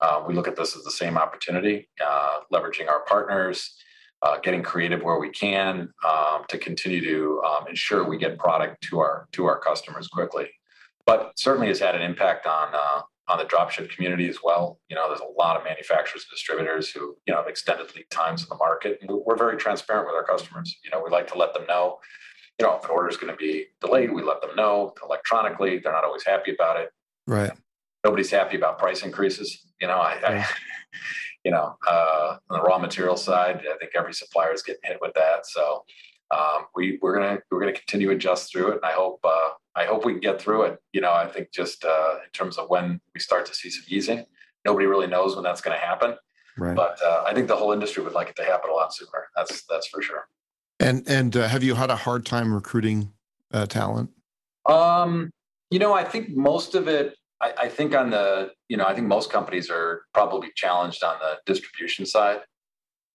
Uh, 0.00 0.22
we 0.26 0.34
look 0.34 0.48
at 0.48 0.56
this 0.56 0.76
as 0.76 0.82
the 0.82 0.90
same 0.90 1.16
opportunity, 1.16 1.88
uh, 2.04 2.40
leveraging 2.52 2.88
our 2.88 3.00
partners, 3.04 3.76
uh, 4.22 4.38
getting 4.42 4.62
creative 4.62 5.02
where 5.02 5.18
we 5.18 5.30
can 5.30 5.88
um, 6.06 6.42
to 6.48 6.58
continue 6.58 7.04
to 7.04 7.42
um, 7.42 7.68
ensure 7.68 8.08
we 8.08 8.18
get 8.18 8.38
product 8.38 8.82
to 8.82 8.98
our 8.98 9.28
to 9.32 9.44
our 9.46 9.58
customers 9.58 10.08
quickly. 10.08 10.48
But 11.04 11.32
certainly 11.36 11.68
has 11.68 11.78
had 11.78 11.94
an 11.94 12.02
impact 12.02 12.46
on 12.46 12.74
uh, 12.74 13.02
on 13.28 13.38
the 13.38 13.44
dropship 13.44 13.90
community 13.90 14.28
as 14.28 14.38
well. 14.42 14.78
You 14.88 14.96
know, 14.96 15.08
there's 15.08 15.20
a 15.20 15.40
lot 15.40 15.56
of 15.56 15.64
manufacturers 15.64 16.24
and 16.24 16.34
distributors 16.34 16.90
who 16.90 17.16
you 17.26 17.32
know 17.32 17.36
have 17.36 17.48
extended 17.48 17.94
lead 17.94 18.06
times 18.10 18.42
in 18.42 18.48
the 18.48 18.56
market. 18.56 18.98
And 19.00 19.10
we're 19.24 19.36
very 19.36 19.56
transparent 19.56 20.06
with 20.06 20.14
our 20.14 20.24
customers. 20.24 20.76
You 20.84 20.90
know, 20.90 21.02
we 21.04 21.10
like 21.10 21.26
to 21.28 21.38
let 21.38 21.52
them 21.54 21.66
know. 21.66 21.98
You 22.58 22.66
know, 22.66 22.76
if 22.76 22.84
an 22.84 22.90
order 22.90 23.08
is 23.08 23.18
going 23.18 23.32
to 23.32 23.36
be 23.36 23.66
delayed, 23.82 24.12
we 24.12 24.22
let 24.22 24.40
them 24.40 24.56
know 24.56 24.94
electronically. 25.04 25.78
They're 25.78 25.92
not 25.92 26.04
always 26.04 26.24
happy 26.24 26.54
about 26.54 26.80
it. 26.80 26.90
Right. 27.26 27.52
Nobody's 28.02 28.30
happy 28.30 28.56
about 28.56 28.78
price 28.78 29.02
increases. 29.02 29.58
You 29.80 29.88
know, 29.88 29.98
I, 29.98 30.18
I 30.24 30.46
you 31.46 31.52
know, 31.52 31.76
uh, 31.86 32.38
on 32.50 32.58
the 32.58 32.60
raw 32.60 32.76
material 32.76 33.16
side, 33.16 33.62
I 33.72 33.78
think 33.78 33.92
every 33.94 34.12
supplier 34.12 34.52
is 34.52 34.64
getting 34.64 34.80
hit 34.82 34.98
with 35.00 35.14
that. 35.14 35.46
So 35.46 35.84
um, 36.32 36.66
we 36.74 36.98
we're 37.00 37.14
gonna 37.14 37.38
we're 37.52 37.60
gonna 37.60 37.72
continue 37.72 38.08
to 38.08 38.14
adjust 38.14 38.50
through 38.50 38.72
it, 38.72 38.74
and 38.78 38.84
I 38.84 38.90
hope 38.90 39.20
uh, 39.22 39.50
I 39.76 39.84
hope 39.84 40.04
we 40.04 40.10
can 40.10 40.20
get 40.20 40.40
through 40.40 40.62
it. 40.62 40.80
You 40.92 41.02
know, 41.02 41.12
I 41.12 41.28
think 41.28 41.52
just 41.52 41.84
uh, 41.84 42.16
in 42.24 42.30
terms 42.32 42.58
of 42.58 42.68
when 42.68 43.00
we 43.14 43.20
start 43.20 43.46
to 43.46 43.54
see 43.54 43.70
some 43.70 43.84
easing, 43.86 44.24
nobody 44.64 44.86
really 44.86 45.06
knows 45.06 45.36
when 45.36 45.44
that's 45.44 45.60
going 45.60 45.78
to 45.78 45.86
happen. 45.86 46.16
Right. 46.58 46.74
But 46.74 46.98
uh, 47.00 47.22
I 47.24 47.32
think 47.32 47.46
the 47.46 47.54
whole 47.54 47.72
industry 47.72 48.02
would 48.02 48.14
like 48.14 48.28
it 48.28 48.34
to 48.36 48.44
happen 48.44 48.68
a 48.68 48.74
lot 48.74 48.92
sooner. 48.92 49.28
That's 49.36 49.62
that's 49.70 49.86
for 49.86 50.02
sure. 50.02 50.26
And 50.80 51.04
and 51.06 51.36
uh, 51.36 51.46
have 51.46 51.62
you 51.62 51.76
had 51.76 51.90
a 51.90 51.96
hard 51.96 52.26
time 52.26 52.52
recruiting 52.52 53.12
uh, 53.52 53.66
talent? 53.66 54.10
Um, 54.68 55.30
you 55.70 55.78
know, 55.78 55.94
I 55.94 56.02
think 56.02 56.30
most 56.30 56.74
of 56.74 56.88
it 56.88 57.14
I, 57.40 57.52
I, 57.58 57.68
think 57.68 57.94
on 57.94 58.10
the, 58.10 58.50
you 58.68 58.76
know, 58.76 58.86
I 58.86 58.94
think 58.94 59.06
most 59.06 59.30
companies 59.30 59.70
are 59.70 60.02
probably 60.14 60.48
challenged 60.54 61.02
on 61.02 61.16
the 61.20 61.38
distribution 61.44 62.06
side. 62.06 62.40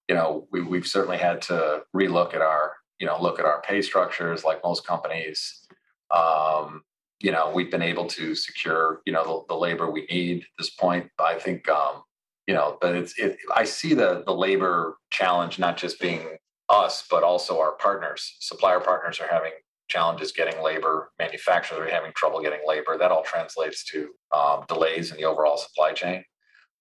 You 0.08 0.16
know, 0.16 0.48
we, 0.52 0.62
we've 0.62 0.88
certainly 0.88 1.18
had 1.18 1.42
to 1.44 1.82
relook 1.96 2.34
at 2.34 2.42
our, 2.42 2.74
you 3.00 3.08
know, 3.08 3.20
look 3.22 3.40
at 3.40 3.46
our 3.46 3.62
pay 3.62 3.82
structures 3.82 4.44
like 4.44 4.64
most 4.64 4.86
companies. 4.86 5.66
Um, 6.12 6.84
you 7.20 7.32
know, 7.32 7.52
we've 7.54 7.72
been 7.72 7.82
able 7.82 8.06
to 8.08 8.36
secure, 8.36 9.02
you 9.06 9.14
know, 9.14 9.46
the, 9.48 9.54
the 9.54 9.60
labor 9.60 9.90
we 9.90 10.06
need 10.10 10.42
at 10.42 10.48
this 10.58 10.70
point. 10.72 11.08
I 11.20 11.36
think, 11.36 11.68
um, 11.70 12.04
you 12.48 12.54
know, 12.54 12.78
but 12.82 12.96
it's, 12.96 13.18
it, 13.18 13.38
I 13.56 13.64
see 13.64 13.94
the, 13.94 14.24
the 14.26 14.34
labor 14.34 14.98
challenge 15.12 15.60
not 15.60 15.78
just 15.78 16.00
being 16.00 16.38
us, 16.70 17.06
but 17.10 17.24
also 17.24 17.60
our 17.60 17.74
partners, 17.74 18.36
supplier 18.40 18.80
partners 18.80 19.20
are 19.20 19.28
having 19.28 19.52
challenges 19.92 20.32
getting 20.32 20.62
labor, 20.64 21.12
manufacturers 21.20 21.80
are 21.80 21.90
having 21.90 22.12
trouble 22.14 22.42
getting 22.42 22.62
labor. 22.66 22.98
That 22.98 23.12
all 23.12 23.24
translates 23.24 23.84
to 23.86 24.10
um, 24.36 24.64
delays 24.68 25.12
in 25.12 25.18
the 25.18 25.26
overall 25.26 25.58
supply 25.58 25.92
chain. 25.94 26.24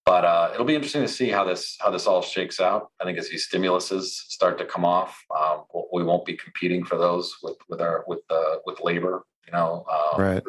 But 0.05 0.25
uh, 0.25 0.49
it'll 0.53 0.65
be 0.65 0.73
interesting 0.73 1.03
to 1.03 1.07
see 1.07 1.29
how 1.29 1.43
this 1.43 1.77
how 1.79 1.91
this 1.91 2.07
all 2.07 2.21
shakes 2.21 2.59
out. 2.59 2.89
I 2.99 3.03
think 3.03 3.19
as 3.19 3.29
these 3.29 3.47
stimuluses 3.47 4.05
start 4.05 4.57
to 4.57 4.65
come 4.65 4.85
off, 4.85 5.23
um, 5.37 5.63
we 5.93 6.03
won't 6.03 6.25
be 6.25 6.35
competing 6.35 6.83
for 6.83 6.97
those 6.97 7.35
with 7.43 7.57
with 7.69 7.81
our 7.81 8.03
with 8.07 8.21
the 8.29 8.61
with 8.65 8.79
labor. 8.81 9.23
You 9.45 9.53
know, 9.53 9.85
um, 9.91 10.21
right. 10.21 10.43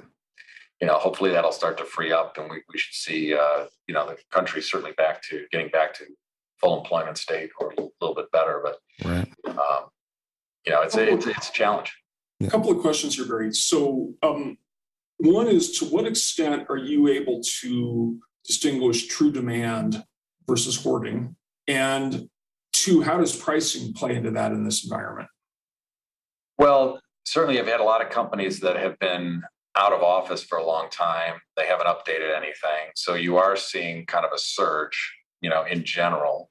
You 0.81 0.89
know, 0.89 0.99
hopefully 0.99 1.31
that'll 1.31 1.53
start 1.53 1.79
to 1.79 1.85
free 1.85 2.13
up, 2.13 2.39
and 2.39 2.51
we, 2.51 2.63
we 2.73 2.79
should 2.79 2.95
see 2.95 3.35
uh, 3.35 3.67
you 3.87 3.95
know 3.95 4.07
the 4.07 4.17
country 4.31 4.63
certainly 4.63 4.93
back 4.93 5.23
to 5.25 5.47
getting 5.51 5.69
back 5.69 5.93
to 5.95 6.05
full 6.59 6.79
employment 6.79 7.19
state 7.19 7.51
or 7.61 7.73
a 7.77 7.83
little 8.01 8.15
bit 8.15 8.31
better. 8.33 8.63
But 8.65 8.79
right. 9.05 9.29
um, 9.47 9.91
you 10.65 10.73
know, 10.73 10.83
it's 10.83 10.97
a, 10.97 11.13
it's, 11.13 11.27
it's 11.27 11.49
a 11.51 11.53
challenge. 11.53 11.95
A 12.47 12.51
couple 12.51 12.71
of 12.71 12.79
questions 12.79 13.17
here, 13.17 13.27
Barry. 13.27 13.53
So, 13.53 14.15
um, 14.23 14.59
one 15.19 15.49
is 15.49 15.79
to 15.79 15.85
what 15.85 16.07
extent 16.07 16.67
are 16.69 16.77
you 16.77 17.09
able 17.09 17.41
to 17.61 18.19
distinguish 18.45 19.07
true 19.07 19.31
demand 19.31 20.05
versus 20.49 20.83
hoarding? 20.83 21.37
And 21.69 22.29
two, 22.73 23.03
how 23.03 23.19
does 23.19 23.37
pricing 23.37 23.93
play 23.93 24.17
into 24.17 24.33
that 24.33 24.53
in 24.53 24.65
this 24.65 24.85
environment? 24.85 25.29
Well, 26.59 27.01
certainly 27.25 27.61
I've 27.61 27.67
had 27.67 27.81
a 27.81 27.85
lot 27.85 28.05
of 28.05 28.11
companies 28.11 28.61
that 28.61 28.77
have 28.77 28.99
been 28.99 29.43
out 29.77 29.93
of 29.93 30.03
office 30.03 30.43
for 30.43 30.59
a 30.59 30.67
long 30.67 30.89
time. 30.91 31.41
They 31.57 31.67
haven't 31.67 31.87
updated 31.87 32.37
anything. 32.37 32.91
So 32.95 33.15
you 33.15 33.37
are 33.37 33.57
seeing 33.57 34.07
kind 34.07 34.27
of 34.27 34.33
a 34.33 34.39
surge, 34.39 35.15
you 35.41 35.49
know, 35.49 35.65
in 35.65 35.85
general. 35.85 36.51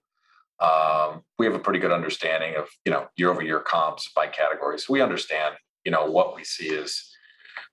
Um, 0.59 1.23
we 1.37 1.45
have 1.45 1.55
a 1.55 1.59
pretty 1.59 1.79
good 1.79 1.91
understanding 1.91 2.55
of, 2.55 2.67
you 2.85 2.91
know, 2.91 3.07
year 3.15 3.29
over 3.29 3.41
year 3.41 3.59
comps 3.59 4.09
by 4.15 4.27
categories. 4.27 4.85
So 4.85 4.93
we 4.93 5.01
understand, 5.01 5.55
you 5.85 5.91
know, 5.91 6.05
what 6.05 6.35
we 6.35 6.43
see 6.43 6.67
is 6.67 7.11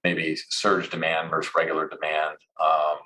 maybe 0.04 0.36
surge 0.50 0.90
demand 0.90 1.30
versus 1.30 1.52
regular 1.56 1.88
demand. 1.88 2.36
Um, 2.62 2.98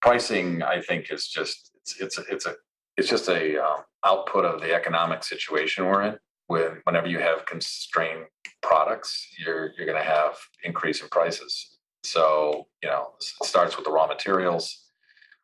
pricing, 0.00 0.62
I 0.62 0.80
think, 0.80 1.10
is 1.10 1.28
just 1.28 1.72
it's 1.76 2.00
it's 2.00 2.18
a, 2.18 2.22
it's 2.30 2.46
a 2.46 2.54
it's 2.96 3.08
just 3.08 3.28
a 3.28 3.58
um, 3.58 3.82
output 4.04 4.44
of 4.44 4.60
the 4.60 4.74
economic 4.74 5.24
situation 5.24 5.86
we're 5.86 6.02
in. 6.02 6.18
When 6.46 6.80
whenever 6.84 7.08
you 7.08 7.18
have 7.18 7.46
constrained 7.46 8.26
products, 8.62 9.28
you're 9.38 9.72
you're 9.76 9.86
going 9.86 10.02
to 10.02 10.08
have 10.08 10.36
increase 10.64 11.02
in 11.02 11.08
prices. 11.08 11.78
So 12.02 12.66
you 12.82 12.88
know, 12.88 13.12
it 13.18 13.46
starts 13.46 13.76
with 13.76 13.84
the 13.84 13.92
raw 13.92 14.06
materials. 14.06 14.84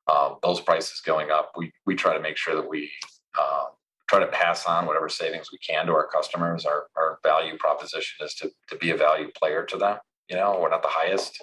Um, 0.07 0.37
those 0.43 0.61
prices 0.61 1.01
going 1.05 1.31
up, 1.31 1.53
we 1.57 1.73
we 1.87 1.95
try 1.95 2.15
to 2.15 2.21
make 2.21 2.37
sure 2.37 2.55
that 2.55 2.69
we 2.69 2.91
uh, 3.39 3.65
try 4.09 4.21
to 4.21 4.27
pass 4.27 4.67
on 4.67 4.87
whatever 4.87 5.09
savings 5.09 5.51
we 5.51 5.59
can 5.59 5.87
to 5.87 5.93
our 5.93 6.07
customers. 6.07 6.65
Our 6.65 6.87
our 6.97 7.19
value 7.23 7.57
proposition 7.59 8.25
is 8.25 8.35
to 8.37 8.51
to 8.69 8.77
be 8.77 8.91
a 8.91 8.97
value 8.97 9.31
player 9.37 9.65
to 9.65 9.77
them. 9.77 9.99
You 10.29 10.37
know, 10.37 10.59
we're 10.61 10.71
not 10.71 10.83
the 10.83 10.89
highest, 10.89 11.39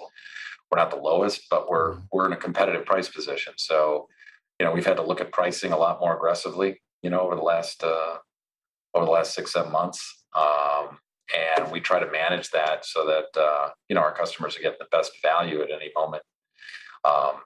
we're 0.70 0.80
not 0.80 0.92
the 0.92 0.98
lowest, 0.98 1.48
but 1.50 1.70
we're 1.70 1.94
mm-hmm. 1.94 2.02
we're 2.12 2.28
in 2.28 2.34
a 2.34 2.38
competitive 2.38 2.86
price 2.86 3.10
position. 3.10 3.54
So, 3.58 4.08
you 4.60 4.66
know, 4.66 4.72
we've 4.72 4.86
had 4.86 4.98
to 4.98 5.04
look 5.04 5.22
at 5.22 5.32
pricing 5.32 5.72
a 5.72 5.78
lot 5.78 6.00
more 6.00 6.16
aggressively. 6.16 6.82
You 7.04 7.10
know, 7.10 7.22
over 7.22 7.36
the 7.36 7.42
last 7.42 7.84
uh, 7.84 8.18
over 8.94 9.06
the 9.06 9.12
last 9.12 9.34
six 9.34 9.54
seven 9.54 9.72
months, 9.72 10.24
um, 10.36 11.00
and 11.36 11.72
we 11.72 11.80
try 11.80 12.00
to 12.00 12.10
manage 12.12 12.50
that 12.52 12.86
so 12.86 13.06
that 13.06 13.40
uh, 13.40 13.70
you 13.90 13.96
know 13.96 14.02
our 14.02 14.14
customers 14.14 14.58
are 14.58 14.62
getting 14.62 14.80
the 14.80 14.88
best 14.92 15.12
value 15.22 15.62
at 15.62 15.72
any 15.72 15.92
moment 15.96 16.24
um, 17.04 17.42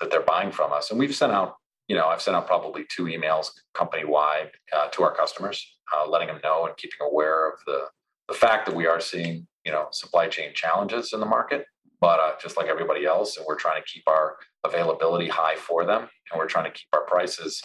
that 0.00 0.10
they're 0.10 0.22
buying 0.22 0.50
from 0.50 0.72
us. 0.72 0.90
And 0.90 0.98
we've 0.98 1.14
sent 1.14 1.32
out, 1.32 1.56
you 1.88 1.94
know, 1.94 2.06
I've 2.06 2.22
sent 2.22 2.36
out 2.36 2.46
probably 2.46 2.84
two 2.88 3.04
emails 3.04 3.50
company 3.74 4.04
wide 4.04 4.50
uh, 4.74 4.88
to 4.88 5.02
our 5.02 5.14
customers, 5.14 5.64
uh, 5.94 6.08
letting 6.08 6.28
them 6.28 6.40
know 6.42 6.66
and 6.66 6.76
keeping 6.76 6.98
aware 7.00 7.48
of 7.48 7.58
the 7.66 7.84
the 8.28 8.34
fact 8.34 8.66
that 8.66 8.74
we 8.74 8.86
are 8.86 9.00
seeing 9.00 9.46
you 9.64 9.72
know 9.72 9.86
supply 9.92 10.28
chain 10.28 10.50
challenges 10.54 11.12
in 11.12 11.20
the 11.20 11.26
market. 11.26 11.66
But 12.00 12.20
uh, 12.20 12.32
just 12.42 12.56
like 12.56 12.66
everybody 12.66 13.06
else 13.06 13.36
and 13.36 13.46
we're 13.46 13.56
trying 13.56 13.80
to 13.80 13.88
keep 13.88 14.02
our 14.06 14.36
availability 14.64 15.28
high 15.28 15.56
for 15.56 15.86
them 15.86 16.02
and 16.02 16.38
we're 16.38 16.48
trying 16.48 16.64
to 16.64 16.70
keep 16.70 16.88
our 16.92 17.06
prices 17.06 17.62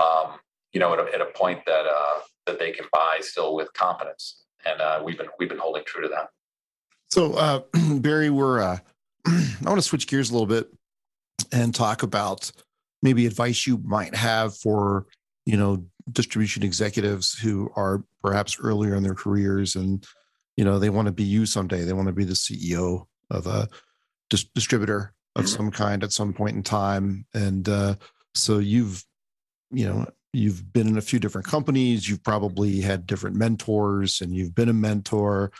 um, 0.00 0.38
you 0.72 0.80
know 0.80 0.92
at 0.94 0.98
a, 1.00 1.14
at 1.14 1.20
a 1.20 1.26
point 1.26 1.60
that 1.66 1.86
uh, 1.86 2.20
that 2.46 2.58
they 2.58 2.72
can 2.72 2.86
buy 2.92 3.18
still 3.20 3.54
with 3.54 3.72
confidence. 3.74 4.44
And 4.64 4.80
uh, 4.80 5.02
we've 5.04 5.18
been 5.18 5.28
we've 5.38 5.48
been 5.48 5.58
holding 5.58 5.82
true 5.86 6.02
to 6.02 6.08
that. 6.08 6.28
So 7.08 7.34
uh, 7.34 7.60
barry 7.98 8.30
we're 8.30 8.60
i 9.26 9.68
want 9.68 9.78
to 9.78 9.82
switch 9.82 10.06
gears 10.06 10.30
a 10.30 10.32
little 10.32 10.46
bit 10.46 10.72
and 11.50 11.74
talk 11.74 12.02
about 12.02 12.52
maybe 13.02 13.26
advice 13.26 13.66
you 13.66 13.78
might 13.84 14.14
have 14.14 14.56
for 14.56 15.06
you 15.44 15.56
know 15.56 15.84
distribution 16.12 16.62
executives 16.62 17.38
who 17.38 17.70
are 17.76 18.04
perhaps 18.22 18.58
earlier 18.60 18.94
in 18.94 19.02
their 19.02 19.14
careers 19.14 19.76
and 19.76 20.06
you 20.56 20.64
know 20.64 20.78
they 20.78 20.90
want 20.90 21.06
to 21.06 21.12
be 21.12 21.24
you 21.24 21.46
someday. 21.46 21.82
They 21.82 21.92
want 21.92 22.08
to 22.08 22.14
be 22.14 22.24
the 22.24 22.34
ceo 22.34 23.06
of 23.30 23.46
a 23.46 23.68
dis- 24.30 24.44
distributor 24.54 25.12
of 25.34 25.44
mm-hmm. 25.44 25.56
some 25.56 25.70
kind 25.70 26.02
at 26.02 26.12
some 26.12 26.32
point 26.32 26.56
in 26.56 26.62
time. 26.62 27.26
And 27.34 27.68
uh, 27.68 27.96
so 28.34 28.58
you've 28.58 29.04
you 29.70 29.86
know 29.86 30.06
you've 30.32 30.72
been 30.72 30.88
in 30.88 30.98
a 30.98 31.02
few 31.02 31.18
different 31.18 31.46
companies. 31.46 32.08
You've 32.08 32.22
probably 32.22 32.80
had 32.80 33.06
different 33.06 33.36
mentors 33.36 34.20
and 34.20 34.34
you've 34.34 34.54
been 34.54 34.68
a 34.68 34.74
mentor. 34.74 35.52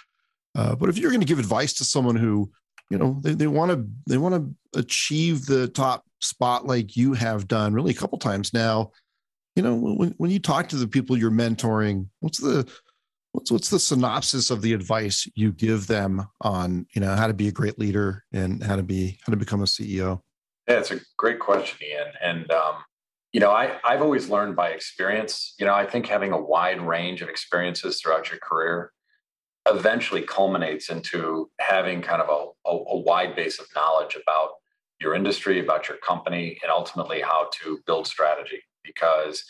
Uh, 0.55 0.75
but 0.75 0.89
if 0.89 0.99
you're 0.99 1.11
going 1.11 1.21
to 1.21 1.27
give 1.27 1.39
advice 1.39 1.75
to 1.75 1.85
someone 1.85 2.17
who 2.17 2.51
you 2.91 2.99
know 2.99 3.19
they, 3.23 3.35
they 3.35 3.47
want 3.47 3.73
to 3.73 3.87
they 4.09 4.19
want 4.19 4.35
to 4.35 4.79
achieve 4.79 5.47
the 5.47 5.69
top 5.69 6.06
spot 6.27 6.67
like 6.67 6.97
you 6.97 7.15
have 7.15 7.49
done 7.49 7.75
really 7.75 7.93
a 7.93 7.97
couple 7.97 8.19
times. 8.19 8.53
Now 8.53 8.93
you 9.57 9.63
know 9.63 9.75
when, 9.75 10.15
when 10.19 10.31
you 10.31 10.39
talk 10.39 10.69
to 10.69 10.77
the 10.77 10.87
people 10.87 11.17
you're 11.17 11.31
mentoring 11.31 12.07
what's 12.21 12.39
the 12.39 12.71
what's 13.33 13.51
what's 13.51 13.71
the 13.71 13.81
synopsis 13.81 14.51
of 14.51 14.63
the 14.63 14.73
advice 14.73 15.29
you 15.35 15.51
give 15.51 15.89
them 15.89 16.29
on 16.43 16.87
you 16.95 17.01
know 17.01 17.17
how 17.17 17.27
to 17.27 17.35
be 17.35 17.49
a 17.49 17.53
great 17.53 17.79
leader 17.79 18.23
and 18.33 18.63
how 18.63 18.77
to 18.77 18.83
be 18.83 19.19
how 19.27 19.33
to 19.33 19.37
become 19.37 19.63
a 19.63 19.65
ceo 19.65 20.21
yeah 20.69 20.79
it's 20.79 20.93
a 20.93 21.01
great 21.17 21.41
question 21.41 21.79
ian. 21.89 22.13
And 22.23 22.51
um, 22.53 22.75
you 23.33 23.41
know 23.41 23.51
I, 23.51 23.79
i've 23.83 24.03
always 24.03 24.29
learned 24.29 24.55
by 24.55 24.69
experience. 24.69 25.55
You 25.59 25.67
know 25.67 25.75
i 25.75 25.87
think 25.87 26.07
having 26.07 26.33
a 26.33 26.41
wide 26.41 26.81
range 26.81 27.23
of 27.23 27.29
experiences 27.29 28.01
throughout 28.01 28.31
your 28.31 28.39
career 28.39 28.93
eventually 29.69 30.23
culminates 30.23 30.91
into 30.91 31.51
having 31.59 32.01
kind 32.01 32.23
of 32.23 32.29
a, 32.29 32.71
a, 32.71 32.73
a 32.73 32.99
wide 32.99 33.35
base 33.35 33.59
of 33.59 33.67
knowledge 33.75 34.15
about 34.15 34.51
your 35.01 35.15
industry 35.15 35.61
about 35.61 35.89
your 35.89 35.99
company 35.99 36.59
and 36.63 36.71
ultimately 36.71 37.21
how 37.21 37.49
to 37.63 37.79
build 37.87 38.07
strategy 38.07 38.63
because 38.83 39.45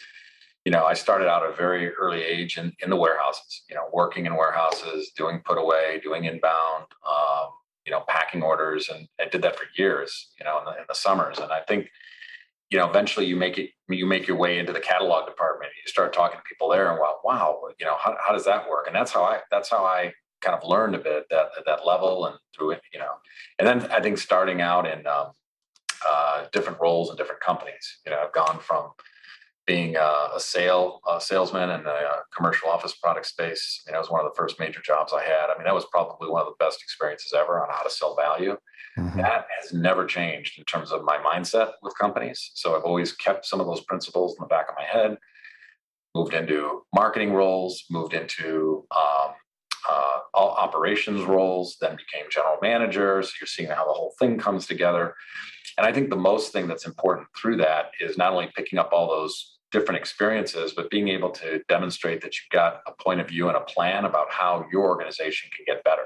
you 0.66 0.72
know, 0.72 0.84
I 0.84 0.94
started 0.94 1.28
out 1.28 1.44
at 1.44 1.50
a 1.50 1.54
very 1.54 1.94
early 1.94 2.24
age 2.24 2.58
in, 2.58 2.72
in 2.82 2.90
the 2.90 2.96
warehouses, 2.96 3.62
you 3.70 3.76
know, 3.76 3.84
working 3.92 4.26
in 4.26 4.34
warehouses, 4.34 5.12
doing 5.16 5.40
put 5.44 5.58
away, 5.58 6.00
doing 6.02 6.24
inbound, 6.24 6.86
um, 7.08 7.50
you 7.86 7.92
know, 7.92 8.02
packing 8.08 8.42
orders. 8.42 8.88
And 8.92 9.06
I 9.20 9.28
did 9.28 9.42
that 9.42 9.56
for 9.56 9.66
years, 9.78 10.32
you 10.40 10.44
know, 10.44 10.58
in 10.58 10.64
the, 10.64 10.72
in 10.72 10.84
the 10.88 10.94
summers. 10.94 11.38
And 11.38 11.52
I 11.52 11.60
think, 11.60 11.88
you 12.70 12.78
know, 12.80 12.90
eventually 12.90 13.26
you 13.26 13.36
make 13.36 13.58
it, 13.58 13.70
you 13.88 14.06
make 14.06 14.26
your 14.26 14.36
way 14.36 14.58
into 14.58 14.72
the 14.72 14.80
catalog 14.80 15.28
department. 15.28 15.70
You 15.80 15.88
start 15.88 16.12
talking 16.12 16.38
to 16.38 16.42
people 16.42 16.68
there 16.68 16.90
and 16.90 16.98
wow, 16.98 17.18
wow, 17.22 17.60
you 17.78 17.86
know, 17.86 17.94
how, 18.00 18.16
how 18.26 18.32
does 18.32 18.44
that 18.46 18.68
work? 18.68 18.88
And 18.88 18.96
that's 18.96 19.12
how 19.12 19.22
I, 19.22 19.42
that's 19.52 19.70
how 19.70 19.84
I 19.84 20.14
kind 20.40 20.56
of 20.56 20.68
learned 20.68 20.94
a 20.94 20.98
bit 20.98 21.16
at 21.16 21.28
that, 21.30 21.46
at 21.58 21.66
that 21.66 21.86
level 21.86 22.26
and 22.26 22.36
through 22.56 22.72
it, 22.72 22.82
you 22.92 22.98
know, 22.98 23.12
and 23.58 23.66
then 23.66 23.90
I 23.90 24.00
think 24.00 24.18
starting 24.18 24.60
out 24.60 24.86
in 24.86 25.06
um, 25.06 25.32
uh, 26.08 26.44
different 26.52 26.80
roles 26.80 27.10
in 27.10 27.16
different 27.16 27.40
companies, 27.40 27.98
you 28.04 28.12
know, 28.12 28.20
I've 28.22 28.32
gone 28.32 28.58
from, 28.60 28.90
being 29.66 29.96
a, 29.96 30.28
a 30.34 30.40
sale 30.40 31.00
a 31.08 31.20
salesman 31.20 31.70
in 31.70 31.82
the 31.82 31.98
commercial 32.34 32.68
office 32.68 32.94
product 32.94 33.26
space. 33.26 33.82
I 33.86 33.90
mean, 33.90 33.94
that 33.94 34.00
was 34.00 34.10
one 34.10 34.24
of 34.24 34.30
the 34.30 34.36
first 34.36 34.58
major 34.60 34.80
jobs 34.80 35.12
I 35.12 35.22
had. 35.24 35.50
I 35.50 35.58
mean, 35.58 35.64
that 35.64 35.74
was 35.74 35.86
probably 35.86 36.28
one 36.28 36.40
of 36.40 36.46
the 36.46 36.64
best 36.64 36.80
experiences 36.82 37.34
ever 37.36 37.60
on 37.60 37.68
how 37.70 37.82
to 37.82 37.90
sell 37.90 38.14
value. 38.14 38.56
Mm-hmm. 38.96 39.18
That 39.18 39.46
has 39.60 39.72
never 39.72 40.06
changed 40.06 40.58
in 40.58 40.64
terms 40.64 40.92
of 40.92 41.04
my 41.04 41.18
mindset 41.18 41.72
with 41.82 41.98
companies. 41.98 42.52
So 42.54 42.76
I've 42.76 42.84
always 42.84 43.12
kept 43.12 43.44
some 43.44 43.60
of 43.60 43.66
those 43.66 43.82
principles 43.82 44.36
in 44.38 44.42
the 44.42 44.48
back 44.48 44.68
of 44.68 44.76
my 44.78 44.84
head. 44.84 45.18
Moved 46.14 46.32
into 46.32 46.82
marketing 46.94 47.34
roles, 47.34 47.84
moved 47.90 48.14
into 48.14 48.86
um, 48.96 49.32
uh, 49.88 50.18
all 50.34 50.50
operations 50.50 51.22
roles, 51.22 51.76
then 51.80 51.96
became 51.96 52.30
general 52.30 52.58
manager. 52.62 53.22
So 53.22 53.30
you're 53.40 53.46
seeing 53.46 53.68
how 53.68 53.86
the 53.86 53.92
whole 53.92 54.14
thing 54.18 54.38
comes 54.38 54.66
together. 54.66 55.14
And 55.78 55.86
I 55.86 55.92
think 55.92 56.10
the 56.10 56.16
most 56.16 56.52
thing 56.52 56.66
that's 56.66 56.86
important 56.86 57.28
through 57.36 57.58
that 57.58 57.90
is 58.00 58.16
not 58.16 58.32
only 58.32 58.50
picking 58.56 58.78
up 58.78 58.90
all 58.92 59.08
those 59.08 59.58
different 59.72 59.98
experiences, 59.98 60.72
but 60.74 60.90
being 60.90 61.08
able 61.08 61.30
to 61.30 61.60
demonstrate 61.68 62.22
that 62.22 62.34
you've 62.36 62.50
got 62.50 62.80
a 62.86 62.92
point 63.02 63.20
of 63.20 63.28
view 63.28 63.48
and 63.48 63.56
a 63.56 63.60
plan 63.60 64.04
about 64.04 64.30
how 64.30 64.64
your 64.72 64.84
organization 64.84 65.50
can 65.54 65.64
get 65.66 65.84
better. 65.84 66.04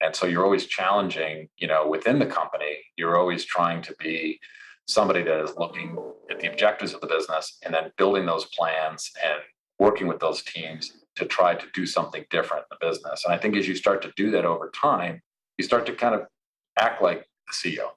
And 0.00 0.14
so 0.14 0.26
you're 0.26 0.44
always 0.44 0.66
challenging, 0.66 1.48
you 1.58 1.68
know, 1.68 1.88
within 1.88 2.18
the 2.18 2.26
company, 2.26 2.78
you're 2.96 3.16
always 3.16 3.44
trying 3.44 3.82
to 3.82 3.94
be 3.98 4.40
somebody 4.86 5.22
that 5.22 5.40
is 5.40 5.56
looking 5.56 5.96
at 6.28 6.40
the 6.40 6.50
objectives 6.50 6.92
of 6.92 7.00
the 7.00 7.06
business 7.06 7.56
and 7.64 7.72
then 7.72 7.92
building 7.96 8.26
those 8.26 8.46
plans 8.46 9.10
and 9.24 9.38
working 9.78 10.08
with 10.08 10.18
those 10.18 10.42
teams 10.42 10.92
to 11.16 11.26
try 11.26 11.54
to 11.54 11.66
do 11.74 11.86
something 11.86 12.24
different 12.30 12.64
in 12.70 12.76
the 12.78 12.86
business. 12.86 13.24
And 13.24 13.34
I 13.34 13.38
think 13.38 13.56
as 13.56 13.68
you 13.68 13.74
start 13.74 14.02
to 14.02 14.12
do 14.16 14.30
that 14.30 14.44
over 14.44 14.70
time, 14.74 15.20
you 15.58 15.64
start 15.64 15.86
to 15.86 15.92
kind 15.92 16.14
of 16.14 16.22
act 16.78 17.02
like 17.02 17.26
the 17.46 17.52
CEO. 17.52 17.88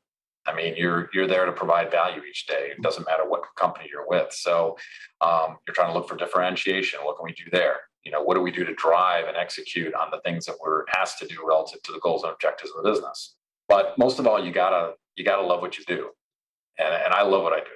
I 0.47 0.53
mean, 0.53 0.76
you're 0.78 1.09
you're 1.13 1.28
there 1.28 1.45
to 1.45 1.51
provide 1.51 1.89
value 1.89 2.22
each 2.24 2.45
day. 2.45 2.70
It 2.72 2.82
doesn't 2.82 3.07
matter 3.07 3.28
what 3.28 3.43
company 3.57 3.88
you're 3.91 4.07
with. 4.07 4.32
So 4.32 4.78
um, 5.22 5.57
you're 5.66 5.74
trying 5.74 5.91
to 5.91 5.93
look 5.97 6.07
for 6.07 6.16
differentiation. 6.16 6.99
What 7.01 7.18
can 7.18 7.24
we 7.24 7.34
do 7.34 7.49
there? 7.51 7.78
You 8.03 8.11
know, 8.11 8.22
what 8.22 8.36
do 8.36 8.41
we 8.41 8.51
do 8.51 8.63
to 8.63 8.74
drive 8.76 9.28
and 9.28 9.36
execute 9.36 9.95
on 9.95 10.09
the 10.11 10.20
things 10.20 10.45
that 10.45 10.55
we're 10.63 10.86
asked 10.95 11.18
to 11.20 11.28
do 11.28 11.38
relative 11.47 11.82
to 11.84 11.91
the 11.91 11.99
goals 11.99 12.24
and 12.24 12.32
objectives 12.32 12.72
of 12.76 12.84
the 12.84 12.89
business? 12.91 13.36
But 13.68 13.97
most 13.97 14.20
of 14.20 14.28
all, 14.28 14.43
you 14.43 14.51
gotta 14.51 14.93
you 15.16 15.26
gotta 15.26 15.41
love 15.41 15.61
what 15.61 15.80
you 15.80 15.86
do, 15.86 16.11
and, 16.78 16.93
and 16.93 17.13
I 17.13 17.24
love 17.24 17.41
what 17.41 17.53
I 17.53 17.61
do. 17.61 17.74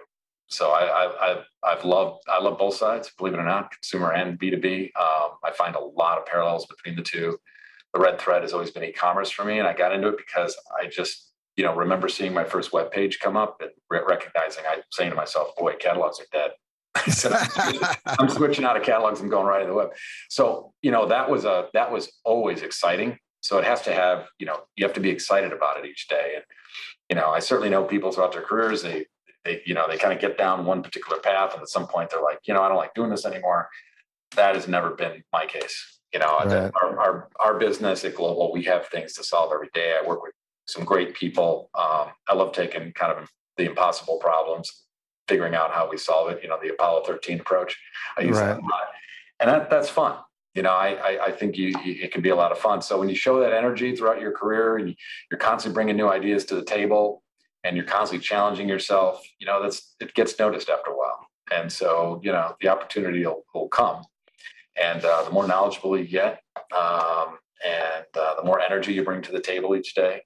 So 0.49 0.71
I, 0.71 0.83
I, 0.83 1.31
I've, 1.31 1.45
I've 1.63 1.85
loved 1.85 2.23
I 2.27 2.41
love 2.41 2.57
both 2.57 2.75
sides, 2.75 3.11
believe 3.17 3.33
it 3.33 3.39
or 3.39 3.43
not, 3.43 3.71
consumer 3.71 4.13
and 4.13 4.37
B 4.37 4.49
two 4.49 4.57
B. 4.57 4.91
Um, 4.99 5.31
I 5.43 5.51
find 5.55 5.75
a 5.75 5.79
lot 5.79 6.17
of 6.17 6.25
parallels 6.25 6.65
between 6.65 6.95
the 6.95 7.03
two. 7.03 7.37
The 7.93 7.99
red 7.99 8.19
thread 8.19 8.43
has 8.43 8.53
always 8.53 8.71
been 8.71 8.83
e-commerce 8.83 9.31
for 9.31 9.43
me, 9.43 9.59
and 9.59 9.67
I 9.67 9.73
got 9.73 9.93
into 9.93 10.09
it 10.09 10.17
because 10.17 10.55
I 10.79 10.87
just 10.87 11.29
you 11.59 11.65
know, 11.65 11.75
remember 11.75 12.07
seeing 12.07 12.33
my 12.33 12.45
first 12.45 12.71
web 12.71 12.89
page 12.89 13.19
come 13.19 13.35
up 13.35 13.57
and 13.59 13.71
re- 13.89 13.99
recognizing 14.07 14.63
I 14.65 14.77
saying 14.93 15.09
to 15.09 15.15
myself, 15.17 15.53
boy, 15.57 15.73
catalogs 15.77 16.17
are 16.21 16.25
dead. 16.31 16.51
I'm 18.05 18.29
switching 18.29 18.63
out 18.63 18.77
of 18.77 18.83
catalogs 18.83 19.19
and 19.19 19.29
going 19.29 19.45
right 19.45 19.59
to 19.59 19.67
the 19.67 19.73
web. 19.73 19.89
So, 20.29 20.71
you 20.81 20.89
know, 20.89 21.09
that 21.09 21.29
was 21.29 21.43
a 21.43 21.67
that 21.73 21.91
was 21.91 22.13
always 22.23 22.61
exciting. 22.61 23.17
So 23.41 23.57
it 23.57 23.65
has 23.65 23.81
to 23.81 23.93
have, 23.93 24.27
you 24.39 24.45
know, 24.45 24.61
you 24.77 24.85
have 24.85 24.93
to 24.93 25.01
be 25.01 25.09
excited 25.09 25.51
about 25.51 25.77
it 25.77 25.85
each 25.85 26.07
day. 26.07 26.35
And, 26.35 26.45
you 27.09 27.17
know, 27.17 27.29
I 27.29 27.39
certainly 27.39 27.69
know 27.69 27.83
people 27.83 28.13
throughout 28.13 28.31
their 28.31 28.41
careers, 28.41 28.81
they 28.81 29.07
they, 29.45 29.61
you 29.65 29.73
know, 29.73 29.87
they 29.87 29.97
kind 29.97 30.13
of 30.13 30.19
get 30.19 30.37
down 30.37 30.65
one 30.65 30.83
particular 30.83 31.19
path 31.19 31.53
and 31.53 31.61
at 31.61 31.69
some 31.69 31.87
point 31.87 32.09
they're 32.09 32.21
like, 32.21 32.39
you 32.45 32.53
know, 32.53 32.61
I 32.61 32.67
don't 32.67 32.77
like 32.77 32.93
doing 32.93 33.09
this 33.09 33.25
anymore. 33.25 33.69
That 34.35 34.55
has 34.55 34.67
never 34.67 34.91
been 34.91 35.23
my 35.31 35.45
case. 35.45 35.99
You 36.13 36.19
know, 36.19 36.39
right. 36.39 36.71
our, 36.81 36.99
our 36.99 37.29
our 37.39 37.59
business 37.59 38.03
at 38.03 38.15
Global, 38.15 38.51
we 38.51 38.63
have 38.63 38.87
things 38.87 39.13
to 39.13 39.23
solve 39.23 39.51
every 39.53 39.69
day. 39.73 39.95
I 40.01 40.07
work 40.07 40.23
with 40.23 40.33
some 40.65 40.83
great 40.83 41.13
people. 41.13 41.69
Um, 41.77 42.07
I 42.27 42.33
love 42.33 42.51
taking 42.51 42.91
kind 42.93 43.11
of 43.11 43.29
the 43.57 43.65
impossible 43.65 44.17
problems 44.17 44.85
figuring 45.27 45.53
out 45.53 45.71
how 45.71 45.87
we 45.87 45.97
solve 45.97 46.31
it. 46.31 46.41
You 46.41 46.49
know, 46.49 46.57
the 46.61 46.69
Apollo 46.69 47.03
13 47.05 47.39
approach. 47.39 47.77
I 48.17 48.21
use 48.21 48.37
right. 48.37 48.47
that 48.47 48.57
a 48.57 48.61
lot, 48.61 48.87
and 49.39 49.49
that 49.49 49.69
that's 49.69 49.89
fun. 49.89 50.17
You 50.55 50.63
know, 50.63 50.71
I, 50.71 50.93
I, 50.93 51.25
I 51.25 51.31
think 51.31 51.57
you, 51.57 51.67
you, 51.85 52.03
it 52.03 52.11
can 52.11 52.23
be 52.23 52.29
a 52.29 52.35
lot 52.35 52.51
of 52.51 52.57
fun. 52.57 52.81
So 52.81 52.97
when 52.97 53.07
you 53.07 53.15
show 53.15 53.39
that 53.39 53.53
energy 53.53 53.95
throughout 53.95 54.19
your 54.19 54.31
career 54.31 54.77
and 54.77 54.95
you're 55.29 55.37
constantly 55.37 55.75
bringing 55.75 55.95
new 55.95 56.09
ideas 56.09 56.43
to 56.45 56.55
the 56.55 56.65
table 56.65 57.21
and 57.63 57.75
you're 57.75 57.85
constantly 57.85 58.23
challenging 58.23 58.69
yourself, 58.69 59.21
you 59.39 59.45
know, 59.45 59.61
that's 59.61 59.95
it 59.99 60.13
gets 60.13 60.37
noticed 60.39 60.69
after 60.69 60.91
a 60.91 60.97
while. 60.97 61.27
And 61.51 61.71
so, 61.71 62.19
you 62.23 62.31
know, 62.31 62.55
the 62.61 62.67
opportunity 62.67 63.25
will, 63.25 63.43
will 63.53 63.67
come. 63.67 64.03
And 64.81 65.03
uh, 65.03 65.23
the 65.23 65.31
more 65.31 65.47
knowledgeable 65.47 65.97
you 65.97 66.05
get, 66.05 66.41
um, 66.75 67.37
and 67.65 68.05
uh, 68.17 68.35
the 68.35 68.43
more 68.43 68.61
energy 68.61 68.93
you 68.93 69.03
bring 69.03 69.21
to 69.23 69.31
the 69.31 69.41
table 69.41 69.75
each 69.75 69.93
day, 69.93 70.21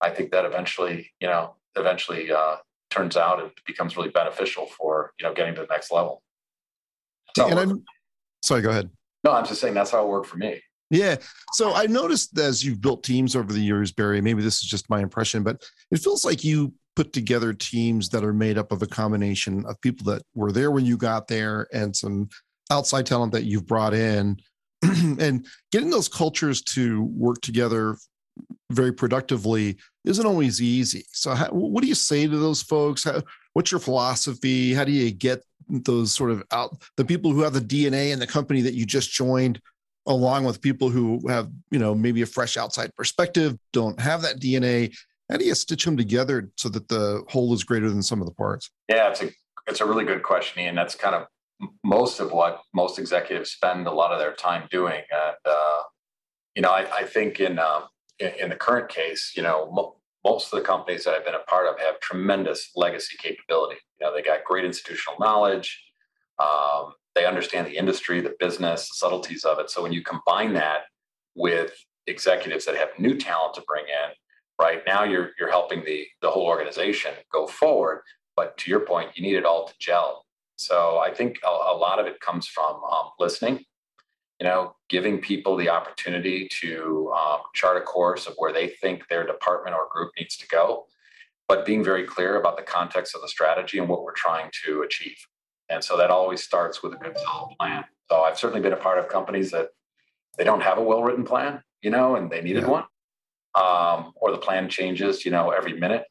I 0.00 0.10
think 0.10 0.30
that 0.30 0.44
eventually, 0.44 1.10
you 1.20 1.26
know, 1.28 1.56
eventually 1.76 2.30
uh, 2.30 2.56
turns 2.90 3.16
out 3.16 3.40
it 3.40 3.52
becomes 3.66 3.96
really 3.96 4.08
beneficial 4.08 4.66
for 4.66 5.12
you 5.18 5.26
know 5.26 5.34
getting 5.34 5.54
to 5.56 5.60
the 5.62 5.66
next 5.66 5.92
level. 5.92 6.22
And 7.38 7.82
sorry, 8.42 8.62
go 8.62 8.70
ahead. 8.70 8.90
No, 9.24 9.32
I'm 9.32 9.44
just 9.44 9.60
saying 9.60 9.74
that's 9.74 9.90
how 9.90 10.04
it 10.04 10.08
worked 10.08 10.26
for 10.26 10.38
me. 10.38 10.62
Yeah. 10.90 11.16
So 11.52 11.74
I 11.74 11.86
noticed 11.86 12.38
as 12.38 12.64
you've 12.64 12.80
built 12.80 13.04
teams 13.04 13.36
over 13.36 13.52
the 13.52 13.60
years, 13.60 13.92
Barry, 13.92 14.20
maybe 14.20 14.42
this 14.42 14.62
is 14.62 14.68
just 14.68 14.88
my 14.88 15.00
impression, 15.00 15.42
but 15.42 15.62
it 15.90 15.98
feels 15.98 16.24
like 16.24 16.44
you 16.44 16.72
put 16.98 17.12
together 17.12 17.52
teams 17.52 18.08
that 18.08 18.24
are 18.24 18.32
made 18.32 18.58
up 18.58 18.72
of 18.72 18.82
a 18.82 18.86
combination 18.86 19.64
of 19.66 19.80
people 19.82 20.04
that 20.04 20.20
were 20.34 20.50
there 20.50 20.72
when 20.72 20.84
you 20.84 20.96
got 20.96 21.28
there 21.28 21.68
and 21.72 21.94
some 21.94 22.28
outside 22.72 23.06
talent 23.06 23.30
that 23.30 23.44
you've 23.44 23.68
brought 23.68 23.94
in 23.94 24.36
and 24.82 25.46
getting 25.70 25.90
those 25.90 26.08
cultures 26.08 26.60
to 26.60 27.04
work 27.04 27.40
together 27.40 27.96
very 28.72 28.92
productively 28.92 29.76
isn't 30.04 30.26
always 30.26 30.60
easy. 30.60 31.04
So, 31.12 31.36
how, 31.36 31.46
what 31.50 31.82
do 31.82 31.88
you 31.88 31.94
say 31.94 32.26
to 32.26 32.36
those 32.36 32.62
folks? 32.62 33.04
How, 33.04 33.22
what's 33.52 33.70
your 33.70 33.78
philosophy? 33.78 34.74
How 34.74 34.82
do 34.82 34.90
you 34.90 35.12
get 35.12 35.44
those 35.68 36.10
sort 36.10 36.32
of 36.32 36.42
out 36.50 36.82
the 36.96 37.04
people 37.04 37.30
who 37.30 37.42
have 37.42 37.52
the 37.52 37.60
DNA 37.60 38.10
in 38.10 38.18
the 38.18 38.26
company 38.26 38.60
that 38.62 38.74
you 38.74 38.84
just 38.84 39.12
joined, 39.12 39.60
along 40.06 40.42
with 40.42 40.60
people 40.60 40.90
who 40.90 41.20
have 41.28 41.48
you 41.70 41.78
know 41.78 41.94
maybe 41.94 42.22
a 42.22 42.26
fresh 42.26 42.56
outside 42.56 42.92
perspective, 42.96 43.56
don't 43.72 44.00
have 44.00 44.22
that 44.22 44.40
DNA? 44.40 44.92
How 45.30 45.36
do 45.36 45.44
you 45.44 45.54
stitch 45.54 45.84
them 45.84 45.96
together 45.96 46.50
so 46.56 46.68
that 46.70 46.88
the 46.88 47.22
whole 47.28 47.52
is 47.52 47.64
greater 47.64 47.88
than 47.88 48.02
sum 48.02 48.20
of 48.20 48.26
the 48.26 48.34
parts? 48.34 48.70
Yeah, 48.88 49.10
it's 49.10 49.22
a 49.22 49.30
it's 49.66 49.80
a 49.80 49.86
really 49.86 50.04
good 50.04 50.22
question, 50.22 50.62
Ian. 50.62 50.74
That's 50.74 50.94
kind 50.94 51.14
of 51.14 51.26
most 51.84 52.20
of 52.20 52.32
what 52.32 52.60
most 52.74 52.98
executives 52.98 53.50
spend 53.50 53.86
a 53.86 53.90
lot 53.90 54.12
of 54.12 54.18
their 54.18 54.32
time 54.32 54.66
doing. 54.70 55.02
And 55.10 55.36
uh, 55.44 55.82
you 56.54 56.62
know, 56.62 56.70
I, 56.70 56.86
I 56.92 57.02
think 57.04 57.40
in 57.40 57.58
um, 57.58 57.84
in, 58.18 58.32
in 58.40 58.48
the 58.48 58.56
current 58.56 58.88
case, 58.88 59.32
you 59.36 59.42
know, 59.42 59.70
mo- 59.70 59.96
most 60.24 60.52
of 60.52 60.58
the 60.58 60.64
companies 60.64 61.04
that 61.04 61.14
I've 61.14 61.24
been 61.24 61.34
a 61.34 61.50
part 61.50 61.66
of 61.66 61.78
have 61.80 62.00
tremendous 62.00 62.70
legacy 62.74 63.16
capability. 63.18 63.76
You 64.00 64.06
know, 64.06 64.14
they 64.14 64.22
got 64.22 64.44
great 64.44 64.64
institutional 64.64 65.16
knowledge. 65.20 65.82
Um, 66.38 66.92
they 67.14 67.26
understand 67.26 67.66
the 67.66 67.76
industry, 67.76 68.20
the 68.20 68.34
business, 68.38 68.88
the 68.88 68.94
subtleties 68.94 69.44
of 69.44 69.58
it. 69.58 69.70
So 69.70 69.82
when 69.82 69.92
you 69.92 70.02
combine 70.02 70.54
that 70.54 70.82
with 71.34 71.72
executives 72.06 72.64
that 72.64 72.76
have 72.76 72.88
new 72.98 73.16
talent 73.16 73.54
to 73.54 73.62
bring 73.66 73.84
in, 73.84 74.10
right 74.58 74.82
now 74.86 75.04
you're 75.04 75.30
you're 75.38 75.50
helping 75.50 75.84
the 75.84 76.06
the 76.22 76.30
whole 76.30 76.46
organization 76.46 77.12
go 77.32 77.46
forward. 77.46 78.02
But 78.36 78.56
to 78.58 78.70
your 78.70 78.80
point, 78.80 79.16
you 79.16 79.22
need 79.22 79.36
it 79.36 79.44
all 79.44 79.66
to 79.66 79.74
gel. 79.80 80.24
So 80.56 80.98
I 80.98 81.12
think 81.12 81.38
a, 81.44 81.48
a 81.48 81.76
lot 81.76 81.98
of 81.98 82.06
it 82.06 82.20
comes 82.20 82.46
from 82.46 82.76
um, 82.84 83.10
listening 83.18 83.64
you 84.40 84.46
know, 84.46 84.74
giving 84.88 85.20
people 85.20 85.56
the 85.56 85.68
opportunity 85.68 86.48
to 86.60 87.12
um, 87.18 87.40
chart 87.54 87.76
a 87.76 87.80
course 87.80 88.26
of 88.26 88.34
where 88.36 88.52
they 88.52 88.68
think 88.68 89.08
their 89.08 89.26
department 89.26 89.74
or 89.74 89.88
group 89.90 90.12
needs 90.18 90.36
to 90.36 90.46
go, 90.46 90.86
but 91.48 91.66
being 91.66 91.82
very 91.82 92.04
clear 92.04 92.38
about 92.38 92.56
the 92.56 92.62
context 92.62 93.14
of 93.14 93.20
the 93.20 93.28
strategy 93.28 93.78
and 93.78 93.88
what 93.88 94.04
we're 94.04 94.12
trying 94.12 94.50
to 94.64 94.82
achieve. 94.82 95.16
And 95.68 95.82
so 95.82 95.96
that 95.96 96.10
always 96.10 96.42
starts 96.42 96.82
with 96.82 96.92
a 96.94 96.96
good 96.96 97.18
solid 97.18 97.56
plan. 97.58 97.84
So 98.08 98.22
I've 98.22 98.38
certainly 98.38 98.62
been 98.62 98.72
a 98.72 98.76
part 98.76 98.98
of 98.98 99.08
companies 99.08 99.50
that 99.50 99.70
they 100.36 100.44
don't 100.44 100.62
have 100.62 100.78
a 100.78 100.82
well-written 100.82 101.24
plan, 101.24 101.62
you 101.82 101.90
know, 101.90 102.14
and 102.14 102.30
they 102.30 102.40
needed 102.40 102.62
yeah. 102.62 102.70
one, 102.70 102.84
um, 103.58 104.12
or 104.16 104.30
the 104.30 104.38
plan 104.38 104.68
changes, 104.68 105.24
you 105.24 105.30
know, 105.30 105.50
every 105.50 105.72
minute. 105.74 106.04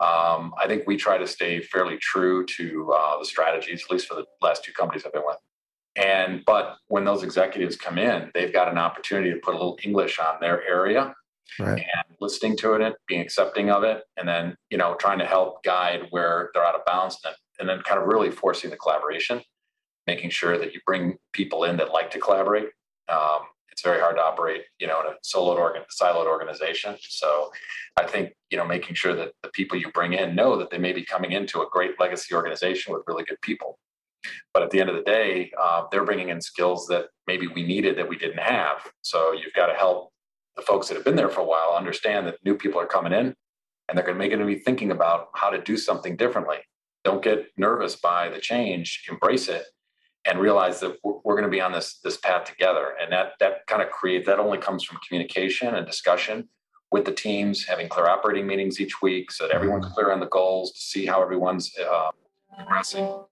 Um, 0.00 0.54
I 0.60 0.66
think 0.66 0.84
we 0.86 0.96
try 0.96 1.18
to 1.18 1.26
stay 1.26 1.60
fairly 1.60 1.96
true 1.98 2.44
to 2.46 2.92
uh, 2.92 3.18
the 3.18 3.24
strategies, 3.24 3.84
at 3.84 3.90
least 3.90 4.06
for 4.06 4.14
the 4.14 4.26
last 4.42 4.64
two 4.64 4.72
companies 4.72 5.04
I've 5.06 5.12
been 5.12 5.22
with. 5.24 5.38
And 5.96 6.42
but 6.44 6.76
when 6.88 7.04
those 7.04 7.22
executives 7.22 7.76
come 7.76 7.98
in, 7.98 8.30
they've 8.34 8.52
got 8.52 8.68
an 8.68 8.78
opportunity 8.78 9.30
to 9.30 9.36
put 9.36 9.54
a 9.54 9.56
little 9.56 9.78
English 9.84 10.18
on 10.18 10.36
their 10.40 10.66
area 10.66 11.14
right. 11.58 11.78
and 11.78 12.16
listening 12.20 12.56
to 12.58 12.74
it, 12.74 12.94
being 13.06 13.20
accepting 13.20 13.70
of 13.70 13.84
it, 13.84 14.02
and 14.16 14.28
then 14.28 14.56
you 14.70 14.78
know 14.78 14.96
trying 14.96 15.20
to 15.20 15.26
help 15.26 15.62
guide 15.62 16.06
where 16.10 16.50
they're 16.52 16.64
out 16.64 16.74
of 16.74 16.84
bounds, 16.84 17.18
and 17.24 17.30
then, 17.30 17.34
and 17.60 17.68
then 17.68 17.84
kind 17.84 18.00
of 18.00 18.08
really 18.08 18.30
forcing 18.30 18.70
the 18.70 18.76
collaboration, 18.76 19.40
making 20.08 20.30
sure 20.30 20.58
that 20.58 20.74
you 20.74 20.80
bring 20.84 21.16
people 21.32 21.64
in 21.64 21.76
that 21.76 21.92
like 21.92 22.10
to 22.10 22.18
collaborate. 22.18 22.68
Um, 23.08 23.40
it's 23.74 23.82
very 23.82 24.00
hard 24.00 24.14
to 24.16 24.22
operate, 24.22 24.62
you 24.78 24.86
know, 24.86 25.00
in 25.00 25.06
a 25.08 25.16
soloed 25.24 25.58
organ, 25.58 25.82
siloed 26.00 26.26
organization. 26.26 26.94
So, 27.00 27.50
I 27.96 28.06
think 28.06 28.32
you 28.50 28.56
know 28.56 28.64
making 28.64 28.94
sure 28.94 29.14
that 29.14 29.32
the 29.42 29.48
people 29.48 29.76
you 29.76 29.90
bring 29.90 30.12
in 30.12 30.36
know 30.36 30.56
that 30.58 30.70
they 30.70 30.78
may 30.78 30.92
be 30.92 31.04
coming 31.04 31.32
into 31.32 31.60
a 31.60 31.66
great 31.70 31.98
legacy 31.98 32.34
organization 32.34 32.92
with 32.92 33.02
really 33.08 33.24
good 33.24 33.40
people 33.42 33.78
but 34.52 34.62
at 34.62 34.70
the 34.70 34.80
end 34.80 34.90
of 34.90 34.96
the 34.96 35.02
day, 35.02 35.52
uh, 35.60 35.84
they're 35.90 36.04
bringing 36.04 36.28
in 36.28 36.40
skills 36.40 36.86
that 36.86 37.06
maybe 37.26 37.46
we 37.46 37.62
needed 37.62 37.98
that 37.98 38.08
we 38.08 38.16
didn't 38.16 38.40
have. 38.40 38.78
So 39.02 39.32
you've 39.32 39.52
got 39.54 39.66
to 39.66 39.74
help 39.74 40.12
the 40.56 40.62
folks 40.62 40.88
that 40.88 40.94
have 40.94 41.04
been 41.04 41.16
there 41.16 41.28
for 41.28 41.40
a 41.40 41.44
while 41.44 41.74
understand 41.76 42.26
that 42.26 42.38
new 42.44 42.54
people 42.54 42.80
are 42.80 42.86
coming 42.86 43.12
in 43.12 43.34
and 43.88 43.96
they're 43.98 44.04
going 44.04 44.16
to 44.16 44.18
make 44.18 44.32
it 44.32 44.46
be 44.46 44.62
thinking 44.62 44.90
about 44.90 45.28
how 45.34 45.50
to 45.50 45.60
do 45.60 45.76
something 45.76 46.16
differently. 46.16 46.58
Don't 47.02 47.22
get 47.22 47.46
nervous 47.56 47.96
by 47.96 48.28
the 48.28 48.38
change, 48.38 49.04
embrace 49.10 49.48
it 49.48 49.64
and 50.26 50.40
realize 50.40 50.80
that 50.80 50.98
we're, 51.02 51.14
we're 51.24 51.34
going 51.34 51.44
to 51.44 51.50
be 51.50 51.60
on 51.60 51.72
this 51.72 51.98
this 52.04 52.16
path 52.16 52.44
together. 52.44 52.94
And 53.00 53.12
that 53.12 53.32
that 53.40 53.66
kind 53.66 53.82
of 53.82 53.90
create 53.90 54.26
that 54.26 54.38
only 54.38 54.58
comes 54.58 54.84
from 54.84 54.98
communication 55.06 55.74
and 55.74 55.86
discussion 55.86 56.48
with 56.90 57.04
the 57.04 57.12
teams, 57.12 57.64
having 57.64 57.88
clear 57.88 58.06
operating 58.06 58.46
meetings 58.46 58.80
each 58.80 59.02
week 59.02 59.32
so 59.32 59.46
that 59.46 59.54
everyone's 59.54 59.86
clear 59.86 60.12
on 60.12 60.20
the 60.20 60.26
goals 60.26 60.72
to 60.72 60.80
see 60.80 61.06
how 61.06 61.22
everyone's 61.22 61.72
uh, 61.78 62.10
progressing 62.56 63.24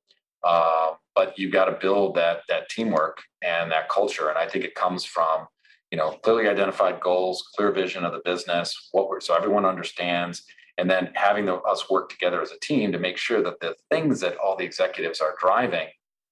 uh, 0.44 0.92
but 1.14 1.38
you've 1.38 1.52
got 1.52 1.66
to 1.66 1.72
build 1.72 2.14
that 2.16 2.40
that 2.48 2.68
teamwork 2.68 3.22
and 3.42 3.70
that 3.70 3.88
culture. 3.88 4.28
And 4.28 4.38
I 4.38 4.48
think 4.48 4.64
it 4.64 4.74
comes 4.74 5.04
from 5.04 5.46
you 5.90 5.98
know 5.98 6.12
clearly 6.22 6.48
identified 6.48 7.00
goals, 7.00 7.48
clear 7.54 7.70
vision 7.70 8.04
of 8.04 8.12
the 8.12 8.22
business, 8.24 8.88
what 8.92 9.08
we're 9.08 9.20
so 9.20 9.34
everyone 9.34 9.64
understands, 9.64 10.44
and 10.78 10.90
then 10.90 11.10
having 11.14 11.46
the, 11.46 11.56
us 11.56 11.90
work 11.90 12.10
together 12.10 12.40
as 12.40 12.50
a 12.50 12.58
team 12.60 12.92
to 12.92 12.98
make 12.98 13.16
sure 13.16 13.42
that 13.42 13.60
the 13.60 13.76
things 13.90 14.20
that 14.20 14.36
all 14.36 14.56
the 14.56 14.64
executives 14.64 15.20
are 15.20 15.36
driving, 15.38 15.88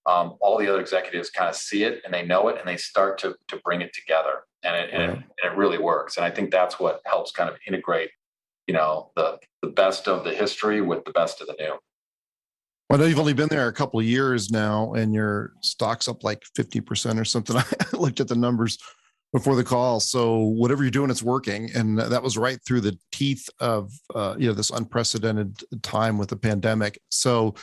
um, 0.07 0.37
all 0.41 0.59
the 0.59 0.69
other 0.69 0.81
executives 0.81 1.31
kind 1.31 1.49
of 1.49 1.57
see 1.57 1.85
it 1.85 2.01
and 2.05 2.13
they 2.13 2.25
know 2.25 2.49
it 2.49 2.59
and 2.59 2.67
they 2.67 2.77
start 2.77 3.19
to 3.19 3.35
to 3.49 3.57
bring 3.65 3.81
it 3.83 3.93
together. 3.93 4.45
And 4.63 4.77
it, 4.77 4.79
right. 4.79 4.93
and 4.93 5.03
it, 5.03 5.17
and 5.43 5.53
it 5.53 5.57
really 5.57 5.79
works. 5.79 6.17
And 6.17 6.25
I 6.25 6.31
think 6.31 6.51
that's 6.51 6.79
what 6.79 7.01
helps 7.07 7.33
kind 7.33 7.49
of 7.49 7.57
integrate, 7.67 8.11
you 8.67 8.75
know, 8.75 9.11
the 9.17 9.39
the 9.63 9.69
best 9.69 10.09
of 10.09 10.25
the 10.25 10.35
history 10.35 10.81
with 10.81 11.05
the 11.05 11.13
best 11.13 11.41
of 11.41 11.47
the 11.47 11.57
new. 11.59 11.79
Well, 12.89 12.99
I 12.99 13.03
know 13.03 13.09
you've 13.09 13.21
only 13.21 13.35
been 13.35 13.49
there 13.49 13.69
a 13.69 13.73
couple 13.73 14.01
of 14.01 14.07
years 14.07 14.51
now, 14.51 14.95
and 14.95 15.15
your 15.15 15.53
stock's 15.61 16.09
up 16.09 16.25
like 16.25 16.43
fifty 16.57 16.81
percent 16.81 17.21
or 17.21 17.25
something. 17.25 17.57
I 17.57 17.65
looked 17.93 18.21
at 18.21 18.29
the 18.29 18.35
numbers 18.35 18.79
before 19.33 19.55
the 19.55 19.65
call. 19.65 20.01
So 20.01 20.39
whatever 20.39 20.83
you're 20.83 20.91
doing, 20.91 21.11
it's 21.11 21.23
working, 21.23 21.71
and 21.75 21.99
that 21.99 22.23
was 22.23 22.37
right 22.37 22.59
through 22.67 22.81
the 22.81 22.99
teeth 23.13 23.49
of 23.61 23.93
uh, 24.15 24.35
you 24.39 24.49
know 24.49 24.55
this 24.55 24.71
unprecedented 24.71 25.63
time 25.83 26.19
with 26.19 26.31
the 26.31 26.37
pandemic. 26.37 27.01
So 27.11 27.55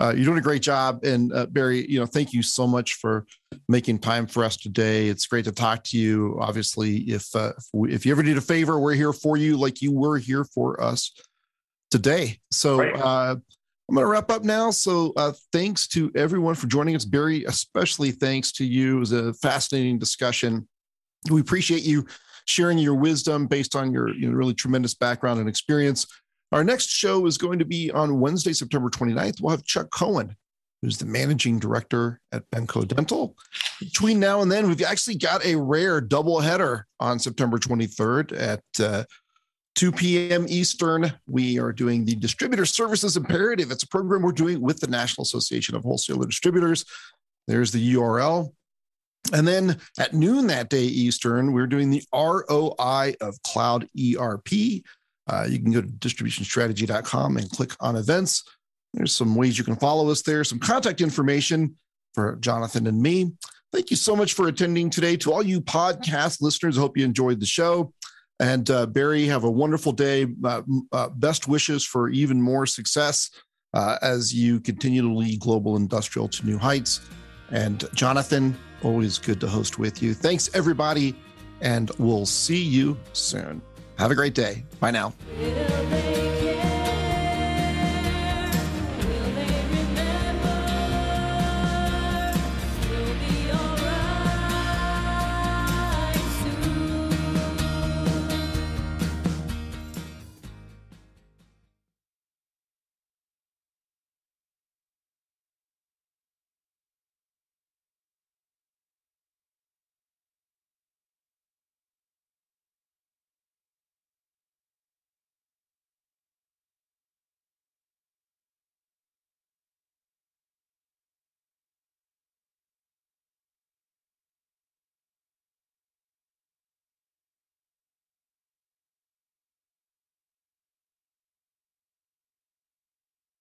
uh, 0.00 0.12
you're 0.14 0.24
doing 0.26 0.38
a 0.38 0.42
great 0.42 0.62
job, 0.62 1.04
and 1.04 1.32
uh, 1.32 1.46
Barry, 1.46 1.90
you 1.90 1.98
know, 1.98 2.06
thank 2.06 2.32
you 2.32 2.42
so 2.42 2.66
much 2.66 2.94
for 2.94 3.26
making 3.68 3.98
time 3.98 4.26
for 4.26 4.44
us 4.44 4.56
today. 4.56 5.08
It's 5.08 5.26
great 5.26 5.46
to 5.46 5.52
talk 5.52 5.84
to 5.84 5.98
you. 5.98 6.36
Obviously, 6.40 6.96
if 6.98 7.34
uh, 7.34 7.52
if, 7.56 7.64
we, 7.72 7.92
if 7.92 8.04
you 8.04 8.12
ever 8.12 8.22
need 8.22 8.36
a 8.36 8.42
favor, 8.42 8.78
we're 8.78 8.94
here 8.94 9.12
for 9.12 9.36
you, 9.36 9.56
like 9.56 9.80
you 9.80 9.92
were 9.92 10.18
here 10.18 10.44
for 10.44 10.82
us 10.82 11.12
today. 11.90 12.38
So. 12.50 12.82
Uh, 12.82 13.36
I'm 13.88 13.94
going 13.94 14.04
to 14.04 14.10
wrap 14.10 14.32
up 14.32 14.42
now. 14.42 14.72
So, 14.72 15.12
uh, 15.16 15.32
thanks 15.52 15.86
to 15.88 16.10
everyone 16.16 16.56
for 16.56 16.66
joining 16.66 16.96
us. 16.96 17.04
Barry, 17.04 17.44
especially 17.44 18.10
thanks 18.10 18.50
to 18.54 18.64
you. 18.64 18.96
It 18.96 18.98
was 18.98 19.12
a 19.12 19.32
fascinating 19.34 20.00
discussion. 20.00 20.66
We 21.30 21.40
appreciate 21.40 21.84
you 21.84 22.04
sharing 22.46 22.78
your 22.78 22.94
wisdom 22.94 23.46
based 23.46 23.76
on 23.76 23.92
your 23.92 24.12
you 24.12 24.28
know, 24.28 24.36
really 24.36 24.54
tremendous 24.54 24.94
background 24.94 25.38
and 25.38 25.48
experience. 25.48 26.06
Our 26.52 26.64
next 26.64 26.88
show 26.88 27.26
is 27.26 27.38
going 27.38 27.58
to 27.58 27.64
be 27.64 27.90
on 27.90 28.20
Wednesday, 28.20 28.52
September 28.52 28.88
29th. 28.88 29.40
We'll 29.40 29.50
have 29.50 29.64
Chuck 29.64 29.90
Cohen, 29.90 30.36
who's 30.80 30.98
the 30.98 31.06
managing 31.06 31.58
director 31.58 32.20
at 32.32 32.48
Benco 32.50 32.86
Dental. 32.86 33.36
Between 33.80 34.20
now 34.20 34.42
and 34.42 34.50
then, 34.50 34.68
we've 34.68 34.82
actually 34.82 35.16
got 35.16 35.44
a 35.44 35.56
rare 35.56 36.00
double 36.00 36.40
header 36.40 36.86
on 37.00 37.18
September 37.18 37.58
23rd 37.58 38.40
at 38.40 38.62
uh, 38.80 39.04
2 39.74 39.92
p.m. 39.92 40.46
Eastern. 40.48 41.12
We 41.26 41.58
are 41.58 41.72
doing 41.72 42.04
the 42.04 42.14
Distributor 42.14 42.64
Services 42.64 43.16
Imperative. 43.16 43.70
It's 43.70 43.82
a 43.82 43.88
program 43.88 44.22
we're 44.22 44.32
doing 44.32 44.60
with 44.60 44.80
the 44.80 44.86
National 44.86 45.22
Association 45.22 45.74
of 45.74 45.82
Wholesaler 45.82 46.26
Distributors. 46.26 46.84
There's 47.46 47.72
the 47.72 47.94
URL. 47.94 48.52
And 49.32 49.46
then 49.46 49.78
at 49.98 50.14
noon 50.14 50.46
that 50.46 50.70
day 50.70 50.84
Eastern, 50.84 51.52
we're 51.52 51.66
doing 51.66 51.90
the 51.90 52.02
ROI 52.14 53.14
of 53.20 53.42
Cloud 53.42 53.88
ERP. 53.98 54.48
Uh, 55.28 55.46
you 55.48 55.58
can 55.58 55.72
go 55.72 55.80
to 55.80 55.88
distributionstrategy.com 55.88 57.36
and 57.36 57.50
click 57.50 57.72
on 57.80 57.96
events. 57.96 58.44
There's 58.94 59.14
some 59.14 59.34
ways 59.34 59.58
you 59.58 59.64
can 59.64 59.76
follow 59.76 60.10
us 60.10 60.22
there, 60.22 60.44
some 60.44 60.58
contact 60.58 61.00
information 61.00 61.76
for 62.14 62.36
Jonathan 62.36 62.86
and 62.86 63.00
me. 63.00 63.32
Thank 63.72 63.90
you 63.90 63.96
so 63.96 64.16
much 64.16 64.34
for 64.34 64.48
attending 64.48 64.88
today. 64.88 65.16
To 65.18 65.32
all 65.32 65.42
you 65.42 65.60
podcast 65.60 66.40
listeners, 66.40 66.78
I 66.78 66.80
hope 66.80 66.96
you 66.96 67.04
enjoyed 67.04 67.40
the 67.40 67.46
show. 67.46 67.92
And 68.40 68.68
uh, 68.70 68.86
Barry, 68.86 69.26
have 69.26 69.44
a 69.44 69.50
wonderful 69.50 69.92
day. 69.92 70.26
Uh, 70.44 70.62
uh, 70.92 71.08
best 71.10 71.48
wishes 71.48 71.84
for 71.84 72.08
even 72.08 72.40
more 72.40 72.66
success 72.66 73.30
uh, 73.74 73.98
as 74.02 74.32
you 74.34 74.60
continue 74.60 75.02
to 75.02 75.12
lead 75.12 75.40
Global 75.40 75.76
Industrial 75.76 76.28
to 76.28 76.46
new 76.46 76.58
heights. 76.58 77.00
And 77.50 77.84
Jonathan, 77.94 78.56
always 78.82 79.18
good 79.18 79.40
to 79.40 79.48
host 79.48 79.78
with 79.78 80.02
you. 80.02 80.14
Thanks, 80.14 80.50
everybody. 80.54 81.14
And 81.60 81.90
we'll 81.98 82.26
see 82.26 82.62
you 82.62 82.98
soon. 83.12 83.62
Have 83.98 84.10
a 84.10 84.14
great 84.14 84.34
day. 84.34 84.64
Bye 84.80 84.90
now. 84.90 85.14